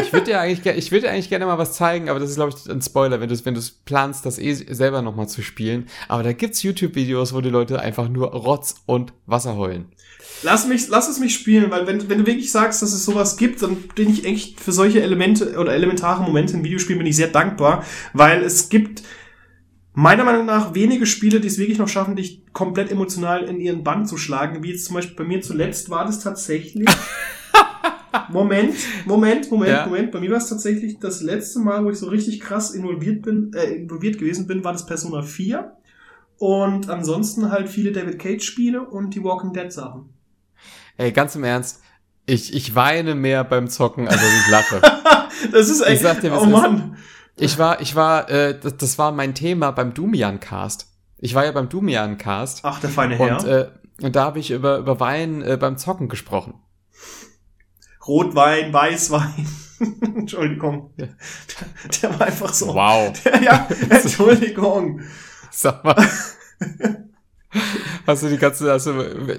ich 0.00 0.12
würde 0.12 0.26
dir 0.26 0.40
eigentlich, 0.40 0.66
ich 0.76 0.92
würde 0.92 1.08
eigentlich 1.08 1.28
gerne 1.28 1.46
mal 1.46 1.58
was 1.58 1.72
zeigen, 1.72 2.08
aber 2.08 2.18
das 2.18 2.30
ist, 2.30 2.36
glaube 2.36 2.52
ich, 2.54 2.70
ein 2.70 2.82
Spoiler, 2.82 3.20
wenn 3.20 3.28
du 3.28 3.44
wenn 3.44 3.54
du 3.54 3.60
planst, 3.84 4.26
das 4.26 4.38
eh 4.38 4.52
selber 4.52 5.02
nochmal 5.02 5.28
zu 5.28 5.42
spielen. 5.42 5.86
Aber 6.08 6.22
da 6.22 6.32
gibt's 6.32 6.62
YouTube-Videos, 6.62 7.32
wo 7.32 7.40
die 7.40 7.48
Leute 7.48 7.80
einfach 7.80 8.08
nur 8.08 8.32
Rotz 8.32 8.76
und 8.86 9.12
Wasser 9.26 9.56
heulen. 9.56 9.86
Lass 10.42 10.66
mich, 10.66 10.88
lass 10.88 11.08
es 11.08 11.20
mich 11.20 11.34
spielen, 11.34 11.70
weil 11.70 11.86
wenn, 11.86 12.08
wenn 12.08 12.18
du 12.18 12.26
wirklich 12.26 12.50
sagst, 12.50 12.82
dass 12.82 12.92
es 12.92 13.04
sowas 13.04 13.36
gibt, 13.36 13.62
dann 13.62 13.76
bin 13.94 14.10
ich 14.10 14.24
echt 14.24 14.60
für 14.60 14.72
solche 14.72 15.02
Elemente 15.02 15.56
oder 15.58 15.74
elementare 15.74 16.22
Momente 16.22 16.54
in 16.54 16.64
Videospielen 16.64 16.98
bin 16.98 17.06
ich 17.06 17.16
sehr 17.16 17.28
dankbar, 17.28 17.84
weil 18.14 18.42
es 18.42 18.68
gibt 18.68 19.02
meiner 19.92 20.24
Meinung 20.24 20.46
nach 20.46 20.74
wenige 20.74 21.06
Spiele, 21.06 21.40
die 21.40 21.48
es 21.48 21.58
wirklich 21.58 21.78
noch 21.78 21.88
schaffen, 21.88 22.16
dich 22.16 22.42
komplett 22.52 22.90
emotional 22.90 23.44
in 23.44 23.60
ihren 23.60 23.84
Bann 23.84 24.06
zu 24.06 24.16
schlagen, 24.16 24.62
wie 24.62 24.70
jetzt 24.70 24.84
zum 24.84 24.94
Beispiel 24.94 25.16
bei 25.16 25.24
mir 25.24 25.40
zuletzt 25.40 25.90
war 25.90 26.04
das 26.04 26.20
tatsächlich. 26.20 26.88
Moment, 28.28 28.74
Moment, 29.06 29.50
Moment, 29.50 29.70
Ja. 29.70 29.86
Moment. 29.86 30.12
Bei 30.12 30.20
mir 30.20 30.30
war 30.30 30.38
es 30.38 30.48
tatsächlich 30.48 30.98
das 30.98 31.20
letzte 31.20 31.60
Mal, 31.60 31.84
wo 31.84 31.90
ich 31.90 31.98
so 31.98 32.08
richtig 32.08 32.40
krass 32.40 32.70
involviert 32.72 33.22
bin, 33.22 33.52
äh, 33.54 33.74
involviert 33.74 34.18
gewesen 34.18 34.46
bin, 34.46 34.64
war 34.64 34.72
das 34.72 34.86
Persona 34.86 35.22
4. 35.22 35.72
Und 36.38 36.88
ansonsten 36.88 37.50
halt 37.50 37.68
viele 37.68 37.92
David 37.92 38.18
Cage 38.18 38.42
Spiele 38.42 38.82
und 38.82 39.14
die 39.14 39.22
Walking 39.22 39.52
Dead 39.52 39.70
Sachen. 39.72 40.10
Ey, 40.96 41.12
ganz 41.12 41.34
im 41.34 41.44
Ernst, 41.44 41.82
ich, 42.26 42.54
ich 42.54 42.74
weine 42.74 43.14
mehr 43.14 43.44
beim 43.44 43.68
Zocken, 43.68 44.08
als 44.08 44.22
ich 44.22 44.50
lache. 44.50 44.80
Das 45.52 45.70
ist 45.70 45.80
echt, 45.80 46.02
sag 46.02 46.20
dir, 46.20 46.32
oh 46.38 46.44
ist. 46.44 46.92
Ich 47.40 47.58
war, 47.58 47.80
ich 47.80 47.94
war, 47.94 48.28
äh, 48.30 48.58
das, 48.58 48.76
das 48.76 48.98
war 48.98 49.12
mein 49.12 49.34
Thema 49.34 49.70
beim 49.70 49.94
Dumian-Cast. 49.94 50.86
Ich 51.18 51.34
war 51.34 51.44
ja 51.44 51.52
beim 51.52 51.68
Dumian-Cast 51.68 52.60
Ach, 52.64 52.80
der 52.80 52.90
feine 52.90 53.16
Herr. 53.16 53.38
und, 53.38 53.46
äh, 53.46 53.70
und 54.02 54.16
da 54.16 54.24
habe 54.24 54.38
ich 54.38 54.50
über, 54.50 54.78
über 54.78 55.00
Wein 55.00 55.42
äh, 55.42 55.56
beim 55.56 55.76
Zocken 55.76 56.08
gesprochen. 56.08 56.54
Rotwein, 58.06 58.72
Weißwein. 58.72 59.46
Entschuldigung. 60.16 60.92
Ja. 60.96 61.06
Der 62.02 62.18
war 62.18 62.26
einfach 62.26 62.52
so. 62.52 62.74
Wow. 62.74 63.12
ja, 63.42 63.66
Entschuldigung. 63.88 65.00
Sag 65.50 65.84
mal. 65.84 65.96
Hast 68.06 68.22
du 68.22 68.28
die 68.28 68.38
ganze, 68.38 68.70
also, 68.70 68.92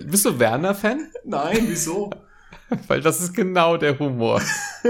bist 0.05 0.25
du 0.25 0.37
Werner-Fan? 0.37 1.11
Nein, 1.25 1.59
wieso? 1.67 2.09
Weil 2.87 3.01
das 3.01 3.19
ist 3.21 3.33
genau 3.33 3.77
der 3.77 3.97
Humor. 3.99 4.41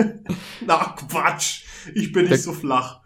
Na, 0.65 0.95
Quatsch. 1.09 1.63
Ich 1.93 2.11
bin 2.11 2.23
nicht 2.23 2.31
Der- 2.31 2.39
so 2.39 2.53
flach. 2.53 3.00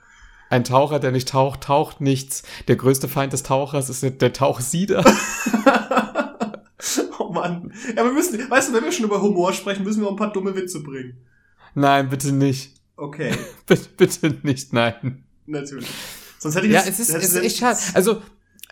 Ein 0.55 0.63
Taucher, 0.63 0.99
der 0.99 1.11
nicht 1.11 1.27
taucht, 1.27 1.63
taucht 1.63 1.99
nichts. 1.99 2.43
Der 2.69 2.77
größte 2.77 3.09
Feind 3.09 3.33
des 3.33 3.43
Tauchers 3.43 3.89
ist 3.89 4.21
der 4.21 4.33
Tauchsieder. 4.33 5.03
Oh 7.17 7.29
Mann. 7.31 7.73
Ja, 7.95 8.03
wir 8.03 8.11
müssen, 8.11 8.37
weißt 8.49 8.69
du, 8.69 8.73
wenn 8.73 8.83
wir 8.83 8.91
schon 8.91 9.05
über 9.05 9.21
Humor 9.21 9.53
sprechen, 9.53 9.83
müssen 9.83 10.01
wir 10.01 10.07
auch 10.07 10.11
ein 10.11 10.17
paar 10.17 10.31
dumme 10.31 10.55
Witze 10.55 10.83
bringen. 10.83 11.25
Nein, 11.73 12.09
bitte 12.09 12.31
nicht. 12.31 12.73
Okay, 12.95 13.33
Bitte, 13.65 13.89
bitte 13.97 14.35
nicht, 14.43 14.71
nein. 14.71 15.23
natürlich. 15.45 15.87
Sonst 16.37 16.55
hätte 16.55 16.67
ich 16.67 16.73
Ja, 16.73 16.81
es 16.81 16.99
ist, 16.99 17.09
es 17.09 17.33
ist 17.33 17.35
echt 17.35 17.57
schade. 17.57 17.79
Also, 17.93 18.21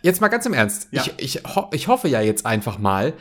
jetzt 0.04 0.22
mal 0.22 0.28
ganz 0.28 0.46
im 0.46 0.54
Ernst. 0.54 0.90
Ja. 0.92 1.04
Ich, 1.18 1.38
ich, 1.38 1.56
ho 1.56 1.70
ich 1.72 1.88
hoffe 1.88 2.08
ja 2.08 2.22
jetzt 2.22 2.46
einfach 2.46 2.78
mal, 2.78 3.14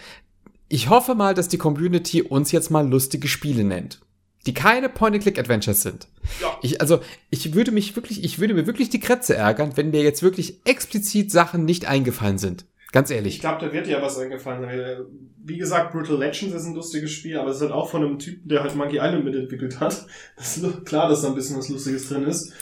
ich 0.69 0.91
hoffe 0.91 1.15
mal, 1.15 1.33
dass 1.33 1.49
die 1.49 1.59
Community 1.59 2.23
uns 2.23 2.53
jetzt 2.53 2.71
mal 2.71 2.87
lustige 2.87 3.29
Spiele 3.29 3.65
nennt. 3.65 4.01
Die 4.47 4.55
keine 4.55 4.89
Point-and-Click-Adventures 4.89 5.83
sind. 5.83 6.09
Ja. 6.41 6.59
Ich, 6.63 6.81
also, 6.81 7.01
ich 7.31 7.55
würde 7.55 7.71
mich 7.71 7.95
wirklich, 7.95 8.25
ich 8.25 8.41
würde 8.41 8.55
mir 8.55 8.67
wirklich 8.67 8.91
die 8.91 8.99
Krätze 9.01 9.37
ärgern, 9.37 9.77
wenn 9.77 9.91
mir 9.91 10.03
jetzt 10.03 10.23
wirklich 10.23 10.61
explizit 10.65 11.31
Sachen 11.31 11.65
nicht 11.65 11.87
eingefallen 11.87 12.39
sind. 12.39 12.65
Ganz 12.91 13.11
Ich 13.11 13.17
ehrlich. 13.17 13.41
glaube, 13.41 13.65
da 13.65 13.73
wird 13.73 13.87
dir 13.87 14.03
was 14.03 14.19
eingefallen. 14.19 15.07
Wie 15.45 15.57
gesagt, 15.57 15.93
Brutal 15.93 16.19
Legends 16.19 16.55
ist 16.55 16.67
ein 16.67 16.75
lustiges 16.75 17.11
Spiel, 17.11 17.39
aber 17.39 17.51
es 17.51 17.57
ist 17.57 17.63
halt 17.63 17.73
auch 17.73 17.89
von 17.89 18.05
einem 18.05 18.19
Typen, 18.19 18.47
der 18.49 18.63
halt 18.63 18.75
Monkey 18.77 18.97
Island 18.97 19.25
mitentwickelt 19.25 19.81
hat. 19.81 20.07
Das 20.37 20.57
ist 20.59 20.85
klar, 20.85 21.09
dass 21.09 21.23
da 21.23 21.29
ein 21.29 21.35
bisschen 21.35 21.57
was 21.57 21.69
Lustiges 21.69 22.09
drin 22.09 22.25
ist. 22.25 22.53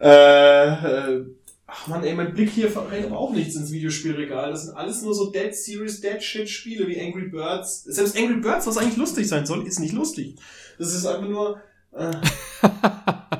Äh, 0.00 0.66
äh, 0.66 1.24
ach 1.66 1.86
man, 1.86 2.04
ey, 2.04 2.14
mein 2.14 2.34
Blick 2.34 2.50
hier 2.50 2.70
verrät 2.70 3.04
aber 3.06 3.18
auch 3.18 3.32
nichts 3.32 3.56
ins 3.56 3.72
Videospielregal. 3.72 4.50
Das 4.50 4.64
sind 4.64 4.76
alles 4.76 5.02
nur 5.02 5.14
so 5.14 5.30
Dead 5.30 5.54
Series, 5.54 6.00
Dead 6.00 6.22
Shit 6.22 6.48
Spiele 6.50 6.86
wie 6.86 7.00
Angry 7.00 7.28
Birds. 7.28 7.84
Selbst 7.84 8.16
Angry 8.16 8.40
Birds, 8.40 8.66
was 8.66 8.76
eigentlich 8.76 8.96
lustig 8.96 9.26
sein 9.28 9.46
soll, 9.46 9.66
ist 9.66 9.78
nicht 9.78 9.94
lustig. 9.94 10.36
Das 10.78 10.94
ist 10.94 11.06
einfach 11.06 11.28
nur, 11.28 11.60
äh, 11.92 12.12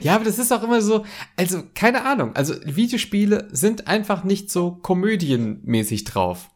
Ja, 0.00 0.14
aber 0.14 0.24
das 0.24 0.38
ist 0.38 0.52
auch 0.52 0.62
immer 0.62 0.80
so, 0.80 1.04
also 1.36 1.62
keine 1.74 2.04
Ahnung, 2.04 2.34
also 2.34 2.54
Videospiele 2.64 3.48
sind 3.50 3.86
einfach 3.88 4.24
nicht 4.24 4.50
so 4.50 4.72
komödienmäßig 4.72 6.04
drauf. 6.04 6.50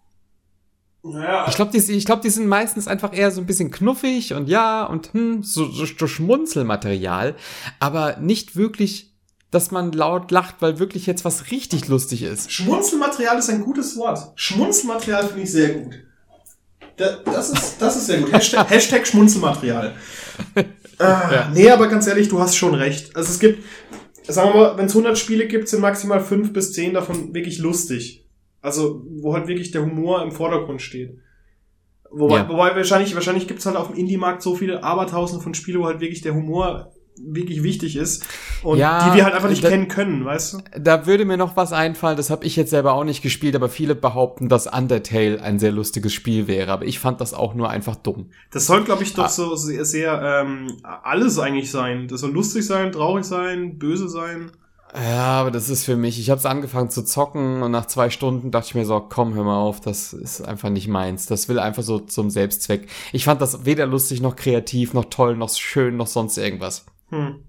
naja, 1.02 1.46
Ich 1.48 1.56
glaube, 1.56 1.72
die, 1.72 1.92
ich 1.92 2.06
glaub, 2.06 2.22
die 2.22 2.30
sind 2.30 2.46
meistens 2.46 2.88
einfach 2.88 3.16
eher 3.16 3.30
so 3.30 3.40
ein 3.40 3.46
bisschen 3.46 3.70
knuffig 3.70 4.34
und 4.34 4.48
ja 4.48 4.84
und 4.84 5.12
hm, 5.12 5.42
so, 5.42 5.66
so, 5.70 5.84
so 5.84 6.06
Schmunzelmaterial, 6.06 7.34
aber 7.80 8.16
nicht 8.18 8.56
wirklich, 8.56 9.12
dass 9.50 9.70
man 9.70 9.92
laut 9.92 10.30
lacht, 10.30 10.56
weil 10.60 10.78
wirklich 10.78 11.06
jetzt 11.06 11.24
was 11.24 11.50
richtig 11.50 11.88
lustig 11.88 12.22
ist. 12.22 12.50
Schmunzelmaterial 12.50 13.38
ist 13.38 13.50
ein 13.50 13.62
gutes 13.62 13.96
Wort. 13.96 14.32
Schmunzelmaterial 14.36 15.26
finde 15.26 15.42
ich 15.42 15.52
sehr 15.52 15.74
gut. 15.74 15.94
Da, 17.02 17.32
das, 17.32 17.50
ist, 17.50 17.76
das 17.80 17.96
ist 17.96 18.06
sehr 18.06 18.20
gut. 18.20 18.32
Hashtag, 18.32 18.70
Hashtag 18.70 19.06
Schmunzelmaterial. 19.06 19.94
Äh, 20.54 20.64
Ja. 21.00 21.50
Nee, 21.52 21.68
aber 21.70 21.88
ganz 21.88 22.06
ehrlich, 22.06 22.28
du 22.28 22.38
hast 22.38 22.54
schon 22.56 22.74
recht. 22.74 23.16
Also 23.16 23.30
es 23.30 23.40
gibt, 23.40 23.64
sagen 24.28 24.50
wir 24.54 24.60
mal, 24.60 24.76
wenn 24.78 24.86
es 24.86 24.92
100 24.92 25.18
Spiele 25.18 25.46
gibt, 25.48 25.68
sind 25.68 25.80
maximal 25.80 26.20
5 26.20 26.52
bis 26.52 26.72
10 26.72 26.94
davon 26.94 27.34
wirklich 27.34 27.58
lustig. 27.58 28.24
Also 28.60 29.02
wo 29.20 29.34
halt 29.34 29.48
wirklich 29.48 29.72
der 29.72 29.82
Humor 29.82 30.22
im 30.22 30.30
Vordergrund 30.30 30.80
steht. 30.80 31.18
Wobei, 32.10 32.36
Ja. 32.36 32.48
wobei 32.48 32.76
wahrscheinlich, 32.76 33.14
wahrscheinlich 33.14 33.48
gibt 33.48 33.60
es 33.60 33.66
halt 33.66 33.76
auf 33.76 33.88
dem 33.88 33.96
Indie-Markt 33.96 34.42
so 34.42 34.54
viele 34.54 34.84
Abertausende 34.84 35.42
von 35.42 35.54
Spielen, 35.54 35.80
wo 35.80 35.86
halt 35.86 36.00
wirklich 36.00 36.20
der 36.20 36.34
Humor 36.34 36.92
wirklich 37.16 37.62
wichtig 37.62 37.96
ist 37.96 38.24
und 38.62 38.78
Ja, 38.78 39.08
die 39.10 39.16
wir 39.16 39.24
halt 39.24 39.34
einfach 39.34 39.48
nicht 39.50 39.62
da- 39.62 39.68
kennen 39.68 39.88
können, 39.88 40.24
weißt 40.24 40.52
du? 40.54 40.58
Da 40.80 41.06
würde 41.06 41.24
mir 41.24 41.36
noch 41.36 41.56
was 41.56 41.72
einfallen, 41.72 42.16
das 42.16 42.30
habe 42.30 42.44
ich 42.44 42.56
jetzt 42.56 42.70
selber 42.70 42.94
auch 42.94 43.04
nicht 43.04 43.22
gespielt, 43.22 43.54
aber 43.54 43.68
viele 43.68 43.94
behaupten, 43.94 44.48
dass 44.48 44.66
Undertale 44.66 45.40
ein 45.42 45.58
sehr 45.58 45.72
lustiges 45.72 46.12
Spiel 46.12 46.46
wäre, 46.46 46.72
aber 46.72 46.84
ich 46.86 46.98
fand 46.98 47.20
das 47.20 47.34
auch 47.34 47.54
nur 47.54 47.68
einfach 47.70 47.96
dumm. 47.96 48.30
Das 48.50 48.66
soll, 48.66 48.84
glaube 48.84 49.02
ich, 49.02 49.14
doch 49.14 49.24
Ah. 49.24 49.28
so 49.28 49.54
sehr, 49.56 49.84
sehr 49.84 50.42
ähm, 50.44 50.78
alles 50.82 51.38
eigentlich 51.38 51.70
sein. 51.70 52.08
Das 52.08 52.20
soll 52.20 52.32
lustig 52.32 52.66
sein, 52.66 52.92
traurig 52.92 53.24
sein, 53.24 53.78
böse 53.78 54.08
sein. 54.08 54.50
Ja, 54.94 55.40
aber 55.40 55.50
das 55.50 55.70
ist 55.70 55.84
für 55.86 55.96
mich, 55.96 56.20
ich 56.20 56.28
habe 56.28 56.38
es 56.38 56.44
angefangen 56.44 56.90
zu 56.90 57.02
zocken 57.02 57.62
und 57.62 57.70
nach 57.70 57.86
zwei 57.86 58.10
Stunden 58.10 58.50
dachte 58.50 58.66
ich 58.68 58.74
mir 58.74 58.84
so, 58.84 59.00
komm, 59.00 59.32
hör 59.32 59.42
mal 59.42 59.56
auf, 59.56 59.80
das 59.80 60.12
ist 60.12 60.42
einfach 60.42 60.68
nicht 60.68 60.86
meins. 60.86 61.24
Das 61.24 61.48
will 61.48 61.58
einfach 61.58 61.82
so 61.82 61.98
zum 61.98 62.28
Selbstzweck. 62.28 62.88
Ich 63.10 63.24
fand 63.24 63.40
das 63.40 63.64
weder 63.64 63.86
lustig 63.86 64.20
noch 64.20 64.36
kreativ, 64.36 64.92
noch 64.92 65.06
toll, 65.06 65.34
noch 65.34 65.48
schön, 65.48 65.96
noch 65.96 66.08
sonst 66.08 66.36
irgendwas. 66.36 66.84
Hm. 67.12 67.44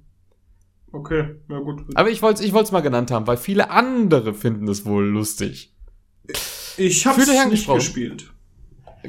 Okay, 0.92 1.36
na 1.48 1.60
gut. 1.60 1.82
Aber 1.96 2.10
ich 2.12 2.22
wollte 2.22 2.42
es 2.42 2.46
ich 2.48 2.54
wollt's 2.54 2.72
mal 2.72 2.82
genannt 2.82 3.10
haben, 3.12 3.26
weil 3.26 3.38
viele 3.38 3.70
andere 3.72 4.34
finden 4.34 4.68
es 4.68 4.86
wohl 4.86 5.06
lustig. 5.06 5.74
Ich 6.78 7.06
hab's 7.08 7.18
Fühl 7.18 7.26
dich 7.34 7.46
nicht 7.48 7.68
gespielt. 7.68 8.32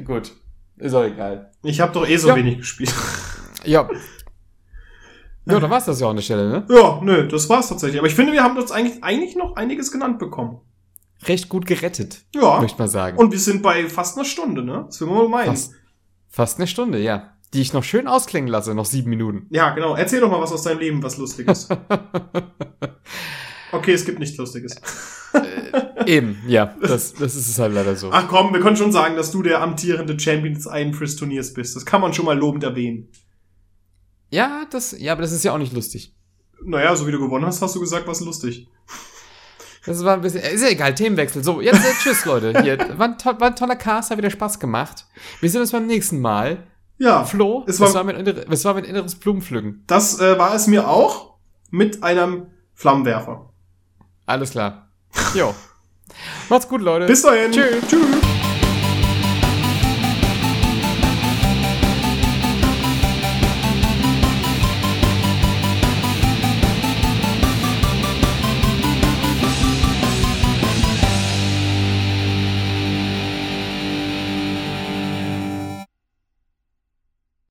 Gut, 0.03 0.31
ist 0.77 0.93
auch 0.93 1.03
egal. 1.03 1.51
Ich 1.63 1.79
habe 1.79 1.93
doch 1.93 2.07
eh 2.07 2.17
so 2.17 2.29
Ja. 2.29 2.35
wenig 2.35 2.57
gespielt. 2.57 2.93
Ja. 3.65 3.89
Ja, 5.47 5.59
da 5.59 5.69
war's 5.69 5.85
das 5.85 5.99
ja 5.99 6.05
auch 6.05 6.11
an 6.11 6.15
der 6.17 6.23
Stelle, 6.23 6.49
ne? 6.49 6.65
ja, 6.69 6.99
nö, 7.03 7.27
das 7.27 7.49
war's 7.49 7.69
tatsächlich. 7.69 7.97
Aber 7.99 8.07
ich 8.07 8.13
finde, 8.15 8.31
wir 8.33 8.43
haben 8.43 8.57
uns 8.57 8.71
eigentlich, 8.71 9.03
eigentlich 9.03 9.35
noch 9.35 9.55
einiges 9.55 9.91
genannt 9.91 10.17
bekommen. 10.19 10.59
Recht 11.23 11.49
gut 11.49 11.65
gerettet, 11.65 12.25
Ja. 12.35 12.59
möchte 12.61 12.77
man 12.79 12.87
sagen. 12.87 13.17
Und 13.17 13.31
wir 13.31 13.39
sind 13.39 13.61
bei 13.63 13.87
fast 13.89 14.17
einer 14.17 14.25
Stunde, 14.25 14.63
ne? 14.63 14.83
Das 14.87 15.01
will 15.01 15.07
man 15.07 15.17
mal 15.17 15.29
meinen. 15.29 15.47
fast, 15.47 15.73
fast 16.29 16.57
eine 16.59 16.67
Stunde, 16.67 16.99
ja. 16.99 17.34
Die 17.53 17.61
ich 17.61 17.73
noch 17.73 17.83
schön 17.83 18.07
ausklingen 18.07 18.49
lasse, 18.49 18.73
noch 18.73 18.85
sieben 18.85 19.09
Minuten. 19.09 19.47
Ja, 19.49 19.73
genau. 19.73 19.95
Erzähl 19.95 20.19
doch 20.19 20.29
mal 20.29 20.41
was 20.41 20.51
aus 20.51 20.63
deinem 20.63 20.79
Leben, 20.79 21.03
was 21.03 21.17
Lustiges. 21.17 21.69
okay, 23.71 23.93
es 23.93 24.05
gibt 24.05 24.19
nichts 24.19 24.37
Lustiges. 24.37 24.75
Eben, 26.05 26.41
ja, 26.47 26.75
das, 26.81 27.13
das 27.13 27.35
ist 27.35 27.49
es 27.49 27.59
halt 27.59 27.73
leider 27.73 27.95
so. 27.95 28.11
Ach 28.11 28.27
komm, 28.27 28.53
wir 28.53 28.59
können 28.59 28.77
schon 28.77 28.91
sagen, 28.91 29.15
dass 29.15 29.31
du 29.31 29.41
der 29.41 29.61
amtierende 29.61 30.19
Champion 30.19 30.53
des 30.53 30.67
Einfriss-Turniers 30.67 31.53
bist. 31.53 31.75
Das 31.75 31.85
kann 31.85 32.01
man 32.01 32.13
schon 32.13 32.25
mal 32.25 32.37
lobend 32.37 32.63
erwähnen. 32.63 33.09
Ja, 34.29 34.65
das, 34.69 34.95
ja, 34.99 35.13
aber 35.13 35.21
das 35.21 35.31
ist 35.31 35.43
ja 35.43 35.53
auch 35.53 35.57
nicht 35.57 35.73
lustig. 35.73 36.15
Naja, 36.63 36.95
so 36.95 37.07
wie 37.07 37.11
du 37.11 37.19
gewonnen 37.19 37.45
hast, 37.45 37.61
hast 37.61 37.75
du 37.75 37.79
gesagt, 37.79 38.07
was 38.07 38.21
lustig. 38.21 38.67
Das 39.85 40.03
war 40.03 40.15
ein 40.15 40.21
bisschen, 40.21 40.41
ist 40.41 40.63
ja 40.63 40.69
egal, 40.69 40.95
Themenwechsel. 40.95 41.43
So, 41.43 41.61
jetzt 41.61 41.79
äh, 41.79 41.93
tschüss, 42.01 42.25
Leute. 42.25 42.59
Hier, 42.63 42.77
war 42.97 43.09
ein, 43.09 43.17
to 43.17 43.39
war 43.39 43.47
ein 43.47 43.55
toller 43.55 43.75
Cast, 43.75 44.09
hat 44.09 44.17
wieder 44.17 44.31
Spaß 44.31 44.59
gemacht. 44.59 45.05
Wir 45.41 45.49
sehen 45.49 45.61
uns 45.61 45.71
beim 45.71 45.85
nächsten 45.85 46.19
Mal. 46.19 46.65
Ja, 46.97 47.25
Flo, 47.25 47.63
Es 47.67 47.79
war- 47.79 47.87
was 47.87 47.95
war 47.95 48.03
mit, 48.05 48.17
innere- 48.17 48.45
was 48.47 48.63
war 48.65 48.73
mit 48.73 48.85
inneres 48.85 49.15
Blumenpflücken? 49.15 49.83
das 49.87 50.19
äh, 50.19 50.37
war 50.39 50.53
es 50.55 50.67
mir 50.67 50.87
auch 50.87 51.33
mit 51.71 52.03
einem 52.03 52.47
Flammenwerfer. 52.73 53.49
Alles 54.25 54.51
klar. 54.51 54.87
Jo. 55.33 55.53
Macht's 56.49 56.67
gut, 56.67 56.81
Leute. 56.81 57.05
Bis 57.05 57.21
dahin. 57.21 57.51
Tschüss. 57.51 57.85
Tschüss. 57.87 58.44